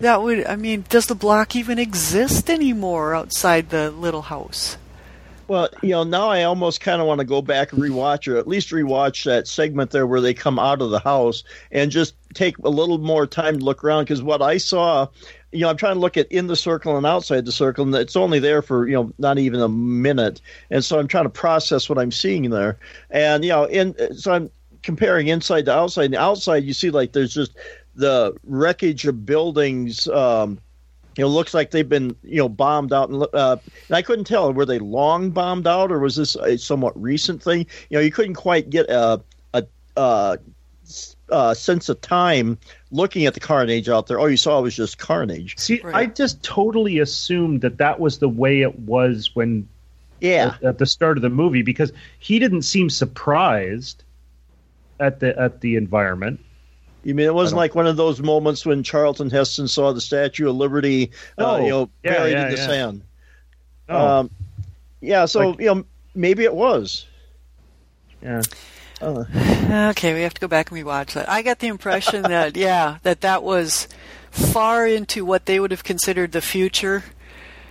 that 0.00 0.22
would. 0.22 0.46
I 0.46 0.56
mean, 0.56 0.84
does 0.88 1.06
the 1.06 1.14
Bloc 1.14 1.56
even 1.56 1.78
exist 1.78 2.48
anymore 2.48 3.14
outside 3.14 3.70
the 3.70 3.90
little 3.90 4.22
house? 4.22 4.76
Well, 5.48 5.70
you 5.82 5.90
know, 5.90 6.04
now 6.04 6.28
I 6.28 6.42
almost 6.42 6.82
kind 6.82 7.00
of 7.00 7.06
want 7.06 7.20
to 7.20 7.24
go 7.24 7.40
back 7.40 7.72
and 7.72 7.80
rewatch, 7.80 8.30
or 8.30 8.36
at 8.36 8.46
least 8.46 8.68
rewatch 8.68 9.24
that 9.24 9.48
segment 9.48 9.90
there 9.90 10.06
where 10.06 10.20
they 10.20 10.34
come 10.34 10.58
out 10.58 10.82
of 10.82 10.90
the 10.90 10.98
house 10.98 11.42
and 11.72 11.90
just 11.90 12.14
take 12.34 12.58
a 12.58 12.68
little 12.68 12.98
more 12.98 13.26
time 13.26 13.58
to 13.58 13.64
look 13.64 13.82
around. 13.82 14.04
Because 14.04 14.22
what 14.22 14.42
I 14.42 14.58
saw, 14.58 15.08
you 15.52 15.60
know, 15.60 15.70
I'm 15.70 15.78
trying 15.78 15.94
to 15.94 16.00
look 16.00 16.18
at 16.18 16.30
in 16.30 16.48
the 16.48 16.56
circle 16.56 16.98
and 16.98 17.06
outside 17.06 17.46
the 17.46 17.52
circle, 17.52 17.86
and 17.86 17.94
it's 17.94 18.14
only 18.14 18.38
there 18.38 18.60
for 18.60 18.86
you 18.86 18.92
know 18.92 19.10
not 19.16 19.38
even 19.38 19.62
a 19.62 19.68
minute, 19.70 20.42
and 20.70 20.84
so 20.84 20.98
I'm 20.98 21.08
trying 21.08 21.24
to 21.24 21.30
process 21.30 21.88
what 21.88 21.98
I'm 21.98 22.12
seeing 22.12 22.50
there, 22.50 22.78
and 23.10 23.42
you 23.42 23.50
know, 23.50 23.64
in 23.64 23.94
so 24.18 24.32
I'm 24.34 24.50
comparing 24.82 25.28
inside 25.28 25.64
to 25.64 25.72
outside. 25.74 26.06
And 26.06 26.14
outside, 26.14 26.64
you 26.64 26.74
see 26.74 26.90
like 26.90 27.12
there's 27.12 27.32
just 27.32 27.56
the 27.94 28.36
wreckage 28.44 29.06
of 29.06 29.24
buildings. 29.24 30.08
Um, 30.08 30.58
you 31.18 31.24
know, 31.24 31.28
looks 31.28 31.52
like 31.52 31.72
they've 31.72 31.88
been 31.88 32.14
you 32.22 32.36
know 32.36 32.48
bombed 32.48 32.92
out, 32.92 33.10
and 33.10 33.26
uh, 33.34 33.56
and 33.88 33.96
I 33.96 34.02
couldn't 34.02 34.26
tell 34.26 34.52
were 34.52 34.64
they 34.64 34.78
long 34.78 35.30
bombed 35.30 35.66
out 35.66 35.90
or 35.90 35.98
was 35.98 36.14
this 36.14 36.36
a 36.36 36.56
somewhat 36.56 37.00
recent 37.00 37.42
thing? 37.42 37.66
You 37.90 37.96
know, 37.96 38.00
you 38.00 38.12
couldn't 38.12 38.34
quite 38.34 38.70
get 38.70 38.88
a 38.88 39.20
a, 39.52 39.64
a, 39.96 40.38
a 41.28 41.54
sense 41.56 41.88
of 41.88 42.00
time 42.00 42.56
looking 42.92 43.26
at 43.26 43.34
the 43.34 43.40
carnage 43.40 43.88
out 43.88 44.06
there. 44.06 44.20
All 44.20 44.30
you 44.30 44.36
saw 44.36 44.60
was 44.60 44.76
just 44.76 44.98
carnage. 44.98 45.58
See, 45.58 45.80
Right. 45.82 45.94
I 45.96 46.06
just 46.06 46.40
totally 46.44 47.00
assumed 47.00 47.62
that 47.62 47.78
that 47.78 47.98
was 47.98 48.20
the 48.20 48.28
way 48.28 48.60
it 48.62 48.78
was 48.78 49.34
when 49.34 49.68
Yeah, 50.20 50.54
at, 50.54 50.62
at 50.62 50.78
the 50.78 50.86
start 50.86 51.18
of 51.18 51.22
the 51.22 51.30
movie 51.30 51.62
because 51.62 51.92
he 52.20 52.38
didn't 52.38 52.62
seem 52.62 52.90
surprised 52.90 54.04
at 55.00 55.18
the 55.18 55.36
at 55.36 55.62
the 55.62 55.74
environment. 55.74 56.38
You 57.08 57.14
mean 57.14 57.24
it 57.24 57.32
wasn't 57.34 57.56
like 57.56 57.74
one 57.74 57.86
of 57.86 57.96
those 57.96 58.20
moments 58.20 58.66
when 58.66 58.82
Charlton 58.82 59.30
Heston 59.30 59.66
saw 59.66 59.94
the 59.94 60.00
Statue 60.00 60.46
of 60.50 60.56
Liberty, 60.56 61.10
uh, 61.38 61.42
No. 61.42 61.56
you 61.64 61.70
know, 61.70 61.90
Yeah, 62.04 62.12
buried 62.12 62.32
yeah, 62.32 62.44
in 62.44 62.50
the 62.50 62.56
yeah. 62.58 62.66
sand? 62.66 63.02
Oh, 63.88 64.06
Um, 64.18 64.30
yeah, 65.00 65.24
so 65.24 65.48
Like- 65.50 65.58
you 65.60 65.66
know, 65.74 65.84
maybe 66.14 66.44
it 66.44 66.54
was. 66.54 67.06
yeah. 68.22 68.42
Uh, 69.00 69.24
Okay, 69.90 70.12
we 70.12 70.20
have 70.20 70.34
to 70.34 70.40
go 70.40 70.48
back 70.48 70.70
and 70.70 70.84
rewatch 70.84 71.12
that. 71.14 71.30
I 71.30 71.40
got 71.40 71.60
the 71.60 71.68
impression 71.68 72.22
that 72.34 72.56
yeah, 72.58 72.98
that 73.04 73.22
that 73.22 73.42
was 73.42 73.88
far 74.30 74.86
into 74.86 75.24
what 75.24 75.46
they 75.46 75.58
would 75.60 75.70
have 75.70 75.84
considered 75.84 76.32
the 76.32 76.42
future, 76.42 77.04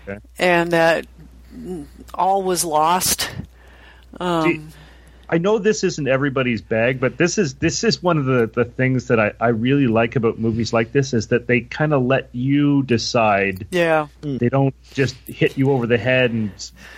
Okay. 0.07 0.17
and 0.39 0.71
that 0.71 1.05
all 2.15 2.41
was 2.41 2.63
lost. 2.65 3.29
Um, 4.19 4.43
See, 4.43 4.61
I 5.29 5.37
know 5.39 5.57
this 5.59 5.83
isn't 5.83 6.07
everybody's 6.07 6.61
bag, 6.61 6.99
but 6.99 7.17
this 7.17 7.37
is 7.37 7.55
this 7.55 7.83
is 7.83 8.01
one 8.01 8.17
of 8.17 8.25
the, 8.25 8.47
the 8.47 8.65
things 8.65 9.07
that 9.07 9.19
I, 9.19 9.33
I 9.39 9.49
really 9.49 9.87
like 9.87 10.15
about 10.15 10.39
movies 10.39 10.71
like 10.73 10.91
this 10.93 11.13
is 11.13 11.27
that 11.27 11.47
they 11.47 11.61
kind 11.61 11.93
of 11.93 12.03
let 12.03 12.29
you 12.33 12.83
decide. 12.83 13.67
yeah, 13.71 14.07
hmm. 14.23 14.37
They 14.37 14.49
don't 14.49 14.73
just 14.93 15.15
hit 15.27 15.57
you 15.57 15.71
over 15.71 15.85
the 15.87 15.97
head 15.97 16.31
and 16.31 16.51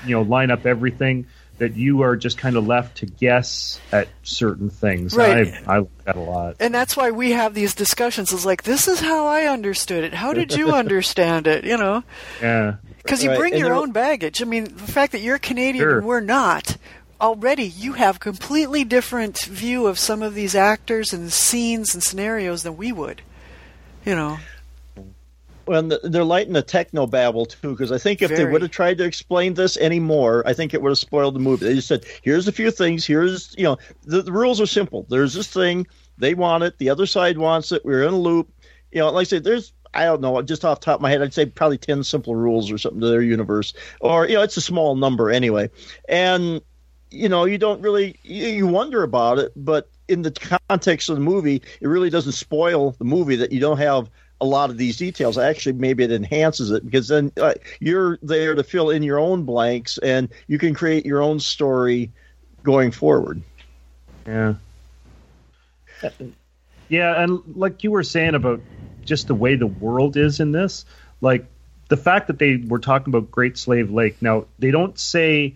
you 0.05 0.15
know 0.15 0.21
line 0.21 0.51
up 0.51 0.65
everything. 0.65 1.25
That 1.57 1.75
you 1.75 2.03
are 2.03 2.15
just 2.15 2.37
kind 2.37 2.55
of 2.55 2.65
left 2.65 2.99
to 2.99 3.05
guess 3.05 3.81
at 3.91 4.07
certain 4.23 4.69
things. 4.69 5.13
Right. 5.13 5.53
I, 5.67 5.73
I 5.75 5.77
like 5.79 6.03
that 6.05 6.15
a 6.15 6.19
lot. 6.21 6.55
and 6.61 6.73
that's 6.73 6.95
why 6.95 7.11
we 7.11 7.31
have 7.31 7.53
these 7.53 7.75
discussions. 7.75 8.31
It's 8.31 8.45
like 8.45 8.63
this 8.63 8.87
is 8.87 9.01
how 9.01 9.27
I 9.27 9.43
understood 9.47 10.05
it. 10.05 10.13
How 10.13 10.31
did 10.31 10.53
you 10.55 10.71
understand 10.73 11.47
it? 11.47 11.65
You 11.65 11.75
know, 11.75 12.03
Yeah. 12.41 12.75
because 12.99 13.21
you 13.25 13.31
Right, 13.31 13.37
bring 13.39 13.53
and 13.55 13.59
your 13.59 13.73
own 13.73 13.91
baggage. 13.91 14.41
I 14.41 14.45
mean, 14.45 14.63
the 14.73 14.89
fact 14.89 15.11
that 15.11 15.19
you're 15.19 15.37
Canadian 15.37 15.83
Sure. 15.83 15.97
and 15.97 16.07
we're 16.07 16.21
not. 16.21 16.77
Already, 17.21 17.65
you 17.65 17.93
have 17.93 18.19
completely 18.19 18.83
different 18.85 19.43
view 19.43 19.87
of 19.87 19.99
some 19.99 20.23
of 20.23 20.33
these 20.33 20.55
actors 20.55 21.11
and 21.11 21.31
scenes 21.33 21.93
and 21.93 22.01
scenarios 22.01 22.63
than 22.63 22.77
we 22.77 22.91
would. 22.91 23.21
You 24.05 24.15
know, 24.15 24.39
Well, 25.65 25.79
and 25.79 25.91
they're 26.03 26.23
lighting 26.23 26.53
the 26.53 26.61
techno 26.61 27.05
babble 27.05 27.45
too, 27.45 27.71
because 27.71 27.91
I 27.91 27.97
think 27.97 28.21
if 28.21 28.31
they 28.31 28.45
would 28.45 28.61
have 28.61 28.71
tried 28.71 28.97
to 28.99 29.03
explain 29.03 29.53
this 29.53 29.77
anymore, 29.77 30.41
I 30.45 30.53
think 30.53 30.73
it 30.73 30.81
would 30.81 30.89
have 30.89 30.97
spoiled 30.97 31.35
the 31.35 31.39
movie. 31.39 31.65
They 31.65 31.75
just 31.75 31.89
said, 31.89 32.05
"Here's 32.23 32.47
a 32.47 32.51
few 32.53 32.71
things. 32.71 33.05
Here's 33.05 33.53
you 33.57 33.65
know, 33.65 33.77
the, 34.03 34.21
the 34.21 34.31
rules 34.31 34.61
are 34.61 34.65
simple. 34.65 35.05
There's 35.09 35.33
this 35.33 35.47
thing. 35.47 35.85
They 36.17 36.33
want 36.33 36.63
it. 36.63 36.77
The 36.77 36.89
other 36.89 37.05
side 37.05 37.37
wants 37.37 37.71
it. 37.71 37.83
We're 37.85 38.03
in 38.03 38.13
a 38.13 38.19
loop. 38.19 38.49
You 38.91 38.99
know, 39.01 39.11
like 39.11 39.27
I 39.27 39.29
said, 39.29 39.43
there's 39.43 39.73
I 39.93 40.05
don't 40.05 40.21
know, 40.21 40.41
just 40.41 40.63
off 40.63 40.79
the 40.79 40.85
top 40.85 40.95
of 40.95 41.01
my 41.01 41.09
head, 41.09 41.21
I'd 41.21 41.33
say 41.33 41.45
probably 41.45 41.77
ten 41.77 42.03
simple 42.03 42.35
rules 42.35 42.71
or 42.71 42.77
something 42.77 43.01
to 43.01 43.07
their 43.07 43.21
universe, 43.21 43.73
or 43.99 44.27
you 44.27 44.35
know, 44.35 44.41
it's 44.41 44.57
a 44.57 44.61
small 44.61 44.95
number 44.95 45.29
anyway, 45.29 45.69
and 46.07 46.61
you 47.11 47.29
know, 47.29 47.45
you 47.45 47.57
don't 47.57 47.81
really 47.81 48.17
you, 48.23 48.47
you 48.47 48.67
wonder 48.67 49.03
about 49.03 49.39
it, 49.39 49.51
but 49.55 49.89
in 50.07 50.21
the 50.21 50.31
context 50.69 51.09
of 51.09 51.15
the 51.15 51.21
movie, 51.21 51.61
it 51.81 51.87
really 51.87 52.09
doesn't 52.09 52.33
spoil 52.33 52.91
the 52.97 53.05
movie 53.05 53.37
that 53.37 53.51
you 53.51 53.59
don't 53.59 53.77
have 53.77 54.09
a 54.41 54.45
lot 54.45 54.69
of 54.69 54.77
these 54.77 54.97
details. 54.97 55.37
Actually, 55.37 55.73
maybe 55.73 56.03
it 56.03 56.11
enhances 56.11 56.71
it 56.71 56.83
because 56.83 57.07
then 57.07 57.31
uh, 57.37 57.53
you're 57.79 58.17
there 58.21 58.55
to 58.55 58.63
fill 58.63 58.89
in 58.89 59.03
your 59.03 59.19
own 59.19 59.43
blanks 59.43 59.97
and 59.99 60.29
you 60.47 60.57
can 60.57 60.73
create 60.73 61.05
your 61.05 61.21
own 61.21 61.39
story 61.39 62.11
going 62.63 62.91
forward. 62.91 63.41
Yeah. 64.25 64.55
Yeah, 66.87 67.21
and 67.21 67.41
like 67.55 67.83
you 67.83 67.91
were 67.91 68.03
saying 68.03 68.35
about 68.35 68.61
just 69.05 69.27
the 69.27 69.35
way 69.35 69.55
the 69.55 69.67
world 69.67 70.17
is 70.17 70.39
in 70.39 70.51
this, 70.51 70.85
like 71.21 71.45
the 71.89 71.97
fact 71.97 72.27
that 72.27 72.39
they 72.39 72.57
were 72.57 72.79
talking 72.79 73.13
about 73.13 73.29
Great 73.29 73.57
Slave 73.57 73.91
Lake. 73.91 74.21
Now, 74.21 74.45
they 74.57 74.71
don't 74.71 74.97
say 74.97 75.55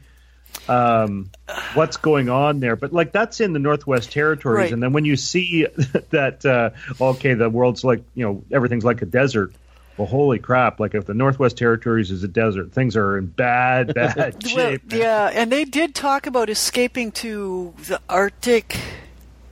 um, 0.67 1.29
what's 1.73 1.97
going 1.97 2.29
on 2.29 2.59
there, 2.59 2.75
but 2.75 2.93
like 2.93 3.11
that's 3.11 3.41
in 3.41 3.53
the 3.53 3.59
Northwest 3.59 4.11
Territories. 4.11 4.57
Right. 4.57 4.71
And 4.71 4.81
then 4.81 4.93
when 4.93 5.05
you 5.05 5.15
see 5.15 5.67
that, 6.09 6.45
uh, 6.45 6.71
okay, 7.01 7.33
the 7.33 7.49
world's 7.49 7.83
like, 7.83 8.03
you 8.13 8.25
know, 8.25 8.43
everything's 8.51 8.85
like 8.85 9.01
a 9.01 9.05
desert. 9.05 9.53
Well, 9.97 10.07
holy 10.07 10.39
crap! 10.39 10.79
Like 10.79 10.95
if 10.95 11.05
the 11.05 11.13
Northwest 11.13 11.55
Territories 11.55 12.09
is 12.09 12.23
a 12.23 12.27
desert, 12.27 12.71
things 12.71 12.97
are 12.97 13.17
in 13.17 13.27
bad, 13.27 13.93
bad 13.95 14.41
shape. 14.43 14.91
man. 14.91 14.99
yeah, 14.99 15.29
and 15.31 15.51
they 15.51 15.65
did 15.65 15.93
talk 15.93 16.25
about 16.25 16.49
escaping 16.49 17.11
to 17.11 17.75
the 17.85 18.01
Arctic 18.09 18.79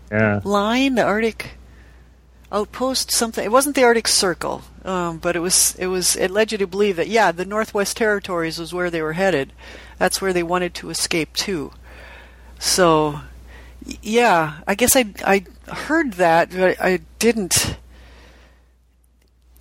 yeah. 0.09 0.41
line, 0.43 0.95
the 0.95 1.03
Arctic 1.03 1.51
outpost, 2.51 3.11
something. 3.11 3.43
It 3.43 3.51
wasn't 3.51 3.75
the 3.75 3.83
Arctic 3.83 4.07
Circle, 4.07 4.63
um, 4.83 5.17
but 5.17 5.35
it 5.35 5.39
was. 5.39 5.75
It 5.79 5.87
was. 5.87 6.15
It 6.15 6.31
led 6.31 6.51
you 6.51 6.57
to 6.57 6.67
believe 6.67 6.95
that 6.97 7.07
yeah, 7.07 7.31
the 7.31 7.45
Northwest 7.45 7.97
Territories 7.97 8.59
was 8.59 8.73
where 8.73 8.89
they 8.89 9.01
were 9.01 9.13
headed. 9.13 9.53
That's 9.97 10.21
where 10.21 10.33
they 10.33 10.43
wanted 10.43 10.73
to 10.75 10.89
escape 10.89 11.33
to. 11.37 11.71
So, 12.59 13.21
yeah, 14.01 14.61
I 14.67 14.75
guess 14.75 14.95
I 14.95 15.13
I 15.25 15.45
heard 15.71 16.13
that, 16.13 16.51
but 16.51 16.81
I 16.81 16.99
didn't. 17.19 17.77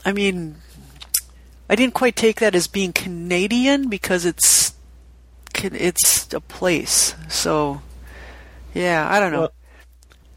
I 0.05 0.13
mean, 0.13 0.57
I 1.69 1.75
didn't 1.77 1.95
quite 1.95 2.17
take 2.17 2.41
that 2.41 2.55
as 2.55 2.67
being 2.67 2.93
Canadian 2.93 3.89
because 3.89 4.25
it's 4.25 4.75
it's 5.55 6.33
a 6.33 6.41
place. 6.41 7.15
So, 7.29 7.83
yeah, 8.75 9.07
I 9.11 9.21
don't 9.21 9.33
know. 9.33 9.41
Well, 9.41 9.53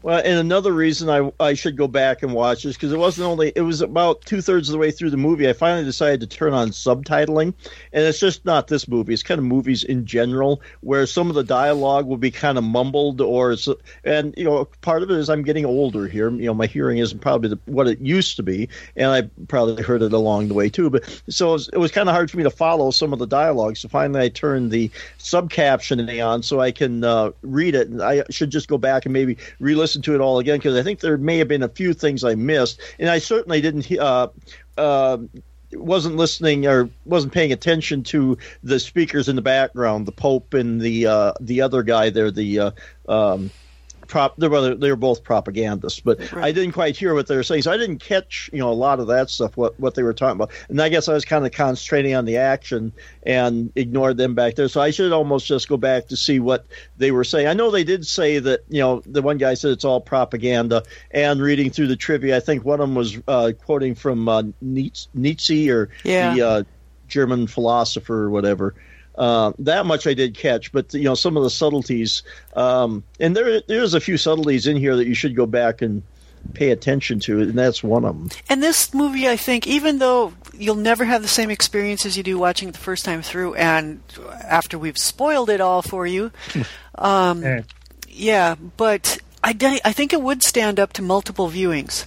Well, 0.04 0.20
and 0.22 0.38
another 0.38 0.74
reason 0.74 1.08
I 1.08 1.32
I 1.42 1.54
should 1.54 1.78
go 1.78 1.88
back 1.88 2.22
and 2.22 2.34
watch 2.34 2.62
this 2.62 2.76
because 2.76 2.92
it 2.92 2.98
wasn't 2.98 3.26
only 3.26 3.54
it 3.56 3.62
was 3.62 3.80
about 3.80 4.20
two 4.26 4.42
thirds 4.42 4.68
of 4.68 4.74
the 4.74 4.78
way 4.78 4.90
through 4.90 5.08
the 5.08 5.16
movie. 5.16 5.48
I 5.48 5.54
finally 5.54 5.82
decided 5.82 6.20
to 6.20 6.26
turn 6.26 6.52
on 6.52 6.72
subtitling, 6.72 7.54
and 7.90 8.04
it's 8.04 8.20
just 8.20 8.44
not 8.44 8.68
this 8.68 8.86
movie. 8.86 9.14
It's 9.14 9.22
kind 9.22 9.38
of 9.38 9.46
movies 9.46 9.82
in 9.82 10.04
general 10.04 10.60
where 10.82 11.06
some 11.06 11.30
of 11.30 11.36
the 11.36 11.42
dialogue 11.42 12.04
will 12.04 12.18
be 12.18 12.30
kind 12.30 12.58
of 12.58 12.64
mumbled 12.64 13.22
or 13.22 13.56
and 14.04 14.34
you 14.36 14.44
know 14.44 14.66
part 14.82 15.02
of 15.02 15.10
it 15.10 15.16
is 15.16 15.30
I'm 15.30 15.42
getting 15.42 15.64
older 15.64 16.06
here. 16.06 16.30
You 16.30 16.48
know 16.48 16.54
my 16.54 16.66
hearing 16.66 16.98
isn't 16.98 17.20
probably 17.20 17.48
the, 17.48 17.58
what 17.64 17.88
it 17.88 17.98
used 17.98 18.36
to 18.36 18.42
be, 18.42 18.68
and 18.96 19.10
I 19.10 19.22
probably 19.48 19.82
heard 19.82 20.02
it 20.02 20.12
along 20.12 20.48
the 20.48 20.54
way 20.54 20.68
too. 20.68 20.90
But 20.90 21.22
so 21.30 21.48
it 21.48 21.52
was, 21.52 21.68
it 21.72 21.78
was 21.78 21.92
kind 21.92 22.10
of 22.10 22.14
hard 22.14 22.30
for 22.30 22.36
me 22.36 22.42
to 22.42 22.50
follow 22.50 22.90
some 22.90 23.14
of 23.14 23.20
the 23.20 23.26
dialogue. 23.26 23.78
So 23.78 23.88
finally 23.88 24.20
I 24.20 24.28
turned 24.28 24.70
the 24.70 24.90
subcaptioning 25.18 26.22
on 26.22 26.42
so 26.42 26.60
I 26.60 26.72
can 26.72 27.04
uh, 27.04 27.30
read 27.40 27.74
it. 27.74 27.88
And 27.88 28.02
I 28.02 28.24
should 28.28 28.50
just 28.50 28.68
go 28.68 28.76
back 28.76 29.06
and 29.06 29.14
maybe 29.14 29.38
re-listen 29.60 29.93
to 30.02 30.14
it 30.14 30.20
all 30.20 30.38
again 30.38 30.58
because 30.58 30.76
I 30.76 30.82
think 30.82 31.00
there 31.00 31.16
may 31.16 31.38
have 31.38 31.48
been 31.48 31.62
a 31.62 31.68
few 31.68 31.94
things 31.94 32.24
I 32.24 32.34
missed, 32.34 32.80
and 32.98 33.08
I 33.08 33.18
certainly 33.18 33.60
didn't. 33.60 33.90
Uh, 33.92 34.28
uh, 34.76 35.18
wasn't 35.72 36.16
listening 36.16 36.66
or 36.66 36.88
wasn't 37.04 37.32
paying 37.32 37.52
attention 37.52 38.02
to 38.04 38.38
the 38.62 38.78
speakers 38.78 39.28
in 39.28 39.36
the 39.36 39.42
background, 39.42 40.06
the 40.06 40.12
Pope 40.12 40.54
and 40.54 40.80
the 40.80 41.06
uh, 41.06 41.32
the 41.40 41.62
other 41.62 41.82
guy 41.82 42.10
there, 42.10 42.30
the 42.30 42.60
uh, 42.60 42.70
um, 43.08 43.50
prop. 44.14 44.36
They 44.36 44.46
were 44.46 44.76
they 44.76 44.90
were 44.90 44.96
both 44.96 45.24
propagandists, 45.24 45.98
but 45.98 46.20
Right. 46.32 46.44
I 46.44 46.52
didn't 46.52 46.70
quite 46.70 46.96
hear 46.96 47.14
what 47.14 47.26
they 47.26 47.34
were 47.34 47.42
saying, 47.42 47.62
so 47.62 47.72
I 47.72 47.76
didn't 47.76 47.98
catch 47.98 48.48
you 48.52 48.60
know 48.60 48.70
a 48.70 48.80
lot 48.86 49.00
of 49.00 49.08
that 49.08 49.28
stuff 49.28 49.56
what 49.56 49.78
what 49.80 49.96
they 49.96 50.04
were 50.04 50.14
talking 50.14 50.36
about. 50.40 50.52
And 50.68 50.80
I 50.80 50.88
guess 50.88 51.08
I 51.08 51.14
was 51.14 51.24
kind 51.24 51.44
of 51.44 51.50
concentrating 51.50 52.14
on 52.14 52.24
the 52.24 52.36
action 52.36 52.92
and 53.24 53.72
ignored 53.74 54.16
them 54.16 54.36
back 54.36 54.54
there. 54.54 54.68
So 54.68 54.80
I 54.80 54.92
should 54.92 55.10
almost 55.10 55.46
just 55.48 55.68
go 55.68 55.76
back 55.76 56.06
to 56.08 56.16
see 56.16 56.38
what 56.38 56.64
they 56.96 57.10
were 57.10 57.24
saying. 57.24 57.48
I 57.48 57.54
know 57.54 57.72
they 57.72 57.82
did 57.82 58.06
say 58.06 58.38
that 58.38 58.60
you 58.68 58.80
know 58.80 59.02
the 59.04 59.20
one 59.20 59.36
guy 59.38 59.54
said 59.54 59.72
it's 59.72 59.84
all 59.84 60.00
propaganda, 60.00 60.84
and 61.10 61.42
reading 61.42 61.70
through 61.70 61.88
the 61.88 61.96
trivia, 61.96 62.36
I 62.36 62.40
think 62.40 62.64
one 62.64 62.80
of 62.80 62.86
them 62.88 62.94
was 62.94 63.18
uh, 63.26 63.50
quoting 63.64 63.96
from 63.96 64.28
uh, 64.28 64.44
Nietzsche, 64.60 65.08
Nietzsche 65.12 65.70
or 65.70 65.88
Yeah. 66.04 66.34
the 66.34 66.42
uh, 66.42 66.62
German 67.08 67.48
philosopher 67.48 68.22
or 68.22 68.30
whatever. 68.30 68.76
Uh, 69.16 69.52
that 69.60 69.86
much 69.86 70.06
I 70.06 70.14
did 70.14 70.34
catch, 70.34 70.72
but 70.72 70.92
you 70.92 71.04
know 71.04 71.14
some 71.14 71.36
of 71.36 71.42
the 71.42 71.50
subtleties, 71.50 72.22
um, 72.54 73.04
and 73.20 73.36
there 73.36 73.60
there's 73.68 73.94
a 73.94 74.00
few 74.00 74.16
subtleties 74.16 74.66
in 74.66 74.76
here 74.76 74.96
that 74.96 75.06
you 75.06 75.14
should 75.14 75.36
go 75.36 75.46
back 75.46 75.82
and 75.82 76.02
pay 76.52 76.70
attention 76.70 77.20
to, 77.20 77.40
and 77.40 77.54
that's 77.54 77.82
one 77.82 78.04
of 78.04 78.18
them. 78.18 78.28
And 78.48 78.62
this 78.62 78.92
movie, 78.92 79.28
I 79.28 79.36
think, 79.36 79.66
even 79.66 79.98
though 79.98 80.34
you'll 80.52 80.74
never 80.74 81.04
have 81.04 81.22
the 81.22 81.28
same 81.28 81.50
experience 81.50 82.04
as 82.04 82.16
you 82.16 82.22
do 82.22 82.38
watching 82.38 82.68
it 82.68 82.72
the 82.72 82.78
first 82.78 83.04
time 83.04 83.22
through, 83.22 83.54
and 83.54 84.00
after 84.42 84.78
we've 84.78 84.98
spoiled 84.98 85.48
it 85.48 85.60
all 85.60 85.80
for 85.80 86.06
you, 86.06 86.32
um, 86.96 87.44
Eh. 87.44 87.62
yeah, 88.08 88.56
but 88.76 89.18
I, 89.42 89.56
I 89.84 89.92
think 89.92 90.12
it 90.12 90.20
would 90.20 90.42
stand 90.42 90.78
up 90.80 90.92
to 90.94 91.02
multiple 91.02 91.48
viewings. 91.48 92.04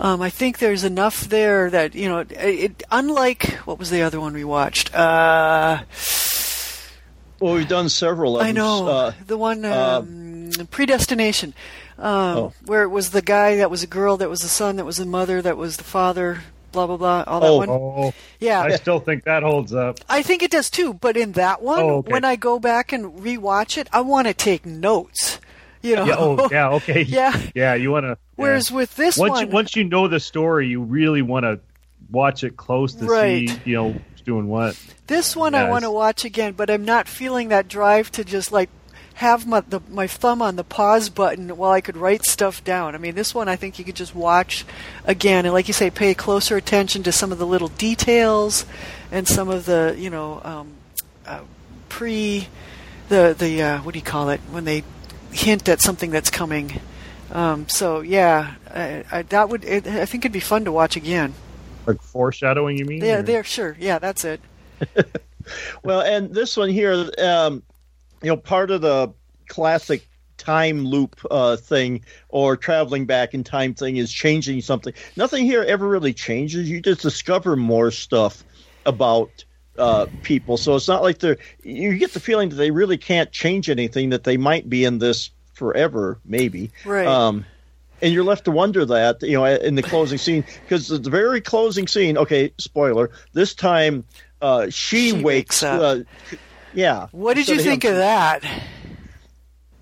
Um, 0.00 0.22
I 0.22 0.30
think 0.30 0.58
there's 0.58 0.82
enough 0.82 1.24
there 1.28 1.68
that 1.70 1.94
you 1.94 2.08
know, 2.08 2.20
it, 2.20 2.32
it, 2.32 2.82
unlike 2.90 3.44
what 3.66 3.78
was 3.78 3.90
the 3.90 4.00
other 4.02 4.18
one 4.18 4.32
we 4.32 4.44
watched? 4.44 4.94
Uh, 4.94 5.82
Well, 7.38 7.54
we've 7.54 7.68
done 7.68 7.88
several. 7.90 8.38
Of 8.40 8.46
I 8.46 8.52
know 8.52 8.88
Uh, 8.88 9.12
the 9.26 9.36
one 9.36 9.64
uh, 9.64 9.98
um, 10.02 10.50
predestination, 10.70 11.54
um, 11.98 12.36
Oh. 12.36 12.52
where 12.66 12.82
it 12.82 12.88
was 12.88 13.10
the 13.10 13.22
guy 13.22 13.56
that 13.56 13.70
was 13.70 13.82
a 13.82 13.86
girl, 13.86 14.16
that 14.18 14.28
was 14.30 14.40
the 14.40 14.48
son, 14.48 14.76
that 14.76 14.84
was 14.86 14.96
the 14.96 15.06
mother, 15.06 15.40
that 15.42 15.56
was 15.56 15.76
the 15.76 15.84
father. 15.84 16.42
Blah 16.72 16.86
blah 16.86 16.96
blah. 16.98 17.24
All 17.26 17.40
that 17.40 17.48
Oh. 17.48 17.56
one. 17.56 17.68
Oh, 17.70 18.14
Yeah, 18.38 18.62
I 18.62 18.76
still 18.76 19.00
think 19.00 19.24
that 19.24 19.42
holds 19.42 19.74
up. 19.74 19.98
I 20.08 20.22
think 20.22 20.42
it 20.42 20.50
does 20.52 20.70
too. 20.70 20.94
But 20.94 21.16
in 21.16 21.32
that 21.32 21.60
one, 21.62 21.80
Oh, 21.80 21.96
okay. 21.96 22.12
when 22.12 22.24
I 22.24 22.36
go 22.36 22.58
back 22.60 22.92
and 22.92 23.06
rewatch 23.20 23.76
it, 23.76 23.88
I 23.92 24.00
want 24.02 24.28
to 24.28 24.34
take 24.34 24.64
notes. 24.64 25.40
You 25.82 25.96
know. 25.96 26.04
Yeah. 26.06 26.16
Oh, 26.18 26.48
yeah. 26.50 26.70
Okay. 26.70 27.02
Yeah. 27.08 27.40
Yeah. 27.54 27.74
You 27.74 27.90
want 27.90 28.04
to. 28.04 28.18
Whereas 28.36 28.70
with 28.70 28.94
this 28.96 29.16
once 29.16 29.32
one, 29.32 29.46
you, 29.46 29.52
once 29.52 29.76
you 29.76 29.84
know 29.84 30.08
the 30.08 30.20
story, 30.20 30.68
you 30.68 30.82
really 30.82 31.22
want 31.22 31.44
to 31.44 31.60
watch 32.10 32.44
it 32.44 32.56
close 32.56 32.94
to 32.94 33.04
Right. 33.06 33.48
see 33.48 33.60
you 33.64 33.76
know 33.76 33.92
who's 33.92 34.20
doing 34.22 34.48
what. 34.48 34.76
this 35.06 35.36
one 35.36 35.54
I 35.54 35.68
want 35.70 35.84
to 35.84 35.90
watch 35.90 36.24
again, 36.24 36.52
but 36.54 36.70
I'm 36.70 36.84
not 36.84 37.08
feeling 37.08 37.48
that 37.48 37.68
drive 37.68 38.10
to 38.12 38.24
just 38.24 38.50
like 38.52 38.68
have 39.14 39.46
my 39.46 39.60
the, 39.60 39.80
my 39.90 40.06
thumb 40.06 40.40
on 40.42 40.56
the 40.56 40.64
pause 40.64 41.10
button 41.10 41.54
while 41.56 41.70
I 41.72 41.80
could 41.82 41.96
write 41.96 42.24
stuff 42.24 42.64
down. 42.64 42.94
I 42.94 42.98
mean, 42.98 43.14
this 43.14 43.34
one 43.34 43.48
I 43.48 43.56
think 43.56 43.78
you 43.78 43.84
could 43.84 43.96
just 43.96 44.14
watch 44.14 44.64
again 45.04 45.44
and, 45.44 45.52
like 45.52 45.68
you 45.68 45.74
say, 45.74 45.90
pay 45.90 46.14
closer 46.14 46.56
attention 46.56 47.02
to 47.04 47.12
some 47.12 47.30
of 47.32 47.38
the 47.38 47.46
little 47.46 47.68
details 47.68 48.64
and 49.12 49.28
some 49.28 49.48
of 49.50 49.66
the 49.66 49.94
you 49.98 50.08
know 50.10 50.40
um, 50.44 50.72
uh, 51.26 51.40
pre 51.90 52.48
the 53.10 53.34
the 53.38 53.62
uh, 53.62 53.78
what 53.82 53.92
do 53.92 53.98
you 53.98 54.04
call 54.04 54.30
it 54.30 54.40
when 54.50 54.64
they 54.64 54.82
hint 55.32 55.68
at 55.68 55.80
something 55.80 56.10
that's 56.10 56.30
coming. 56.30 56.80
Um, 57.32 57.68
so 57.68 58.00
yeah, 58.00 58.54
I, 58.72 59.04
I, 59.10 59.22
that 59.22 59.48
would 59.48 59.64
it, 59.64 59.86
I 59.86 60.04
think 60.06 60.24
it'd 60.24 60.32
be 60.32 60.40
fun 60.40 60.64
to 60.64 60.72
watch 60.72 60.96
again. 60.96 61.34
Like 61.86 62.02
foreshadowing, 62.02 62.76
you 62.76 62.84
mean? 62.84 63.04
Yeah, 63.04 63.22
there, 63.22 63.44
sure, 63.44 63.76
yeah, 63.78 63.98
that's 63.98 64.24
it. 64.24 64.40
well, 65.82 66.00
and 66.00 66.34
this 66.34 66.56
one 66.56 66.68
here, 66.68 67.10
um, 67.18 67.62
you 68.22 68.28
know, 68.28 68.36
part 68.36 68.70
of 68.70 68.80
the 68.80 69.12
classic 69.48 70.06
time 70.36 70.84
loop 70.84 71.20
uh, 71.30 71.56
thing 71.56 72.02
or 72.28 72.56
traveling 72.56 73.06
back 73.06 73.34
in 73.34 73.44
time 73.44 73.74
thing 73.74 73.96
is 73.96 74.10
changing 74.12 74.60
something. 74.60 74.92
Nothing 75.16 75.44
here 75.44 75.62
ever 75.62 75.86
really 75.86 76.14
changes. 76.14 76.68
You 76.68 76.80
just 76.80 77.02
discover 77.02 77.56
more 77.56 77.90
stuff 77.90 78.42
about 78.86 79.44
uh, 79.80 80.06
people. 80.22 80.56
So 80.56 80.76
it's 80.76 80.86
not 80.88 81.02
like 81.02 81.18
they're. 81.18 81.38
You 81.62 81.96
get 81.98 82.12
the 82.12 82.20
feeling 82.20 82.50
that 82.50 82.56
they 82.56 82.70
really 82.70 82.98
can't 82.98 83.32
change 83.32 83.68
anything. 83.70 84.10
That 84.10 84.24
they 84.24 84.36
might 84.36 84.68
be 84.68 84.84
in 84.84 84.98
this 84.98 85.30
forever, 85.54 86.18
maybe. 86.24 86.70
Right. 86.84 87.06
Um, 87.06 87.44
and 88.02 88.14
you're 88.14 88.24
left 88.24 88.44
to 88.46 88.50
wonder 88.50 88.84
that 88.86 89.22
you 89.22 89.32
know 89.32 89.44
in 89.44 89.74
the 89.74 89.82
closing 89.82 90.18
scene 90.18 90.44
because 90.62 90.88
the 90.88 90.98
very 91.10 91.40
closing 91.40 91.86
scene. 91.88 92.16
Okay, 92.16 92.52
spoiler. 92.58 93.10
This 93.32 93.54
time, 93.54 94.04
uh, 94.40 94.70
she, 94.70 95.10
She 95.10 95.12
wakes. 95.12 95.22
wakes 95.22 95.62
up. 95.62 95.80
Uh, 95.80 96.36
yeah. 96.72 97.08
What 97.12 97.34
did 97.34 97.48
you 97.48 97.56
of 97.56 97.62
think 97.62 97.84
him- 97.84 97.92
of 97.92 97.96
that? 97.98 98.44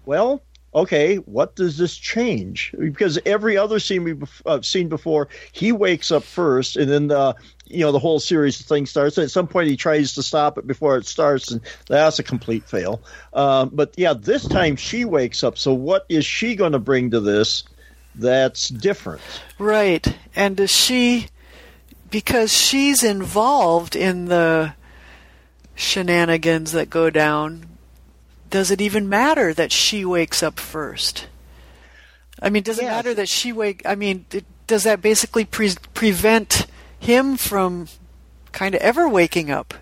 well, 0.06 0.42
okay, 0.74 1.16
what 1.16 1.54
does 1.56 1.76
this 1.76 1.96
change? 1.96 2.74
Because 2.78 3.18
every 3.26 3.56
other 3.56 3.78
scene 3.78 4.04
we've 4.04 4.42
uh, 4.46 4.62
seen 4.62 4.88
before, 4.88 5.28
he 5.52 5.70
wakes 5.72 6.10
up 6.10 6.22
first, 6.24 6.76
and 6.76 6.90
then 6.90 7.08
the 7.08 7.34
you 7.70 7.80
know 7.80 7.92
the 7.92 7.98
whole 7.98 8.20
series 8.20 8.60
of 8.60 8.66
things 8.66 8.90
starts. 8.90 9.18
At 9.18 9.30
some 9.30 9.46
point, 9.46 9.68
he 9.68 9.76
tries 9.76 10.14
to 10.14 10.22
stop 10.22 10.58
it 10.58 10.66
before 10.66 10.96
it 10.96 11.06
starts, 11.06 11.50
and 11.50 11.60
that's 11.86 12.18
a 12.18 12.22
complete 12.22 12.64
fail. 12.64 13.00
Um, 13.32 13.70
but 13.72 13.94
yeah, 13.96 14.14
this 14.14 14.46
time 14.46 14.76
she 14.76 15.04
wakes 15.04 15.42
up. 15.44 15.58
So 15.58 15.72
what 15.72 16.06
is 16.08 16.24
she 16.24 16.56
going 16.56 16.72
to 16.72 16.78
bring 16.78 17.10
to 17.10 17.20
this? 17.20 17.64
That's 18.14 18.68
different. 18.68 19.22
Right. 19.58 20.16
And 20.34 20.56
does 20.56 20.70
she, 20.70 21.28
because 22.10 22.52
she's 22.52 23.04
involved 23.04 23.94
in 23.94 24.26
the 24.26 24.74
shenanigans 25.76 26.72
that 26.72 26.90
go 26.90 27.10
down, 27.10 27.66
does 28.50 28.70
it 28.70 28.80
even 28.80 29.08
matter 29.08 29.54
that 29.54 29.70
she 29.70 30.04
wakes 30.04 30.42
up 30.42 30.58
first? 30.58 31.28
I 32.40 32.50
mean, 32.50 32.62
does 32.62 32.78
it 32.78 32.84
matter 32.84 33.14
that 33.14 33.28
she 33.28 33.52
wake? 33.52 33.82
I 33.84 33.94
mean, 33.94 34.26
does 34.66 34.84
that 34.84 35.02
basically 35.02 35.44
pre- 35.44 35.74
prevent 35.94 36.66
him 37.00 37.36
from 37.36 37.88
kind 38.52 38.74
of 38.74 38.80
ever 38.80 39.08
waking 39.08 39.50
up? 39.50 39.74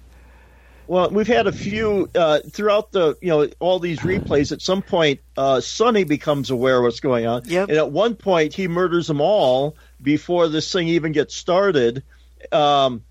Well, 0.88 1.10
we've 1.10 1.26
had 1.26 1.48
a 1.48 1.52
few 1.52 2.08
uh, 2.14 2.40
throughout 2.52 2.92
the 2.92 3.16
you 3.20 3.28
know 3.28 3.48
all 3.58 3.80
these 3.80 4.00
replays. 4.00 4.52
At 4.52 4.62
some 4.62 4.82
point, 4.82 5.20
uh, 5.36 5.60
Sonny 5.60 6.04
becomes 6.04 6.50
aware 6.50 6.76
of 6.78 6.84
what's 6.84 7.00
going 7.00 7.26
on, 7.26 7.42
Yep. 7.46 7.70
and 7.70 7.78
at 7.78 7.90
one 7.90 8.14
point 8.14 8.54
he 8.54 8.68
murders 8.68 9.08
them 9.08 9.20
all 9.20 9.76
before 10.00 10.46
this 10.48 10.70
thing 10.72 10.86
even 10.88 11.10
gets 11.12 11.34
started. 11.34 12.04
Um, 12.52 13.02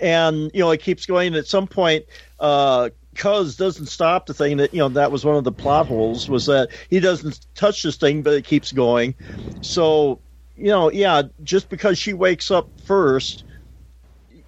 and 0.00 0.50
you 0.52 0.60
know 0.60 0.70
it 0.72 0.80
keeps 0.82 1.06
going. 1.06 1.28
And 1.28 1.36
at 1.36 1.46
some 1.46 1.68
point, 1.68 2.06
uh, 2.40 2.90
Cuz 3.14 3.54
doesn't 3.56 3.86
stop 3.86 4.26
the 4.26 4.34
thing. 4.34 4.56
That 4.56 4.74
you 4.74 4.80
know 4.80 4.88
that 4.88 5.12
was 5.12 5.24
one 5.24 5.36
of 5.36 5.44
the 5.44 5.52
plot 5.52 5.86
holes 5.86 6.28
was 6.28 6.46
that 6.46 6.70
he 6.90 6.98
doesn't 6.98 7.46
touch 7.54 7.84
this 7.84 7.94
thing, 7.94 8.22
but 8.22 8.32
it 8.34 8.44
keeps 8.44 8.72
going. 8.72 9.14
So 9.60 10.18
you 10.56 10.68
know, 10.68 10.90
yeah, 10.90 11.22
just 11.42 11.68
because 11.68 11.98
she 11.98 12.12
wakes 12.12 12.50
up 12.50 12.68
first 12.84 13.44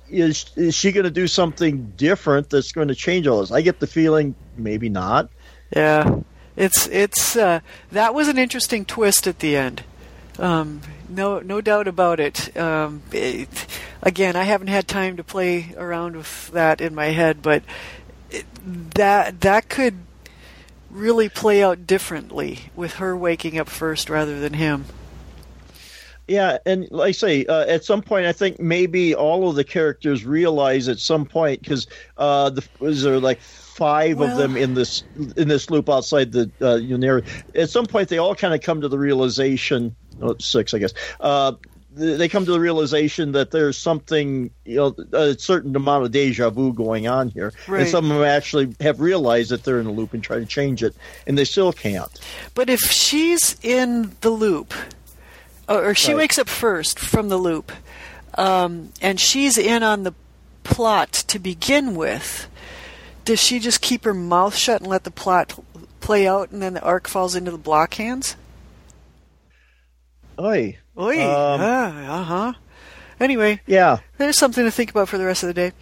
is 0.08 0.46
is 0.56 0.74
she 0.74 0.92
going 0.92 1.04
to 1.04 1.10
do 1.10 1.26
something 1.26 1.92
different 1.96 2.50
that's 2.50 2.72
going 2.72 2.88
to 2.88 2.94
change 2.94 3.26
all 3.26 3.40
this? 3.40 3.50
I 3.50 3.60
get 3.60 3.80
the 3.80 3.86
feeling 3.86 4.34
maybe 4.56 4.88
not. 4.88 5.28
Yeah, 5.74 6.20
it's 6.54 6.86
it's 6.88 7.36
uh, 7.36 7.60
that 7.92 8.14
was 8.14 8.28
an 8.28 8.38
interesting 8.38 8.84
twist 8.84 9.26
at 9.26 9.40
the 9.40 9.56
end. 9.56 9.82
Um, 10.38 10.82
no, 11.08 11.40
no 11.40 11.60
doubt 11.60 11.88
about 11.88 12.20
it. 12.20 12.56
Um, 12.56 13.02
it. 13.12 13.66
Again, 14.02 14.36
I 14.36 14.44
haven't 14.44 14.68
had 14.68 14.86
time 14.86 15.16
to 15.16 15.24
play 15.24 15.74
around 15.76 16.14
with 16.14 16.50
that 16.52 16.80
in 16.80 16.94
my 16.94 17.06
head, 17.06 17.42
but 17.42 17.62
it, 18.30 18.44
that 18.94 19.40
that 19.40 19.68
could 19.68 19.98
really 20.90 21.28
play 21.28 21.62
out 21.62 21.86
differently 21.86 22.70
with 22.76 22.94
her 22.94 23.16
waking 23.16 23.58
up 23.58 23.68
first 23.68 24.08
rather 24.08 24.38
than 24.38 24.54
him. 24.54 24.84
Yeah, 26.28 26.58
and 26.66 26.88
like 26.90 27.08
I 27.08 27.12
say, 27.12 27.46
uh, 27.46 27.66
at 27.66 27.84
some 27.84 28.02
point, 28.02 28.26
I 28.26 28.32
think 28.32 28.58
maybe 28.58 29.14
all 29.14 29.48
of 29.48 29.54
the 29.54 29.62
characters 29.64 30.24
realize 30.24 30.88
at 30.88 30.98
some 30.98 31.24
point 31.24 31.60
because 31.62 31.86
uh, 32.16 32.50
the, 32.50 32.66
was 32.80 33.02
there 33.04 33.20
like 33.20 33.40
five 33.40 34.18
Well- 34.18 34.32
of 34.32 34.36
them 34.38 34.56
in 34.56 34.74
this 34.74 35.04
in 35.36 35.46
this 35.48 35.70
loop 35.70 35.88
outside 35.88 36.32
the 36.32 36.50
uh, 36.60 36.78
Unary. 36.78 37.24
At 37.54 37.70
some 37.70 37.86
point, 37.86 38.08
they 38.08 38.18
all 38.18 38.34
kind 38.34 38.54
of 38.54 38.60
come 38.60 38.80
to 38.80 38.88
the 38.88 38.98
realization. 38.98 39.94
Oh, 40.20 40.34
six, 40.40 40.74
I 40.74 40.78
guess. 40.78 40.94
Uh, 41.20 41.52
they 41.92 42.28
come 42.28 42.44
to 42.44 42.52
the 42.52 42.60
realization 42.60 43.32
that 43.32 43.52
there's 43.52 43.78
something, 43.78 44.50
you 44.66 44.76
know, 44.76 44.94
a 45.14 45.38
certain 45.38 45.74
amount 45.76 46.04
of 46.04 46.10
deja 46.10 46.50
vu 46.50 46.72
going 46.74 47.06
on 47.08 47.28
here, 47.28 47.54
Right. 47.66 47.82
and 47.82 47.88
some 47.90 48.10
of 48.10 48.18
them 48.18 48.26
actually 48.26 48.74
have 48.80 49.00
realized 49.00 49.50
that 49.50 49.64
they're 49.64 49.80
in 49.80 49.86
a 49.86 49.92
loop 49.92 50.12
and 50.12 50.22
try 50.22 50.38
to 50.38 50.44
change 50.44 50.82
it, 50.82 50.94
and 51.26 51.38
they 51.38 51.44
still 51.46 51.72
can't. 51.72 52.10
But 52.54 52.68
if 52.68 52.80
she's 52.80 53.56
in 53.62 54.12
the 54.20 54.28
loop, 54.28 54.74
or, 55.68 55.90
or 55.90 55.94
she 55.94 56.12
Right. 56.12 56.18
wakes 56.18 56.38
up 56.38 56.48
first 56.48 56.98
from 56.98 57.28
the 57.28 57.36
loop, 57.36 57.72
um, 58.34 58.92
and 59.00 59.18
she's 59.20 59.56
in 59.58 59.82
on 59.82 60.02
the 60.04 60.14
plot 60.64 61.12
to 61.12 61.38
begin 61.38 61.94
with, 61.94 62.48
does 63.24 63.40
she 63.40 63.58
just 63.58 63.80
keep 63.80 64.04
her 64.04 64.14
mouth 64.14 64.54
shut 64.56 64.80
and 64.80 64.90
let 64.90 65.04
the 65.04 65.10
plot 65.10 65.58
play 66.00 66.26
out, 66.28 66.50
and 66.50 66.62
then 66.62 66.74
the 66.74 66.80
ARQ 66.80 67.06
falls 67.08 67.34
into 67.34 67.50
the 67.50 67.58
bloc 67.58 67.94
hands? 67.94 68.36
Oy. 70.38 70.78
Oy, 70.98 71.20
Um, 71.22 71.60
uh 71.60 72.22
huh. 72.24 72.52
Anyway, 73.18 73.60
Yeah. 73.66 73.98
there's 74.18 74.38
something 74.38 74.64
to 74.64 74.70
think 74.70 74.90
about 74.90 75.08
for 75.08 75.18
the 75.18 75.24
rest 75.24 75.42
of 75.42 75.46
the 75.48 75.54
day. 75.54 75.72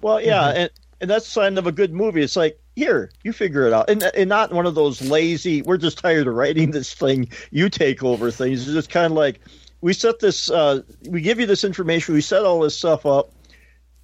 Well, 0.00 0.20
yeah, 0.20 0.48
and 0.48 0.70
and 1.00 1.10
that's 1.10 1.24
the 1.26 1.30
sign 1.30 1.58
of 1.58 1.66
a 1.66 1.72
good 1.72 1.92
movie. 1.92 2.22
It's 2.22 2.36
like 2.36 2.58
here, 2.80 3.10
you 3.22 3.32
figure 3.32 3.66
it 3.66 3.72
out, 3.72 3.88
and 3.90 4.02
and 4.02 4.28
not 4.28 4.52
one 4.52 4.66
of 4.66 4.74
those 4.74 5.00
lazy. 5.02 5.62
We're 5.62 5.76
just 5.76 5.98
tired 5.98 6.26
of 6.26 6.34
writing 6.34 6.70
this 6.72 6.92
thing. 6.94 7.28
You 7.50 7.68
take 7.68 8.02
over 8.02 8.30
things. 8.30 8.62
It's 8.64 8.72
just 8.72 8.90
kind 8.90 9.06
of 9.06 9.12
like 9.12 9.40
we 9.80 9.92
set 9.92 10.18
this. 10.18 10.50
Uh, 10.50 10.82
we 11.08 11.20
give 11.20 11.38
you 11.40 11.46
this 11.46 11.62
information. 11.64 12.14
We 12.14 12.20
set 12.20 12.44
all 12.44 12.60
this 12.60 12.76
stuff 12.76 13.06
up. 13.06 13.30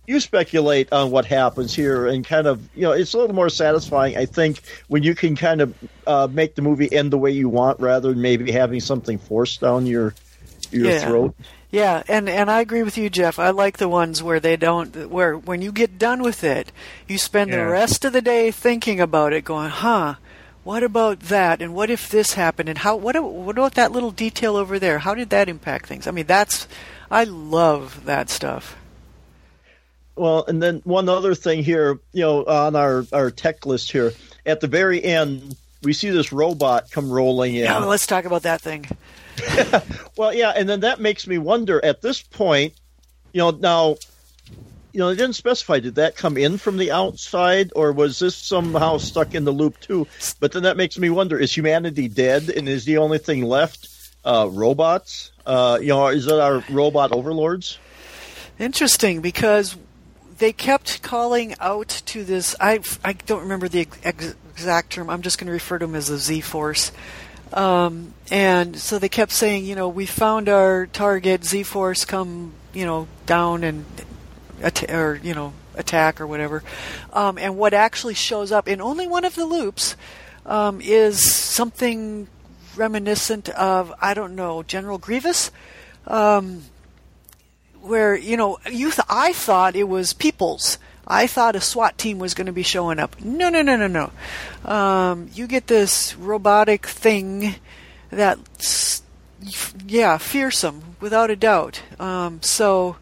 You 0.06 0.20
speculate 0.20 0.92
on 0.92 1.10
what 1.10 1.24
happens 1.24 1.74
here, 1.74 2.06
and 2.06 2.24
kind 2.24 2.46
of 2.46 2.60
you 2.76 2.82
know 2.82 2.92
it's 2.92 3.12
a 3.14 3.18
little 3.18 3.34
more 3.34 3.48
satisfying, 3.48 4.16
I 4.16 4.26
think, 4.26 4.60
when 4.88 5.02
you 5.02 5.14
can 5.16 5.34
kind 5.34 5.60
of 5.60 5.74
uh, 6.06 6.28
make 6.30 6.54
the 6.54 6.62
movie 6.62 6.92
end 6.92 7.12
the 7.12 7.18
way 7.18 7.32
you 7.32 7.48
want, 7.48 7.80
rather 7.80 8.10
than 8.10 8.20
maybe 8.20 8.52
having 8.52 8.80
something 8.80 9.18
forced 9.18 9.60
down 9.60 9.86
your 9.86 10.14
your 10.70 10.90
Yeah. 10.90 11.08
throat. 11.08 11.34
Yeah, 11.70 12.02
and 12.08 12.28
and 12.28 12.50
I 12.50 12.60
agree 12.60 12.82
with 12.82 12.96
you, 12.96 13.10
Jeff. 13.10 13.38
I 13.38 13.50
like 13.50 13.78
the 13.78 13.88
ones 13.88 14.22
where 14.22 14.40
they 14.40 14.56
don't, 14.56 15.10
where 15.10 15.36
when 15.36 15.62
you 15.62 15.72
get 15.72 15.98
done 15.98 16.22
with 16.22 16.44
it, 16.44 16.70
you 17.08 17.18
spend 17.18 17.50
Yeah. 17.50 17.56
the 17.56 17.66
rest 17.66 18.04
of 18.04 18.12
the 18.12 18.22
day 18.22 18.50
thinking 18.50 19.00
about 19.00 19.32
it, 19.32 19.44
going, 19.44 19.70
"Huh, 19.70 20.14
what 20.62 20.82
about 20.82 21.20
that? 21.20 21.60
And 21.60 21.74
what 21.74 21.90
if 21.90 22.08
this 22.08 22.34
happened? 22.34 22.68
And 22.68 22.78
how? 22.78 22.96
What? 22.96 23.20
What 23.22 23.58
about 23.58 23.74
that 23.74 23.92
little 23.92 24.12
detail 24.12 24.56
over 24.56 24.78
there? 24.78 25.00
How 25.00 25.14
did 25.14 25.30
that 25.30 25.48
impact 25.48 25.86
things? 25.86 26.06
I 26.06 26.12
mean, 26.12 26.26
that's, 26.26 26.68
I 27.10 27.24
love 27.24 28.04
that 28.04 28.30
stuff. 28.30 28.76
Well, 30.14 30.44
and 30.46 30.62
then 30.62 30.80
one 30.84 31.08
other 31.10 31.34
thing 31.34 31.62
here, 31.62 31.98
you 32.12 32.22
know, 32.22 32.44
on 32.46 32.74
our, 32.74 33.04
our 33.12 33.30
tech 33.30 33.66
list 33.66 33.92
here, 33.92 34.12
at 34.46 34.60
the 34.60 34.66
very 34.66 35.02
end, 35.04 35.56
we 35.82 35.92
see 35.92 36.08
this 36.08 36.32
robot 36.32 36.90
come 36.90 37.10
rolling 37.10 37.54
in. 37.54 37.64
Now 37.64 37.86
let's 37.86 38.06
talk 38.06 38.24
about 38.24 38.42
that 38.44 38.62
thing. 38.62 38.86
Well, 40.16 40.32
yeah, 40.32 40.52
and 40.56 40.66
then 40.66 40.80
that 40.80 40.98
makes 40.98 41.26
me 41.26 41.36
wonder 41.36 41.84
at 41.84 42.00
this 42.00 42.22
point, 42.22 42.72
you 43.34 43.40
know, 43.40 43.50
now, 43.50 43.96
you 44.92 44.98
know, 44.98 45.10
they 45.10 45.16
didn't 45.16 45.34
specify, 45.34 45.78
did 45.78 45.96
that 45.96 46.16
come 46.16 46.38
in 46.38 46.56
from 46.56 46.78
the 46.78 46.90
outside 46.90 47.70
or 47.76 47.92
was 47.92 48.18
this 48.18 48.34
somehow 48.34 48.96
stuck 48.96 49.34
in 49.34 49.44
the 49.44 49.52
loop 49.52 49.78
too? 49.80 50.06
But 50.40 50.52
then 50.52 50.62
that 50.62 50.78
makes 50.78 50.98
me 50.98 51.10
wonder, 51.10 51.38
is 51.38 51.54
humanity 51.54 52.08
dead 52.08 52.48
and 52.48 52.66
is 52.66 52.86
the 52.86 52.96
only 52.96 53.18
thing 53.18 53.42
left 53.42 53.90
uh, 54.24 54.48
robots? 54.50 55.32
Uh, 55.44 55.78
you 55.82 55.88
know, 55.88 56.06
is 56.08 56.24
that 56.24 56.40
our 56.40 56.64
robot 56.70 57.12
overlords? 57.12 57.78
Interesting 58.58 59.20
because 59.20 59.76
they 60.38 60.52
kept 60.52 61.02
calling 61.02 61.54
out 61.60 61.88
to 62.06 62.24
this. 62.24 62.56
I 62.60 62.80
I 63.04 63.12
don't 63.12 63.42
remember 63.42 63.68
the 63.68 63.86
ex- 64.02 64.34
exact 64.50 64.90
term. 64.90 65.10
I'm 65.10 65.22
just 65.22 65.38
going 65.38 65.46
to 65.46 65.52
refer 65.52 65.78
to 65.78 65.86
them 65.86 65.94
as 65.94 66.08
the 66.08 66.16
Z 66.16 66.40
Force. 66.40 66.92
Um, 67.52 68.14
and 68.30 68.76
so 68.76 68.98
they 68.98 69.08
kept 69.08 69.32
saying, 69.32 69.64
you 69.64 69.76
know, 69.76 69.88
we 69.88 70.06
found 70.06 70.48
our 70.48 70.86
target. 70.86 71.44
Z 71.44 71.62
Force, 71.62 72.04
come, 72.04 72.52
you 72.72 72.84
know, 72.84 73.06
down 73.24 73.62
and 73.64 73.84
at- 74.62 74.90
or 74.90 75.20
you 75.22 75.34
know 75.34 75.52
attack 75.74 76.20
or 76.20 76.26
whatever. 76.26 76.62
Um, 77.12 77.38
and 77.38 77.56
what 77.56 77.74
actually 77.74 78.14
shows 78.14 78.50
up 78.50 78.66
in 78.68 78.80
only 78.80 79.06
one 79.06 79.24
of 79.24 79.34
the 79.34 79.44
loops 79.44 79.96
um, 80.44 80.80
is 80.80 81.22
something 81.32 82.28
reminiscent 82.74 83.48
of 83.50 83.92
I 84.00 84.14
don't 84.14 84.34
know 84.34 84.62
General 84.62 84.98
Grievous. 84.98 85.50
Um, 86.06 86.62
where 87.80 88.16
you 88.16 88.36
know 88.36 88.58
you 88.70 88.90
th- 88.90 89.06
I 89.08 89.32
thought 89.32 89.76
it 89.76 89.84
was 89.88 90.12
Peoples. 90.12 90.78
I 91.06 91.26
thought 91.26 91.56
a 91.56 91.60
SWAT 91.60 91.98
team 91.98 92.18
was 92.18 92.34
going 92.34 92.46
to 92.46 92.52
be 92.52 92.62
showing 92.62 92.98
up. 92.98 93.20
No, 93.20 93.48
no, 93.48 93.62
no, 93.62 93.76
no, 93.76 93.86
no. 93.86 94.70
Um, 94.70 95.30
you 95.32 95.46
get 95.46 95.68
this 95.68 96.16
robotic 96.16 96.86
thing 96.86 97.56
that's 98.10 99.02
yeah 99.86 100.18
fearsome 100.18 100.96
without 101.00 101.30
a 101.30 101.36
doubt. 101.36 101.82
Um, 102.00 102.42
so 102.42 102.96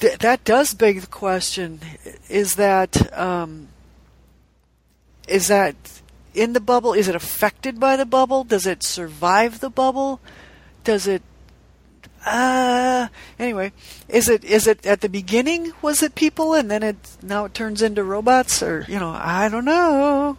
th- 0.00 0.18
that 0.18 0.44
does 0.44 0.74
beg 0.74 1.00
the 1.00 1.06
question: 1.06 1.80
Is 2.28 2.56
that 2.56 3.16
um, 3.16 3.68
is 5.28 5.48
that 5.48 5.76
in 6.34 6.52
the 6.52 6.60
bubble? 6.60 6.92
Is 6.92 7.08
it 7.08 7.14
affected 7.14 7.78
by 7.78 7.96
the 7.96 8.06
bubble? 8.06 8.44
Does 8.44 8.66
it 8.66 8.82
survive 8.82 9.60
the 9.60 9.70
bubble? 9.70 10.20
Does 10.82 11.06
it? 11.06 11.22
Uh, 12.24 13.08
anyway, 13.38 13.72
is 14.08 14.28
it 14.28 14.44
is 14.44 14.66
it 14.66 14.86
at 14.86 15.02
the 15.02 15.08
beginning? 15.08 15.72
Was 15.82 16.02
it 16.02 16.14
people, 16.14 16.54
and 16.54 16.70
then 16.70 16.82
it 16.82 16.96
now 17.22 17.44
it 17.44 17.54
turns 17.54 17.82
into 17.82 18.02
robots, 18.02 18.62
or 18.62 18.86
you 18.88 18.98
know, 18.98 19.10
I 19.10 19.48
don't 19.48 19.64
know. 19.64 20.38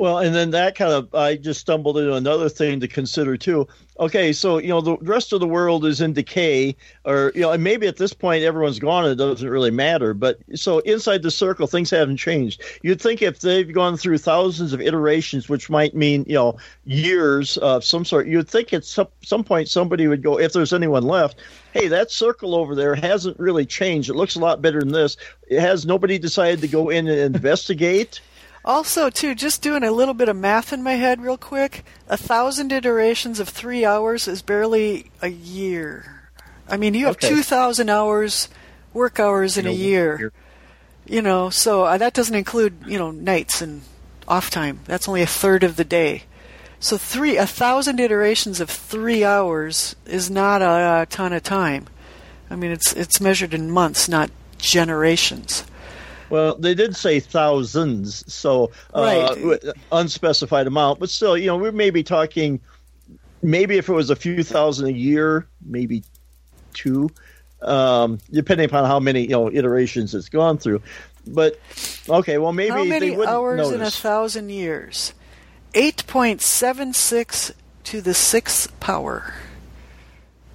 Well, 0.00 0.16
and 0.16 0.34
then 0.34 0.52
that 0.52 0.76
kind 0.76 0.94
of, 0.94 1.14
I 1.14 1.36
just 1.36 1.60
stumbled 1.60 1.98
into 1.98 2.14
another 2.14 2.48
thing 2.48 2.80
to 2.80 2.88
consider 2.88 3.36
too. 3.36 3.68
Okay, 3.98 4.32
so, 4.32 4.56
you 4.56 4.68
know, 4.68 4.80
the 4.80 4.96
rest 5.02 5.34
of 5.34 5.40
the 5.40 5.46
world 5.46 5.84
is 5.84 6.00
in 6.00 6.14
decay, 6.14 6.74
or, 7.04 7.32
you 7.34 7.42
know, 7.42 7.50
and 7.50 7.62
maybe 7.62 7.86
at 7.86 7.98
this 7.98 8.14
point 8.14 8.42
everyone's 8.42 8.78
gone 8.78 9.04
and 9.04 9.12
it 9.12 9.22
doesn't 9.22 9.46
really 9.46 9.70
matter. 9.70 10.14
But 10.14 10.38
so 10.54 10.78
inside 10.78 11.20
the 11.20 11.30
circle, 11.30 11.66
things 11.66 11.90
haven't 11.90 12.16
changed. 12.16 12.62
You'd 12.80 12.98
think 12.98 13.20
if 13.20 13.40
they've 13.40 13.70
gone 13.70 13.98
through 13.98 14.16
thousands 14.16 14.72
of 14.72 14.80
iterations, 14.80 15.50
which 15.50 15.68
might 15.68 15.94
mean, 15.94 16.24
you 16.26 16.34
know, 16.34 16.56
years 16.86 17.58
of 17.58 17.84
some 17.84 18.06
sort, 18.06 18.26
you'd 18.26 18.48
think 18.48 18.72
at 18.72 18.86
some, 18.86 19.08
some 19.20 19.44
point 19.44 19.68
somebody 19.68 20.08
would 20.08 20.22
go, 20.22 20.38
if 20.38 20.54
there's 20.54 20.72
anyone 20.72 21.02
left, 21.02 21.38
hey, 21.74 21.88
that 21.88 22.10
circle 22.10 22.54
over 22.54 22.74
there 22.74 22.94
hasn't 22.94 23.38
really 23.38 23.66
changed. 23.66 24.08
It 24.08 24.14
looks 24.14 24.34
a 24.34 24.40
lot 24.40 24.62
better 24.62 24.80
than 24.80 24.92
this. 24.92 25.18
It 25.48 25.60
has 25.60 25.84
nobody 25.84 26.18
decided 26.18 26.62
to 26.62 26.68
go 26.68 26.88
in 26.88 27.06
and 27.06 27.36
investigate? 27.36 28.22
Also, 28.64 29.08
too, 29.08 29.34
just 29.34 29.62
doing 29.62 29.82
a 29.82 29.90
little 29.90 30.12
bit 30.14 30.28
of 30.28 30.36
math 30.36 30.72
in 30.72 30.82
my 30.82 30.94
head 30.94 31.20
real 31.22 31.38
quick, 31.38 31.84
a 32.08 32.16
thousand 32.16 32.72
iterations 32.72 33.40
of 33.40 33.48
three 33.48 33.84
hours 33.84 34.28
is 34.28 34.42
barely 34.42 35.10
a 35.22 35.28
year. 35.28 36.28
I 36.68 36.76
mean, 36.76 36.94
you 36.94 37.06
have 37.06 37.16
Okay. 37.16 37.28
2,000 37.28 37.88
hours, 37.88 38.48
work 38.92 39.18
hours 39.18 39.56
in 39.56 39.66
a 39.66 39.72
year. 39.72 40.32
You 41.06 41.22
know, 41.22 41.50
so 41.50 41.84
uh, 41.84 41.98
that 41.98 42.12
doesn't 42.12 42.34
include, 42.34 42.74
you 42.86 42.98
know, 42.98 43.10
nights 43.10 43.60
and 43.62 43.82
off 44.28 44.50
time. 44.50 44.80
That's 44.84 45.08
only 45.08 45.22
a 45.22 45.26
third 45.26 45.64
of 45.64 45.76
the 45.76 45.84
day. 45.84 46.24
So 46.78 46.96
three, 46.96 47.36
a 47.36 47.46
thousand 47.46 47.98
iterations 47.98 48.60
of 48.60 48.70
three 48.70 49.24
hours 49.24 49.96
is 50.06 50.30
not 50.30 50.62
a, 50.62 51.02
a 51.02 51.06
ton 51.06 51.32
of 51.32 51.42
time. 51.42 51.86
I 52.48 52.56
mean, 52.56 52.70
it's 52.70 52.92
it's 52.92 53.20
measured 53.20 53.52
in 53.54 53.70
months, 53.70 54.08
not 54.08 54.30
generations. 54.58 55.64
Well, 56.30 56.54
they 56.56 56.74
did 56.74 56.96
say 56.96 57.20
thousands, 57.20 58.24
so 58.32 58.70
uh, 58.94 59.34
Right. 59.36 59.58
unspecified 59.92 60.66
amount, 60.66 61.00
but 61.00 61.10
still, 61.10 61.36
you 61.36 61.46
know, 61.46 61.56
we 61.56 61.70
may 61.72 61.90
be 61.90 62.02
talking. 62.02 62.60
Maybe 63.42 63.78
if 63.78 63.88
it 63.88 63.92
was 63.92 64.10
a 64.10 64.16
few 64.16 64.42
thousand 64.44 64.86
a 64.88 64.92
year, 64.92 65.46
maybe 65.64 66.02
two, 66.74 67.10
um, 67.62 68.18
depending 68.30 68.66
upon 68.66 68.84
how 68.84 69.00
many 69.00 69.22
you 69.22 69.28
know 69.30 69.50
iterations 69.50 70.14
it's 70.14 70.28
gone 70.28 70.58
through. 70.58 70.82
But 71.26 71.58
okay, 72.08 72.38
well, 72.38 72.52
maybe 72.52 72.70
How 72.70 72.82
they 72.84 72.88
many 72.88 73.16
hours 73.26 73.70
in 73.70 73.80
a 73.82 73.90
thousand 73.90 74.50
years? 74.50 75.14
8.76 75.74 77.52
to 77.84 78.00
the 78.00 78.14
sixth 78.14 78.78
power. 78.80 79.34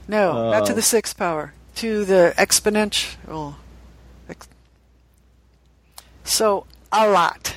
No, 0.07 0.51
not 0.51 0.65
to 0.67 0.71
Oh. 0.73 0.75
the 0.75 0.81
sixth 0.81 1.17
power. 1.17 1.53
To 1.75 2.05
the 2.05 2.33
exponential. 2.37 3.55
So, 6.25 6.65
a 6.91 7.07
lot. 7.09 7.55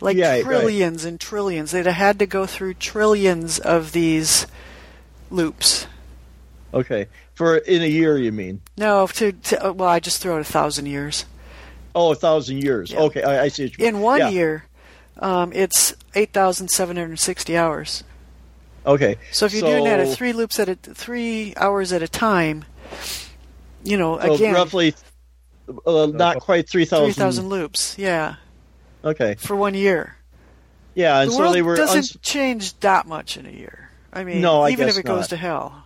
Like 0.00 0.16
Yeah, 0.16 0.32
right. 0.32 0.44
trillions 0.44 1.04
and 1.04 1.18
trillions. 1.20 1.70
They'd 1.70 1.86
have 1.86 1.94
had 1.94 2.18
to 2.18 2.26
go 2.26 2.44
through 2.44 2.74
trillions 2.74 3.58
of 3.58 3.92
these 3.92 4.46
loops. 5.30 5.86
okay, 6.74 7.06
for 7.34 7.56
in 7.58 7.82
a 7.82 7.86
year, 7.86 8.18
you 8.18 8.32
mean? 8.32 8.60
No, 8.76 9.06
to, 9.06 9.32
to 9.32 9.68
uh, 9.68 9.72
well, 9.72 9.88
I 9.88 10.00
just 10.00 10.20
throw 10.20 10.34
out 10.34 10.40
a 10.40 10.44
thousand 10.44 10.86
years. 10.86 11.24
Oh, 11.94 12.12
a 12.12 12.14
thousand 12.14 12.62
years. 12.62 12.90
Yeah. 12.90 13.00
Okay, 13.00 13.22
I, 13.22 13.44
I 13.44 13.48
see. 13.48 13.64
What 13.64 13.78
you 13.78 13.86
In 13.86 14.00
one 14.00 14.18
yeah. 14.18 14.28
year, 14.30 14.64
um, 15.18 15.52
it's 15.54 15.94
8,760 16.14 17.56
hours. 17.56 18.02
Okay, 18.84 19.16
So 19.30 19.46
if 19.46 19.54
you're 19.54 19.62
doing 19.62 19.84
that 19.84 20.00
at 20.00 20.16
three 20.16 20.32
loops 20.32 20.58
at 20.58 20.68
a, 20.68 20.74
three 20.74 21.54
hours 21.56 21.92
at 21.92 22.02
a 22.02 22.08
time, 22.08 22.64
you 23.84 23.96
know, 23.96 24.18
so 24.18 24.34
again, 24.34 24.54
roughly, 24.54 24.94
uh, 25.86 26.06
not 26.06 26.40
quite 26.40 26.68
three 26.68 26.84
three 26.84 26.86
thousand. 26.86 27.14
thousand 27.14 27.48
loops, 27.48 27.96
yeah, 27.98 28.36
Okay, 29.04 29.34
for 29.38 29.56
one 29.56 29.74
year. 29.74 30.16
yeah, 30.94 31.20
and 31.20 31.30
the 31.30 31.34
so 31.34 31.40
world 31.40 31.54
they 31.54 31.62
were. 31.62 31.76
doesn't 31.76 31.96
uns- 31.98 32.16
change 32.22 32.78
that 32.80 33.06
much 33.06 33.36
in 33.36 33.46
a 33.46 33.50
year. 33.50 33.90
I 34.12 34.24
mean, 34.24 34.40
No, 34.42 34.62
I 34.62 34.70
even 34.70 34.88
if 34.88 34.94
guess 34.94 34.98
it 34.98 35.06
goes 35.06 35.28
to 35.28 35.36
hell. 35.36 35.84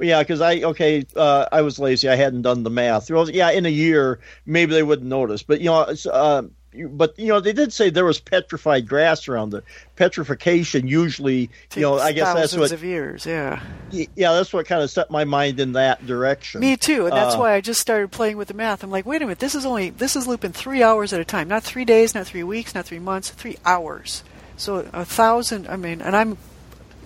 Yeah, 0.00 0.20
because 0.20 0.40
I 0.40 0.62
okay, 0.62 1.04
uh, 1.16 1.46
I 1.52 1.62
was 1.62 1.78
lazy. 1.78 2.08
I 2.08 2.14
hadn't 2.16 2.42
done 2.42 2.62
the 2.62 2.70
math. 2.70 3.10
Well, 3.10 3.28
yeah, 3.30 3.50
in 3.50 3.66
a 3.66 3.68
year, 3.68 4.20
maybe 4.46 4.72
they 4.72 4.82
wouldn't 4.82 5.08
notice. 5.08 5.42
But 5.42 5.60
you 5.60 5.66
know, 5.66 5.82
it's, 5.82 6.06
uh, 6.06 6.42
you- 6.42 6.50
but 6.88 7.18
you 7.18 7.28
know, 7.28 7.40
they 7.40 7.52
did 7.52 7.72
say 7.72 7.90
there 7.90 8.04
was 8.04 8.18
petrified 8.20 8.88
grass 8.88 9.28
around 9.28 9.50
the 9.50 9.62
Petrification 9.96 10.88
usually, 10.88 11.50
you 11.76 11.82
know, 11.82 11.98
I 11.98 12.12
guess 12.12 12.34
that's 12.34 12.56
what. 12.56 12.72
of 12.72 12.82
years. 12.82 13.24
Yeah, 13.26 13.62
Yeah, 13.90 14.32
that's 14.32 14.52
what 14.52 14.66
kind 14.66 14.82
of 14.82 14.90
set 14.90 15.10
my 15.10 15.24
mind 15.24 15.60
in 15.60 15.72
that 15.72 16.06
direction. 16.06 16.60
me 16.60 16.76
too, 16.76 17.06
and 17.06 17.16
that's 17.16 17.34
Uh, 17.34 17.38
why 17.38 17.52
I 17.54 17.60
just 17.60 17.80
started 17.80 18.10
playing 18.10 18.36
with 18.36 18.48
the 18.48 18.54
math. 18.54 18.82
I'm 18.82 18.90
like, 18.90 19.06
wait 19.06 19.22
a 19.22 19.26
minute, 19.26 19.38
this 19.38 19.54
is 19.54 19.64
only 19.66 19.90
this 19.90 20.16
is 20.16 20.26
looping 20.26 20.52
three 20.52 20.82
hours 20.82 21.12
at 21.12 21.20
a 21.20 21.24
time, 21.24 21.48
not 21.48 21.62
three 21.62 21.84
days, 21.84 22.14
not 22.14 22.26
three 22.26 22.42
weeks, 22.42 22.74
not 22.74 22.84
three 22.86 22.98
months, 22.98 23.30
three 23.30 23.58
hours. 23.64 24.24
So 24.56 24.88
a 24.92 25.04
thousand. 25.04 25.68
I 25.68 25.76
mean, 25.76 26.00
and 26.00 26.16
I'm 26.16 26.36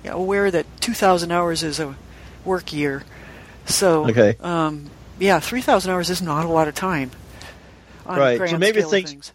aware 0.05 0.51
that 0.51 0.67
two 0.81 0.95
thousand 0.95 1.33
hours 1.33 1.63
is 1.63 1.81
a 1.81 1.95
work 2.45 2.73
year. 2.73 3.03
So 3.67 4.09
Okay. 4.09 4.37
um, 4.41 4.91
yeah, 5.19 5.41
three 5.41 5.61
thousand 5.61 5.93
hours 5.93 6.09
is 6.11 6.23
not 6.23 6.45
a 6.45 6.49
lot 6.49 6.69
of 6.69 6.75
time. 6.75 7.11
On 8.07 8.17
Right, 8.19 8.39
grand 8.39 8.51
so 8.53 8.59
maybe 8.59 8.83
things- 8.83 9.11
things. 9.11 9.33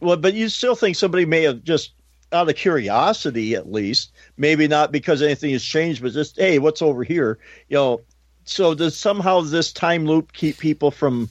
Well, 0.00 0.16
but 0.16 0.34
you 0.34 0.48
still 0.48 0.74
think 0.74 0.96
somebody 0.96 1.26
may 1.26 1.42
have 1.42 1.62
just 1.62 1.94
out 2.32 2.48
of 2.48 2.56
curiosity, 2.56 3.54
at 3.54 3.70
least, 3.70 4.12
maybe 4.36 4.68
not 4.68 4.92
because 4.92 5.22
anything 5.22 5.50
has 5.52 5.64
changed, 5.64 6.02
but 6.02 6.12
just 6.12 6.36
hey, 6.38 6.58
what's 6.58 6.82
over 6.82 7.04
here? 7.04 7.38
You 7.68 7.76
know. 7.76 8.00
So 8.44 8.74
does 8.74 8.96
somehow 8.96 9.42
this 9.42 9.72
time 9.72 10.06
loop 10.06 10.32
keep 10.32 10.58
people 10.58 10.90
from 10.90 11.30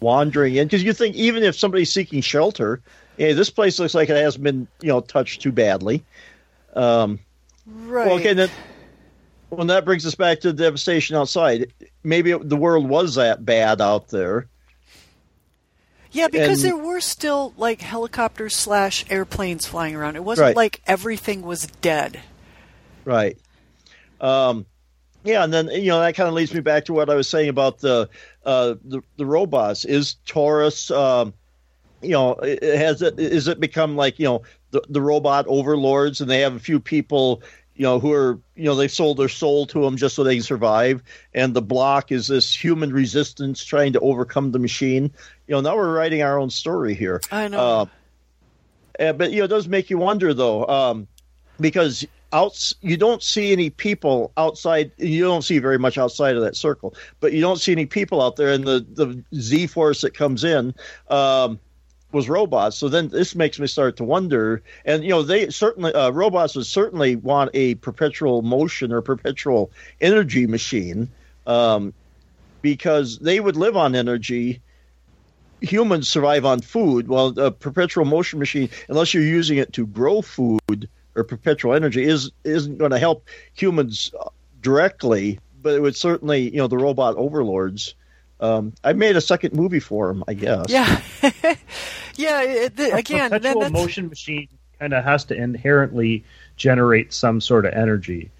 wandering 0.00 0.56
in? 0.56 0.66
Because 0.66 0.82
you 0.82 0.92
think 0.92 1.16
even 1.16 1.42
if 1.42 1.56
somebody's 1.56 1.92
seeking 1.92 2.20
shelter, 2.20 2.82
hey, 3.16 3.32
this 3.32 3.50
place 3.50 3.78
looks 3.78 3.94
like 3.94 4.10
it 4.10 4.16
hasn't 4.16 4.44
been 4.44 4.68
you 4.80 4.88
know 4.88 5.00
touched 5.00 5.42
too 5.42 5.52
badly. 5.52 6.04
Um, 6.74 7.20
Right. 7.66 8.06
well, 8.06 8.14
okay, 8.16 8.34
then. 8.34 8.48
When 9.50 9.68
that 9.68 9.84
brings 9.84 10.04
us 10.04 10.16
back 10.16 10.40
to 10.40 10.52
the 10.52 10.62
devastation 10.64 11.16
outside, 11.16 11.72
maybe 12.02 12.32
it, 12.32 12.48
the 12.48 12.56
world 12.56 12.88
was 12.88 13.14
that 13.14 13.44
bad 13.44 13.80
out 13.80 14.08
there. 14.08 14.48
Yeah, 16.14 16.28
because 16.28 16.62
And- 16.64 16.72
there 16.72 16.82
were 16.82 17.00
still 17.00 17.52
like 17.58 17.80
helicopters 17.82 18.54
slash 18.56 19.04
airplanes 19.10 19.66
flying 19.66 19.94
around. 19.96 20.16
It 20.16 20.24
wasn't 20.24 20.46
Right. 20.46 20.56
like 20.56 20.80
everything 20.86 21.42
was 21.42 21.66
dead. 21.82 22.20
Right. 23.04 23.36
Um, 24.20 24.64
yeah, 25.24 25.42
and 25.42 25.52
then 25.52 25.68
you 25.68 25.88
know 25.88 26.00
that 26.00 26.14
kind 26.14 26.28
of 26.28 26.34
leads 26.34 26.54
me 26.54 26.60
back 26.60 26.84
to 26.86 26.92
what 26.92 27.10
I 27.10 27.14
was 27.16 27.28
saying 27.28 27.48
about 27.48 27.78
the 27.80 28.08
uh, 28.46 28.74
the, 28.84 29.02
the 29.16 29.26
robots. 29.26 29.84
Is 29.84 30.16
Torus, 30.26 30.94
um, 30.94 31.34
you 32.00 32.10
know, 32.10 32.38
has 32.62 33.02
it 33.02 33.18
is 33.18 33.48
it 33.48 33.58
become 33.58 33.96
like 33.96 34.18
you 34.18 34.26
know 34.26 34.42
the 34.70 34.82
the 34.88 35.00
robot 35.02 35.46
overlords, 35.48 36.20
and 36.20 36.30
they 36.30 36.40
have 36.40 36.54
a 36.54 36.60
few 36.60 36.78
people. 36.78 37.42
You 37.76 37.82
know 37.82 37.98
who 37.98 38.12
are 38.12 38.38
you 38.54 38.64
know 38.64 38.76
they've 38.76 38.90
sold 38.90 39.16
their 39.16 39.28
soul 39.28 39.66
to 39.66 39.80
them 39.82 39.96
just 39.96 40.14
so 40.14 40.22
they 40.22 40.36
can 40.36 40.44
survive, 40.44 41.02
and 41.32 41.54
the 41.54 41.62
bloc 41.62 42.12
is 42.12 42.28
this 42.28 42.54
human 42.54 42.92
resistance 42.92 43.64
trying 43.64 43.92
to 43.94 44.00
overcome 44.00 44.52
the 44.52 44.58
machine. 44.60 45.12
You 45.46 45.56
know 45.56 45.60
now 45.60 45.76
we're 45.76 45.92
writing 45.92 46.22
our 46.22 46.38
own 46.38 46.50
story 46.50 46.94
here. 46.94 47.20
I 47.32 47.48
know. 47.48 47.58
Uh, 47.58 47.86
uh, 49.00 49.12
but 49.12 49.32
you 49.32 49.38
know, 49.38 49.44
it 49.44 49.48
does 49.48 49.66
make 49.66 49.90
you 49.90 49.98
wonder 49.98 50.32
though, 50.32 50.66
um, 50.66 51.08
because 51.58 52.06
outs 52.32 52.74
you 52.80 52.96
don't 52.96 53.22
see 53.22 53.52
any 53.52 53.70
people 53.70 54.32
outside. 54.36 54.92
You 54.96 55.24
don't 55.24 55.42
see 55.42 55.58
very 55.58 55.78
much 55.78 55.98
outside 55.98 56.36
of 56.36 56.42
that 56.42 56.56
circle, 56.56 56.94
but 57.20 57.32
you 57.32 57.40
don't 57.40 57.58
see 57.58 57.72
any 57.72 57.86
people 57.86 58.20
out 58.20 58.36
there. 58.36 58.52
And 58.52 58.64
the 58.64 58.84
the 58.92 59.22
Z 59.40 59.68
force 59.68 60.02
that 60.02 60.14
comes 60.14 60.44
in 60.44 60.74
um, 61.08 61.58
was 62.14 62.28
robots. 62.28 62.78
So 62.78 62.88
then 62.88 63.08
this 63.08 63.34
makes 63.34 63.58
me 63.58 63.66
start 63.66 63.96
to 63.98 64.04
wonder. 64.04 64.62
And 64.84 65.02
you 65.02 65.10
know, 65.10 65.22
they 65.22 65.50
certainly 65.50 65.92
uh, 65.92 66.10
robots 66.10 66.56
would 66.56 66.66
certainly 66.66 67.16
want 67.16 67.50
a 67.52 67.74
perpetual 67.76 68.42
motion 68.42 68.92
or 68.92 69.02
perpetual 69.02 69.70
energy 70.00 70.46
machine 70.46 71.08
um, 71.46 71.92
because 72.62 73.18
they 73.18 73.40
would 73.40 73.56
live 73.56 73.76
on 73.76 73.94
energy 73.94 74.62
humans 75.64 76.08
survive 76.08 76.44
on 76.44 76.60
food, 76.60 77.08
Well, 77.08 77.38
a 77.38 77.50
perpetual 77.50 78.04
motion 78.04 78.38
machine, 78.38 78.70
unless 78.88 79.14
you're 79.14 79.22
using 79.22 79.58
it 79.58 79.72
to 79.74 79.86
grow 79.86 80.22
food 80.22 80.88
or 81.14 81.24
perpetual 81.24 81.74
energy, 81.74 82.04
is 82.04 82.30
isn't 82.44 82.78
going 82.78 82.90
to 82.90 82.98
help 82.98 83.26
humans 83.54 84.12
directly. 84.60 85.40
But 85.62 85.74
it 85.74 85.80
would 85.80 85.96
certainly, 85.96 86.50
you 86.50 86.58
know, 86.58 86.66
the 86.66 86.76
robot 86.76 87.16
overlords. 87.16 87.94
Um, 88.40 88.72
I 88.82 88.92
made 88.92 89.16
a 89.16 89.20
second 89.20 89.54
movie 89.54 89.80
for 89.80 90.10
him, 90.10 90.24
I 90.26 90.34
guess. 90.34 90.66
yeah, 90.68 91.00
yeah. 92.16 92.42
It, 92.42 92.76
the, 92.76 92.92
A 92.92 92.96
again, 92.96 93.30
then 93.30 93.40
perpetual 93.40 93.60
that's, 93.62 93.72
motion 93.72 94.08
machine 94.08 94.48
kind 94.78 94.92
of 94.92 95.04
has 95.04 95.24
to 95.26 95.34
inherently 95.34 96.24
generate 96.56 97.12
some 97.12 97.40
sort 97.40 97.64
of 97.64 97.72
energy 97.74 98.30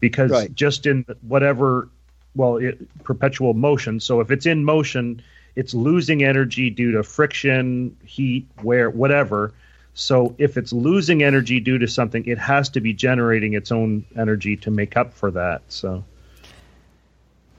because 0.00 0.30
Right. 0.30 0.54
just 0.54 0.86
in 0.86 1.04
whatever 1.22 1.88
well, 2.34 2.56
it, 2.58 2.78
perpetual 3.02 3.54
motion. 3.54 3.98
So 4.00 4.20
if 4.20 4.30
it's 4.30 4.46
in 4.46 4.64
motion, 4.64 5.22
it's 5.56 5.74
losing 5.74 6.22
energy 6.22 6.70
due 6.70 6.92
to 6.92 7.02
friction, 7.02 7.96
heat, 8.04 8.46
wear, 8.62 8.88
whatever. 8.88 9.52
So 9.94 10.34
if 10.38 10.56
it's 10.56 10.72
losing 10.72 11.22
energy 11.22 11.58
due 11.60 11.78
to 11.78 11.88
something, 11.88 12.24
it 12.26 12.38
has 12.38 12.68
to 12.70 12.80
be 12.80 12.92
generating 12.94 13.54
its 13.54 13.72
own 13.72 14.04
energy 14.16 14.56
to 14.58 14.70
make 14.70 14.96
up 14.96 15.12
for 15.14 15.32
that. 15.32 15.62
So 15.68 16.04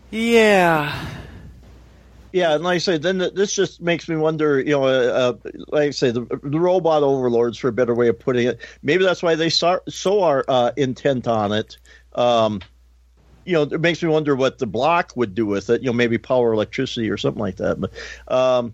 yeah. 0.09 1.07
Yeah, 2.33 2.55
and 2.55 2.63
like 2.63 2.75
I 2.75 2.77
say, 2.77 2.97
then 2.97 3.17
this 3.17 3.53
just 3.53 3.81
makes 3.81 4.07
me 4.07 4.15
wonder. 4.15 4.59
You 4.59 4.71
know, 4.71 4.83
uh, 4.85 5.37
uh, 5.45 5.49
like 5.67 5.87
I 5.87 5.91
say, 5.91 6.11
the, 6.11 6.21
the, 6.43 6.59
robot 6.59 7.03
overlords, 7.03 7.57
for 7.57 7.67
a 7.67 7.73
better 7.73 7.93
way 7.93 8.07
of 8.07 8.19
putting 8.19 8.47
it. 8.47 8.61
Maybe 8.83 9.03
that's 9.03 9.21
why 9.21 9.35
they 9.35 9.49
so, 9.49 9.81
so 9.89 10.23
are 10.23 10.45
uh, 10.47 10.71
intent 10.77 11.27
on 11.27 11.51
it. 11.51 11.77
Um, 12.15 12.61
you 13.43 13.53
know, 13.53 13.63
it 13.63 13.81
makes 13.81 14.01
me 14.01 14.09
wonder 14.09 14.35
what 14.35 14.59
the 14.59 14.67
bloc 14.67 15.11
would 15.15 15.35
do 15.35 15.45
with 15.45 15.69
it. 15.69 15.81
You 15.81 15.87
know, 15.87 15.93
maybe 15.93 16.17
power 16.17 16.53
electricity 16.53 17.09
or 17.09 17.17
something 17.17 17.41
like 17.41 17.57
that. 17.57 17.81
But 17.81 17.91
um, 18.33 18.73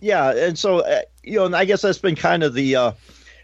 yeah, 0.00 0.30
and 0.30 0.58
so 0.58 0.80
uh, 0.80 1.02
you 1.24 1.38
know, 1.38 1.46
and 1.46 1.56
I 1.56 1.64
guess 1.64 1.82
that's 1.82 1.98
been 1.98 2.16
kind 2.16 2.44
of 2.44 2.54
the 2.54 2.76
uh, 2.76 2.92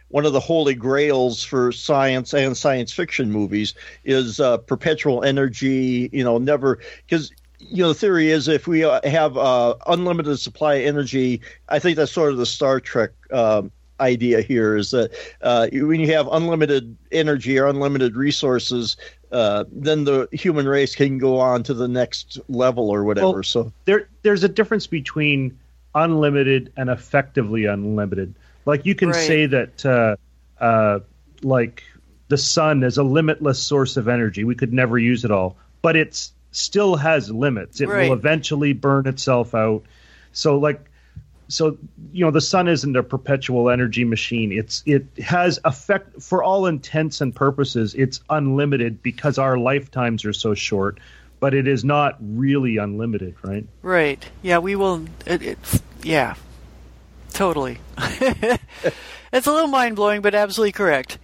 one 0.09 0.25
of 0.25 0.33
the 0.33 0.41
holy 0.41 0.75
grails 0.75 1.43
for 1.43 1.73
science 1.73 2.33
and 2.33 2.57
science 2.57 2.93
fiction 2.93 3.33
movies 3.33 3.75
is 4.05 4.39
uh, 4.39 4.59
perpetual 4.59 5.25
energy. 5.25 6.11
You 6.13 6.23
know, 6.23 6.39
never 6.39 6.79
because 7.07 7.33
you 7.71 7.83
know 7.83 7.89
the 7.89 7.95
theory 7.95 8.31
is 8.31 8.49
if 8.49 8.67
we 8.67 8.85
uh, 8.85 9.01
have 9.09 9.37
uh, 9.37 9.75
unlimited 9.87 10.39
supply 10.39 10.75
of 10.75 10.87
energy, 10.87 11.41
I 11.69 11.79
think 11.79 11.97
that's 11.97 12.13
sort 12.13 12.33
of 12.33 12.39
the 12.39 12.47
Star 12.47 12.81
Trek. 12.81 13.11
Um, 13.33 13.71
idea 14.01 14.43
here 14.43 14.77
is 14.77 14.91
that 14.91 15.11
uh, 15.41 15.69
when 15.73 16.01
you 16.01 16.13
have 16.13 16.29
unlimited 16.31 16.97
energy 17.13 17.59
or 17.59 17.67
unlimited 17.67 18.17
resources, 18.17 18.97
uh, 19.33 19.65
then 19.73 20.05
the 20.05 20.29
human 20.33 20.69
race 20.69 20.95
can 20.95 21.19
go 21.19 21.39
on 21.39 21.63
to 21.63 21.75
the 21.75 21.89
next 21.89 22.39
level 22.49 22.91
or 22.91 23.05
whatever. 23.05 23.33
Well, 23.33 23.43
so 23.43 23.73
there, 23.85 24.09
there's 24.23 24.45
a 24.45 24.49
difference 24.49 24.87
between 24.87 25.59
unlimited 25.95 26.73
and 26.77 26.91
effectively 26.91 27.65
unlimited. 27.65 28.35
Like 28.67 28.85
you 28.85 28.95
can 28.95 29.11
right. 29.11 29.27
say 29.27 29.47
that, 29.47 29.87
uh, 29.87 30.17
uh, 30.63 31.01
like 31.43 31.83
the 32.29 32.39
sun 32.39 32.83
is 32.83 32.99
a 32.99 33.03
limitless 33.03 33.63
source 33.63 33.97
of 33.97 34.09
energy. 34.09 34.45
We 34.45 34.55
could 34.55 34.73
never 34.73 34.99
use 34.99 35.25
it 35.25 35.31
all, 35.31 35.57
but 35.83 35.97
it 35.97 36.31
still 36.53 36.97
has 36.97 37.31
limits. 37.31 37.81
It 37.81 37.89
right. 37.89 38.09
will 38.09 38.17
eventually 38.17 38.73
burn 38.73 39.07
itself 39.07 39.55
out. 39.55 39.83
So, 40.33 40.59
like, 40.59 40.91
so 41.49 41.79
you 42.13 42.25
know, 42.25 42.31
the 42.31 42.41
sun 42.41 42.69
isn't 42.69 42.97
a 42.97 43.03
perpetual 43.03 43.71
energy 43.71 44.05
machine. 44.05 44.53
It's 44.53 44.83
it 44.87 45.07
has 45.23 45.61
effect 45.65 46.23
for 46.23 46.43
all 46.43 46.67
intents 46.67 47.21
and 47.21 47.35
purposes. 47.35 47.95
It's 47.95 48.21
unlimited 48.29 49.03
because 49.03 49.39
our 49.39 49.57
lifetimes 49.57 50.25
are 50.25 50.33
so 50.33 50.55
short 50.55 50.99
but 51.41 51.55
it 51.55 51.69
is 51.69 51.85
not 51.85 52.17
really 52.21 52.79
unlimited, 52.79 53.35
right? 53.43 53.67
Right. 53.83 54.25
Yeah, 54.43 54.59
we 54.59 54.77
will. 54.77 55.05
It, 55.27 55.43
it, 55.43 55.59
yeah, 56.03 56.35
totally. 57.33 57.79
it's 57.99 59.47
a 59.47 59.53
little 59.53 59.69
mind 59.69 59.97
blowing, 59.97 60.23
but 60.23 60.35
absolutely 60.35 60.73
correct. 60.73 61.19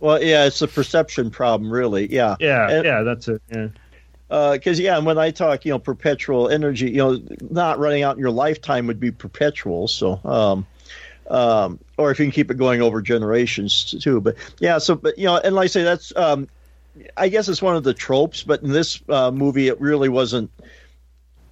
Well, 0.00 0.22
yeah, 0.22 0.46
it's 0.46 0.60
a 0.62 0.68
perception 0.68 1.30
problem, 1.30 1.70
really. 1.70 2.12
Yeah. 2.12 2.36
Yeah. 2.40 2.70
And, 2.70 2.84
yeah, 2.84 3.02
that's 3.02 3.28
it. 3.28 3.42
Yeah. 3.50 3.68
Because 4.28 4.80
uh, 4.80 4.82
yeah, 4.82 4.96
and 4.96 5.06
when 5.06 5.18
I 5.18 5.30
talk, 5.30 5.64
you 5.64 5.72
know, 5.72 5.78
perpetual 5.78 6.48
energy, 6.48 6.90
you 6.90 6.96
know, 6.96 7.20
not 7.50 7.78
running 7.78 8.02
out 8.02 8.16
in 8.16 8.20
your 8.20 8.30
lifetime 8.30 8.86
would 8.86 8.98
be 8.98 9.10
perpetual. 9.10 9.86
So, 9.86 10.20
um, 10.24 10.66
um, 11.28 11.78
or 11.98 12.10
if 12.10 12.18
you 12.18 12.24
can 12.24 12.32
keep 12.32 12.50
it 12.50 12.56
going 12.56 12.82
over 12.82 13.02
generations 13.02 13.94
too. 14.00 14.20
But 14.20 14.36
yeah, 14.60 14.78
so 14.78 14.94
but 14.94 15.18
you 15.18 15.26
know, 15.26 15.36
and 15.36 15.54
like 15.54 15.64
I 15.64 15.68
say, 15.68 15.82
that's 15.82 16.14
um, 16.16 16.48
I 17.16 17.28
guess 17.28 17.48
it's 17.48 17.62
one 17.62 17.76
of 17.76 17.84
the 17.84 17.94
tropes, 17.94 18.42
but 18.42 18.62
in 18.62 18.70
this 18.70 19.00
uh, 19.08 19.30
movie, 19.30 19.68
it 19.68 19.80
really 19.80 20.08
wasn't. 20.08 20.50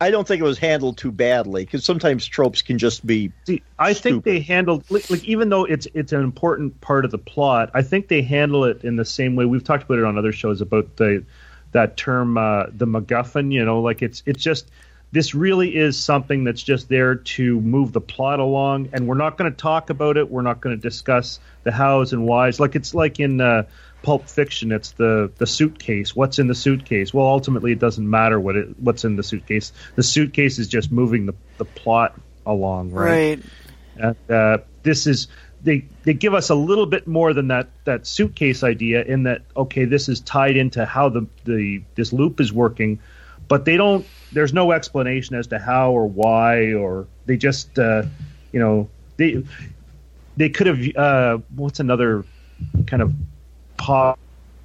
I 0.01 0.11
don't 0.11 0.27
think 0.27 0.41
it 0.41 0.45
was 0.45 0.59
handled 0.59 0.99
too 0.99 1.12
badly 1.12 1.64
because 1.64 1.85
sometimes 1.85 2.27
tropes 2.27 2.61
can 2.61 2.77
just 2.77 3.07
be. 3.07 3.31
See, 3.47 3.62
I 3.79 3.93
stupid. 3.93 4.03
think 4.03 4.25
they 4.25 4.41
handled 4.41 4.85
like, 4.91 5.09
like, 5.09 5.25
even 5.25 5.49
though 5.49 5.64
it's 5.64 5.87
it's 5.95 6.12
an 6.12 6.23
important 6.23 6.81
part 6.81 7.05
of 7.05 7.11
the 7.11 7.18
plot, 7.18 7.70
I 7.75 7.83
think 7.83 8.09
they 8.09 8.23
handle 8.23 8.64
it 8.64 8.83
in 8.83 8.97
the 8.97 9.05
same 9.05 9.37
way 9.37 9.45
we've 9.45 9.62
talked 9.62 9.85
about 9.85 9.99
it 9.99 10.05
on 10.05 10.18
other 10.18 10.33
shows 10.33 10.61
about 10.61 10.97
the 10.97 11.25
that 11.73 11.97
term 11.97 12.39
uh, 12.39 12.66
the 12.68 12.87
MacGuffin. 12.87 13.53
You 13.53 13.64
know, 13.64 13.81
like 13.81 14.03
it's 14.03 14.23
it's 14.27 14.43
just 14.43 14.70
this 15.11 15.35
really 15.35 15.77
is 15.77 15.99
something 15.99 16.45
that's 16.45 16.62
just 16.62 16.89
there 16.89 17.16
to 17.16 17.61
move 17.61 17.93
the 17.93 18.01
plot 18.01 18.41
along, 18.41 18.91
and 18.93 19.07
we're 19.07 19.14
not 19.14 19.37
going 19.37 19.51
to 19.51 19.57
talk 19.57 19.91
about 19.91 20.16
it. 20.16 20.31
We're 20.31 20.43
not 20.43 20.61
going 20.61 20.77
to 20.77 20.81
discuss 20.81 21.41
the 21.64 21.73
hows 21.73 22.12
and 22.12 22.25
whys. 22.25 22.61
Like 22.61 22.77
it's 22.77 22.95
like 22.95 23.20
in. 23.20 23.41
Uh, 23.41 23.64
Pulp 24.03 24.29
Fiction, 24.29 24.73
it's 24.73 24.91
the 24.93 25.31
the 25.39 25.47
suitcase. 25.47 26.14
What's 26.14 26.41
in 26.41 26.49
the 26.49 26.55
suitcase? 26.55 27.14
Well, 27.14 27.27
ultimately, 27.27 27.70
it 27.70 27.79
doesn't 27.79 28.09
matter 28.09 28.39
what 28.39 28.57
it 28.57 28.79
what's 28.81 29.05
in 29.05 29.14
the 29.14 29.23
suitcase. 29.23 29.73
The 29.95 30.03
suitcase 30.03 30.59
is 30.59 30.66
just 30.66 30.91
moving 30.91 31.27
the 31.27 31.35
the 31.57 31.64
plot 31.64 32.18
along, 32.45 32.91
right? 32.91 33.39
Right. 33.39 33.43
And 33.97 34.31
uh, 34.31 34.59
this 34.83 35.07
is 35.07 35.29
they 35.65 35.85
they 36.03 36.15
give 36.15 36.35
us 36.35 36.51
a 36.51 36.55
little 36.55 36.87
bit 36.87 37.07
more 37.07 37.33
than 37.33 37.49
that 37.49 37.69
that 37.85 38.07
suitcase 38.07 38.63
idea 38.63 39.03
in 39.03 39.23
that 39.25 39.43
okay, 39.57 39.85
this 39.85 40.09
is 40.09 40.21
tied 40.21 40.57
into 40.57 40.85
how 40.85 41.09
the 41.09 41.27
the 41.45 41.83
this 41.95 42.13
loop 42.13 42.41
is 42.41 42.53
working, 42.53 42.99
but 43.49 43.65
they 43.65 43.77
don't. 43.77 44.07
There's 44.33 44.53
no 44.53 44.73
explanation 44.73 45.37
as 45.37 45.47
to 45.49 45.59
how 45.59 45.93
or 45.93 46.07
why, 46.07 46.73
or 46.73 47.07
they 47.27 47.37
just 47.37 47.79
uh, 47.79 48.05
you 48.53 48.61
know 48.61 48.89
they 49.17 49.45
they 50.37 50.49
could 50.49 50.67
have 50.67 50.97
uh, 50.97 51.39
what's 51.55 51.81
another 51.81 52.25
kind 52.87 53.03
of 53.03 53.13
pop 53.77 54.19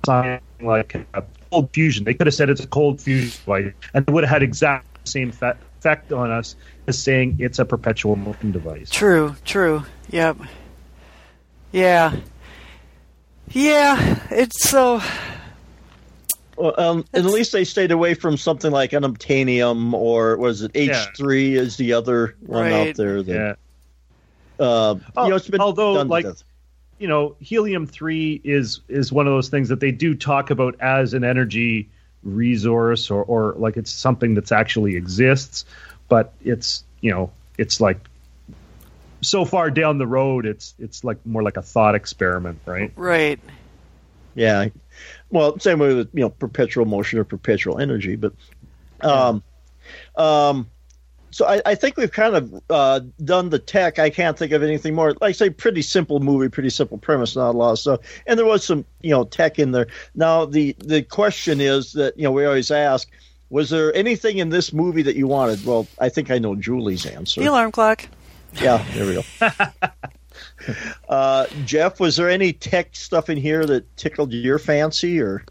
something 0.06 0.39
like 0.62 0.95
a 1.14 1.24
cold 1.52 1.70
fusion. 1.74 2.06
They 2.06 2.14
could 2.14 2.28
have 2.28 2.34
said 2.34 2.50
it's 2.50 2.64
a 2.64 2.68
cold 2.68 3.02
fusion 3.02 3.30
device, 3.30 3.74
and 3.93 4.08
it 4.08 4.12
would 4.12 4.24
have 4.24 4.32
had 4.32 4.43
exact 4.43 5.08
same 5.08 5.30
effect 5.30 6.12
on 6.12 6.32
us 6.32 6.56
as 6.88 7.02
saying 7.02 7.38
it's 7.39 7.60
a 7.60 7.66
perpetual 7.66 8.16
motion 8.16 8.52
device. 8.52 8.89
True, 8.89 9.36
true. 9.45 9.84
Yep. 10.10 10.38
Yeah. 11.78 12.15
Yeah, 13.51 14.19
it's 14.32 14.67
so. 14.67 14.99
Well, 16.57 16.73
um, 16.75 17.05
at 17.13 17.23
least 17.23 17.51
they 17.51 17.65
stayed 17.65 17.91
away 17.91 18.15
from 18.15 18.36
something 18.36 18.71
like 18.71 18.91
unobtainium 18.91 19.93
or 19.93 20.38
was 20.38 20.63
it 20.63 20.71
H 20.73 20.95
three 21.15 21.53
yeah. 21.53 21.61
is 21.61 21.78
the 21.78 21.93
other 21.93 22.36
one 22.47 22.63
right. 22.63 22.89
out 22.89 22.95
there. 22.95 23.21
That, 23.21 23.57
yeah. 24.59 24.65
Uh, 24.65 24.95
oh, 25.15 25.23
you 25.25 25.30
know, 25.30 25.36
it's 25.36 25.47
been 25.47 25.61
although 25.61 26.01
like 26.01 26.25
you 26.97 27.07
know, 27.07 27.36
helium 27.39 27.86
three 27.86 28.41
is 28.43 28.80
is 28.88 29.11
one 29.11 29.28
of 29.28 29.34
those 29.34 29.49
things 29.49 29.69
that 29.69 29.80
they 29.80 29.91
do 29.91 30.15
talk 30.15 30.49
about 30.49 30.75
as 30.82 31.13
an 31.13 31.23
energy 31.23 31.88
resource 32.23 33.11
or 33.11 33.23
or 33.23 33.53
like 33.59 33.78
it's 33.78 33.91
something 33.91 34.34
that's 34.34 34.51
actually 34.51 34.95
exists, 34.95 35.63
but 36.09 36.34
it's 36.43 36.84
you 37.01 37.11
know 37.11 37.30
it's 37.59 37.80
like 37.80 37.99
so 39.22 39.45
far 39.45 39.72
down 39.72 39.97
the 39.97 40.07
road 40.07 40.45
it's 40.45 40.76
it's 40.78 41.03
like 41.03 41.18
more 41.26 41.43
like 41.43 41.57
a 41.57 41.61
thought 41.61 41.95
experiment, 41.95 42.59
right? 42.65 42.91
Right. 42.95 43.39
Yeah. 44.36 44.68
Well, 45.30 45.59
same 45.59 45.80
way 45.80 45.93
with 45.93 46.09
you 46.13 46.22
know 46.22 46.30
perpetual 46.30 46.86
motion 46.86 47.20
or 47.20 47.24
perpetual 47.24 47.80
energy, 47.80 48.15
but 48.15 48.34
um, 49.01 49.43
um, 50.15 50.68
so 51.32 51.45
I, 51.45 51.61
I, 51.65 51.76
think 51.76 51.97
we've 51.97 52.11
kind 52.11 52.36
of 52.36 52.63
uh, 52.70 53.01
done 53.24 53.49
the 53.49 53.59
tech. 53.59 53.99
I 53.99 54.09
can't 54.09 54.38
think 54.38 54.53
of 54.53 54.63
anything 54.63 54.95
more. 54.95 55.11
Like 55.11 55.22
I 55.22 55.32
say, 55.34 55.49
pretty 55.49 55.82
simple 55.82 56.20
movie, 56.20 56.49
pretty 56.49 56.70
simple 56.70 56.97
premise, 56.97 57.36
not 57.36 57.53
a 57.53 57.57
lot 57.57 57.72
of 57.74 57.80
stuff. 57.80 57.99
And 58.26 58.39
there 58.39 58.45
was 58.45 58.63
some, 58.63 58.86
you 59.01 59.11
know, 59.11 59.24
tech 59.24 59.59
in 59.59 59.72
there. 59.72 59.88
Now 60.15 60.45
the 60.45 60.76
the 60.80 61.03
question 61.03 61.61
is 61.61 61.93
that 61.93 62.18
you 62.18 62.24
know 62.24 62.32
we 62.32 62.45
always 62.45 62.72
ask, 62.72 63.09
was 63.49 63.70
there 63.70 63.93
anything 63.93 64.38
in 64.38 64.49
this 64.49 64.74
movie 64.74 65.03
that 65.03 65.15
you 65.15 65.28
wanted? 65.28 65.65
Well, 65.65 65.88
I 65.99 66.09
think 66.09 66.32
I 66.32 66.39
know 66.39 66.55
Julie's 66.55 67.05
answer. 67.05 67.41
The 67.41 67.47
alarm 67.47 67.72
clock. 67.72 68.07
Yeah, 68.54 68.84
there 68.93 69.06
we 69.06 69.14
go. 69.14 69.24
uh, 71.10 71.45
Jeff, 71.66 72.00
was 72.00 72.16
there 72.16 72.30
any 72.30 72.54
tech 72.54 72.95
stuff 72.95 73.30
in 73.30 73.38
here 73.38 73.66
that 73.66 73.98
tickled 73.98 74.34
your 74.34 74.60
fancy, 74.60 75.20
or? 75.20 75.43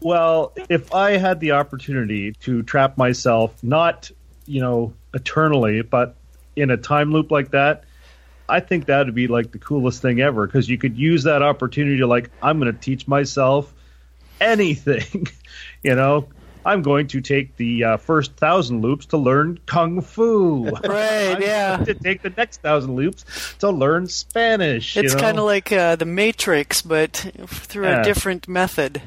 Well, 0.00 0.52
if 0.68 0.92
I 0.92 1.12
had 1.12 1.40
the 1.40 1.52
opportunity 1.52 2.32
to 2.32 2.62
trap 2.62 2.98
myself, 2.98 3.62
not 3.62 4.10
you 4.46 4.60
know 4.60 4.92
eternally, 5.14 5.82
but 5.82 6.16
in 6.56 6.70
a 6.70 6.76
time 6.76 7.12
loop 7.12 7.30
like 7.30 7.50
that, 7.52 7.84
I 8.48 8.60
think 8.60 8.86
that 8.86 9.06
would 9.06 9.14
be 9.14 9.28
like 9.28 9.52
the 9.52 9.58
coolest 9.58 10.02
thing 10.02 10.20
ever 10.20 10.46
because 10.46 10.68
you 10.68 10.78
could 10.78 10.96
use 10.96 11.22
that 11.24 11.42
opportunity 11.42 11.98
to 11.98 12.06
like 12.06 12.30
I'm 12.42 12.58
going 12.58 12.72
to 12.72 12.78
teach 12.78 13.06
myself 13.06 13.72
anything, 14.40 15.28
you 15.82 15.94
know. 15.94 16.28
I'm 16.64 16.82
going 16.82 17.08
to 17.08 17.20
take 17.20 17.56
the 17.56 17.84
uh, 17.84 17.96
first 17.96 18.36
thousand 18.36 18.82
loops 18.82 19.06
to 19.06 19.16
learn 19.16 19.58
kung 19.66 20.00
fu. 20.00 20.70
Right? 20.84 21.40
yeah. 21.40 21.76
To 21.78 21.94
take 21.94 22.22
the 22.22 22.30
next 22.30 22.60
thousand 22.60 22.94
loops 22.94 23.54
to 23.60 23.70
learn 23.70 24.06
Spanish. 24.06 24.96
It's 24.96 25.12
you 25.12 25.16
know? 25.16 25.22
kind 25.22 25.38
of 25.38 25.44
like 25.44 25.72
uh, 25.72 25.96
the 25.96 26.04
Matrix, 26.04 26.82
but 26.82 27.16
through 27.46 27.86
yeah. 27.86 28.00
a 28.00 28.04
different 28.04 28.48
method. 28.48 29.02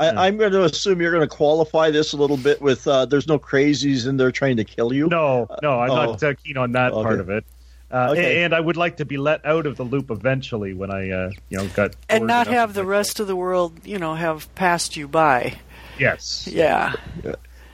I, 0.00 0.28
am 0.28 0.36
going 0.36 0.52
to 0.52 0.62
assume 0.62 1.00
you're 1.00 1.10
going 1.10 1.28
to 1.28 1.34
qualify 1.34 1.90
this 1.90 2.12
a 2.12 2.16
little 2.16 2.36
bit 2.36 2.62
with 2.62 2.86
uh, 2.86 3.06
there's 3.06 3.26
no 3.26 3.38
crazies 3.38 4.06
in 4.06 4.16
there 4.16 4.30
trying 4.30 4.56
to 4.58 4.64
kill 4.64 4.92
you. 4.92 5.08
No, 5.08 5.48
no, 5.60 5.80
I'm 5.80 5.90
oh. 5.90 5.94
not 5.96 6.22
uh, 6.22 6.34
keen 6.34 6.56
on 6.56 6.72
that 6.72 6.92
okay. 6.92 7.02
part 7.02 7.20
of 7.20 7.30
it. 7.30 7.44
Uh, 7.90 8.10
okay. 8.10 8.44
and 8.44 8.54
I 8.54 8.60
would 8.60 8.76
like 8.76 8.98
to 8.98 9.06
be 9.06 9.16
let 9.16 9.44
out 9.46 9.66
of 9.66 9.76
the 9.76 9.82
loop 9.82 10.10
eventually 10.10 10.74
when 10.74 10.90
I, 10.90 11.10
uh, 11.10 11.30
you 11.48 11.56
know, 11.56 11.66
got 11.68 11.96
and 12.08 12.26
not 12.26 12.46
have 12.46 12.74
the 12.74 12.82
rmyself. 12.82 12.86
rest 12.86 13.20
of 13.20 13.26
the 13.26 13.36
world, 13.36 13.80
you 13.84 13.98
know, 13.98 14.14
have 14.14 14.54
passed 14.54 14.96
you 14.96 15.08
by. 15.08 15.58
Yes. 15.98 16.48
Yeah. 16.50 16.92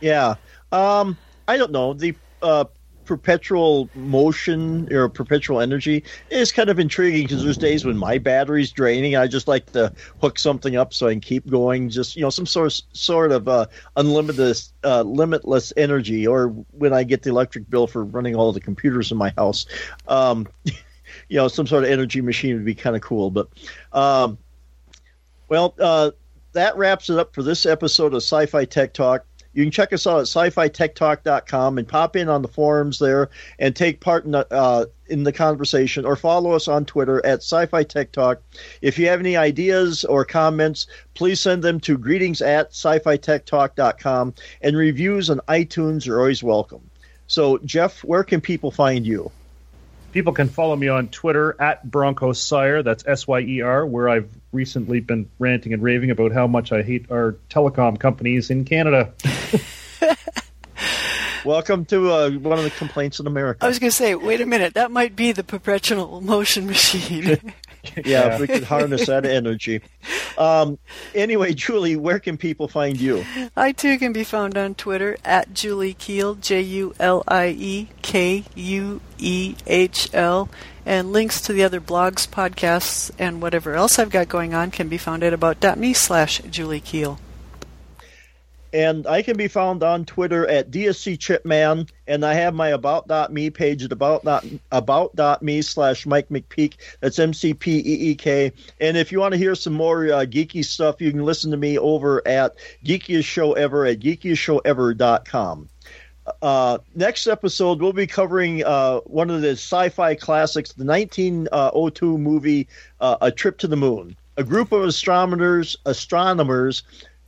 Yeah. 0.00 0.34
Um, 0.72 1.16
I 1.46 1.56
don't 1.56 1.72
know. 1.72 1.92
The 1.92 2.14
uh, 2.42 2.64
perpetual 3.04 3.88
motion 3.94 4.92
or 4.92 5.08
perpetual 5.08 5.60
energy 5.60 6.04
is 6.30 6.52
kind 6.52 6.70
of 6.70 6.78
intriguing 6.78 7.22
because 7.22 7.44
there's 7.44 7.58
days 7.58 7.84
when 7.84 7.96
my 7.96 8.18
battery's 8.18 8.72
draining. 8.72 9.16
I 9.16 9.26
just 9.26 9.48
like 9.48 9.70
to 9.72 9.92
hook 10.20 10.38
something 10.38 10.76
up 10.76 10.92
so 10.94 11.06
I 11.08 11.12
can 11.12 11.20
keep 11.20 11.48
going. 11.48 11.90
Just 11.90 12.16
you 12.16 12.22
know, 12.22 12.30
some 12.30 12.46
sort 12.46 12.66
of, 12.66 12.96
sort 12.96 13.32
of 13.32 13.48
uh, 13.48 13.66
unlimited, 13.96 14.56
uh, 14.82 15.02
limitless 15.02 15.72
energy. 15.76 16.26
Or 16.26 16.48
when 16.48 16.92
I 16.92 17.04
get 17.04 17.22
the 17.22 17.30
electric 17.30 17.68
bill 17.68 17.86
for 17.86 18.04
running 18.04 18.34
all 18.34 18.52
the 18.52 18.60
computers 18.60 19.12
in 19.12 19.18
my 19.18 19.32
house, 19.36 19.66
um, 20.08 20.48
you 20.64 21.36
know, 21.36 21.48
some 21.48 21.66
sort 21.66 21.84
of 21.84 21.90
energy 21.90 22.20
machine 22.20 22.56
would 22.56 22.64
be 22.64 22.74
kind 22.74 22.96
of 22.96 23.02
cool. 23.02 23.30
But 23.30 23.48
um, 23.92 24.38
well, 25.48 25.74
uh, 25.78 26.10
that 26.54 26.76
wraps 26.76 27.10
it 27.10 27.18
up 27.18 27.34
for 27.34 27.42
this 27.42 27.66
episode 27.66 28.14
of 28.14 28.22
Sci-Fi 28.22 28.64
Tech 28.64 28.94
Talk. 28.94 29.26
You 29.52 29.62
can 29.62 29.70
check 29.70 29.92
us 29.92 30.06
out 30.06 30.18
at 30.18 30.22
sci-fi-tech-talk.com 30.22 31.78
and 31.78 31.86
pop 31.86 32.16
in 32.16 32.28
on 32.28 32.42
the 32.42 32.48
forums 32.48 32.98
there 32.98 33.30
and 33.60 33.74
take 33.74 34.00
part 34.00 34.24
in 34.24 34.32
the, 34.32 34.52
uh, 34.52 34.86
in 35.06 35.22
the 35.22 35.32
conversation 35.32 36.04
or 36.04 36.16
follow 36.16 36.52
us 36.52 36.66
on 36.66 36.84
Twitter 36.84 37.24
at 37.24 37.38
sci-fi 37.38 37.84
tech 37.84 38.10
talk. 38.10 38.42
If 38.82 38.98
you 38.98 39.06
have 39.06 39.20
any 39.20 39.36
ideas 39.36 40.04
or 40.04 40.24
comments, 40.24 40.88
please 41.14 41.40
send 41.40 41.62
them 41.62 41.78
to 41.80 41.96
greetings 41.96 42.42
at 42.42 42.70
sci-fi 42.70 43.16
tech 43.16 43.46
talk.com 43.46 44.34
and 44.60 44.76
reviews 44.76 45.30
on 45.30 45.38
iTunes 45.46 46.08
are 46.08 46.18
always 46.18 46.42
welcome. 46.42 46.90
So, 47.28 47.58
Jeff, 47.58 48.02
where 48.02 48.24
can 48.24 48.40
people 48.40 48.72
find 48.72 49.06
you? 49.06 49.30
People 50.14 50.32
can 50.32 50.48
follow 50.48 50.76
me 50.76 50.86
on 50.86 51.08
Twitter 51.08 51.60
at 51.60 51.90
Bronco 51.90 52.32
Syer. 52.32 52.84
That's 52.84 53.04
S 53.04 53.26
Y 53.26 53.40
E 53.40 53.60
R, 53.62 53.84
where 53.84 54.08
I've 54.08 54.30
recently 54.52 55.00
been 55.00 55.28
ranting 55.40 55.72
and 55.72 55.82
raving 55.82 56.12
about 56.12 56.30
how 56.30 56.46
much 56.46 56.70
I 56.70 56.82
hate 56.82 57.10
our 57.10 57.32
telecom 57.50 57.98
companies 57.98 58.48
in 58.48 58.64
Canada. 58.64 59.12
Welcome 61.44 61.84
to 61.86 62.12
uh, 62.12 62.30
one 62.30 62.58
of 62.58 62.62
the 62.62 62.70
complaints 62.70 63.18
in 63.18 63.26
America. 63.26 63.64
I 63.64 63.68
was 63.68 63.80
going 63.80 63.90
to 63.90 63.96
say, 63.96 64.14
wait 64.14 64.40
a 64.40 64.46
minute, 64.46 64.74
that 64.74 64.92
might 64.92 65.16
be 65.16 65.32
the 65.32 65.42
perpetual 65.42 66.20
motion 66.20 66.68
machine. 66.68 67.52
yeah, 67.96 68.02
yeah, 68.04 68.34
if 68.34 68.40
we 68.40 68.46
could 68.46 68.64
harness 68.64 69.06
that 69.06 69.24
energy. 69.26 69.80
Um, 70.38 70.78
anyway, 71.14 71.54
Julie, 71.54 71.96
where 71.96 72.18
can 72.18 72.36
people 72.36 72.68
find 72.68 73.00
you? 73.00 73.24
I 73.56 73.72
too 73.72 73.98
can 73.98 74.12
be 74.12 74.24
found 74.24 74.56
on 74.56 74.74
Twitter 74.74 75.16
at 75.24 75.54
Julie 75.54 75.94
Kuehl, 75.94 76.40
J 76.40 76.60
U 76.60 76.94
L 76.98 77.22
I 77.28 77.48
E 77.48 77.88
K 78.02 78.44
U 78.54 79.00
E 79.18 79.56
H 79.66 80.12
L. 80.12 80.48
And 80.86 81.12
links 81.12 81.40
to 81.42 81.54
the 81.54 81.64
other 81.64 81.80
blogs, 81.80 82.28
podcasts, 82.28 83.10
and 83.18 83.40
whatever 83.40 83.74
else 83.74 83.98
I've 83.98 84.10
got 84.10 84.28
going 84.28 84.52
on 84.52 84.70
can 84.70 84.88
be 84.88 84.98
found 84.98 85.22
at 85.22 85.32
about.me 85.32 85.94
slash 85.94 86.42
Julie 86.50 86.82
Kuehl. 86.82 87.18
And 88.74 89.06
I 89.06 89.22
can 89.22 89.36
be 89.36 89.46
found 89.46 89.84
on 89.84 90.04
Twitter 90.04 90.48
at 90.48 90.72
DSC 90.72 91.16
Chipman, 91.20 91.86
and 92.08 92.26
I 92.26 92.34
have 92.34 92.54
my 92.54 92.70
about.me 92.70 93.50
page 93.50 93.84
at 93.84 93.92
about 93.92 94.26
about.me 94.72 95.62
slash 95.62 96.06
Mike 96.06 96.28
McPeek. 96.28 96.74
That's 96.98 97.20
M 97.20 97.32
C 97.32 97.54
P 97.54 97.78
E 97.78 98.10
E 98.10 98.14
K. 98.16 98.50
And 98.80 98.96
if 98.96 99.12
you 99.12 99.20
want 99.20 99.30
to 99.30 99.38
hear 99.38 99.54
some 99.54 99.74
more 99.74 100.06
uh, 100.06 100.24
geeky 100.24 100.64
stuff, 100.64 101.00
you 101.00 101.12
can 101.12 101.24
listen 101.24 101.52
to 101.52 101.56
me 101.56 101.78
over 101.78 102.26
at 102.26 102.56
Geekiest 102.84 103.26
Show 103.26 103.52
Ever 103.52 103.86
at 103.86 104.00
geekiestshowever.com. 104.00 105.68
Uh, 106.42 106.78
next 106.96 107.28
episode, 107.28 107.80
we'll 107.80 107.92
be 107.92 108.08
covering 108.08 108.64
uh, 108.64 108.98
one 109.00 109.30
of 109.30 109.40
the 109.40 109.50
sci-fi 109.50 110.16
classics, 110.16 110.72
the 110.72 110.84
1902 110.84 112.18
movie 112.18 112.66
uh, 113.00 113.18
"A 113.20 113.30
Trip 113.30 113.56
to 113.58 113.68
the 113.68 113.76
Moon." 113.76 114.16
A 114.36 114.42
group 114.42 114.72
of 114.72 114.82
astronomers 114.82 115.76
astronomers 115.86 116.82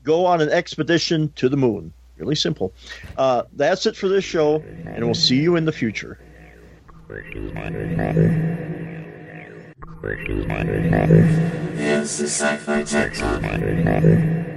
go 0.07 0.24
on 0.24 0.40
an 0.40 0.48
expedition 0.48 1.30
to 1.36 1.50
the 1.50 1.57
moon. 1.57 1.92
Really 2.16 2.36
simple. 2.36 2.72
Uh, 3.18 3.42
that's 3.52 3.84
it 3.84 3.94
for 3.94 4.09
this 4.09 4.24
show, 4.24 4.62
and 4.86 5.04
we'll 5.04 5.12
see 5.12 5.36
you 5.36 5.57
in 5.57 5.66
the 5.66 5.72
future. 5.72 6.18
It's 11.78 12.16
the 12.18 12.24
Sci-Fi 12.24 12.84
Tech 12.84 13.12
Talk. 13.12 14.55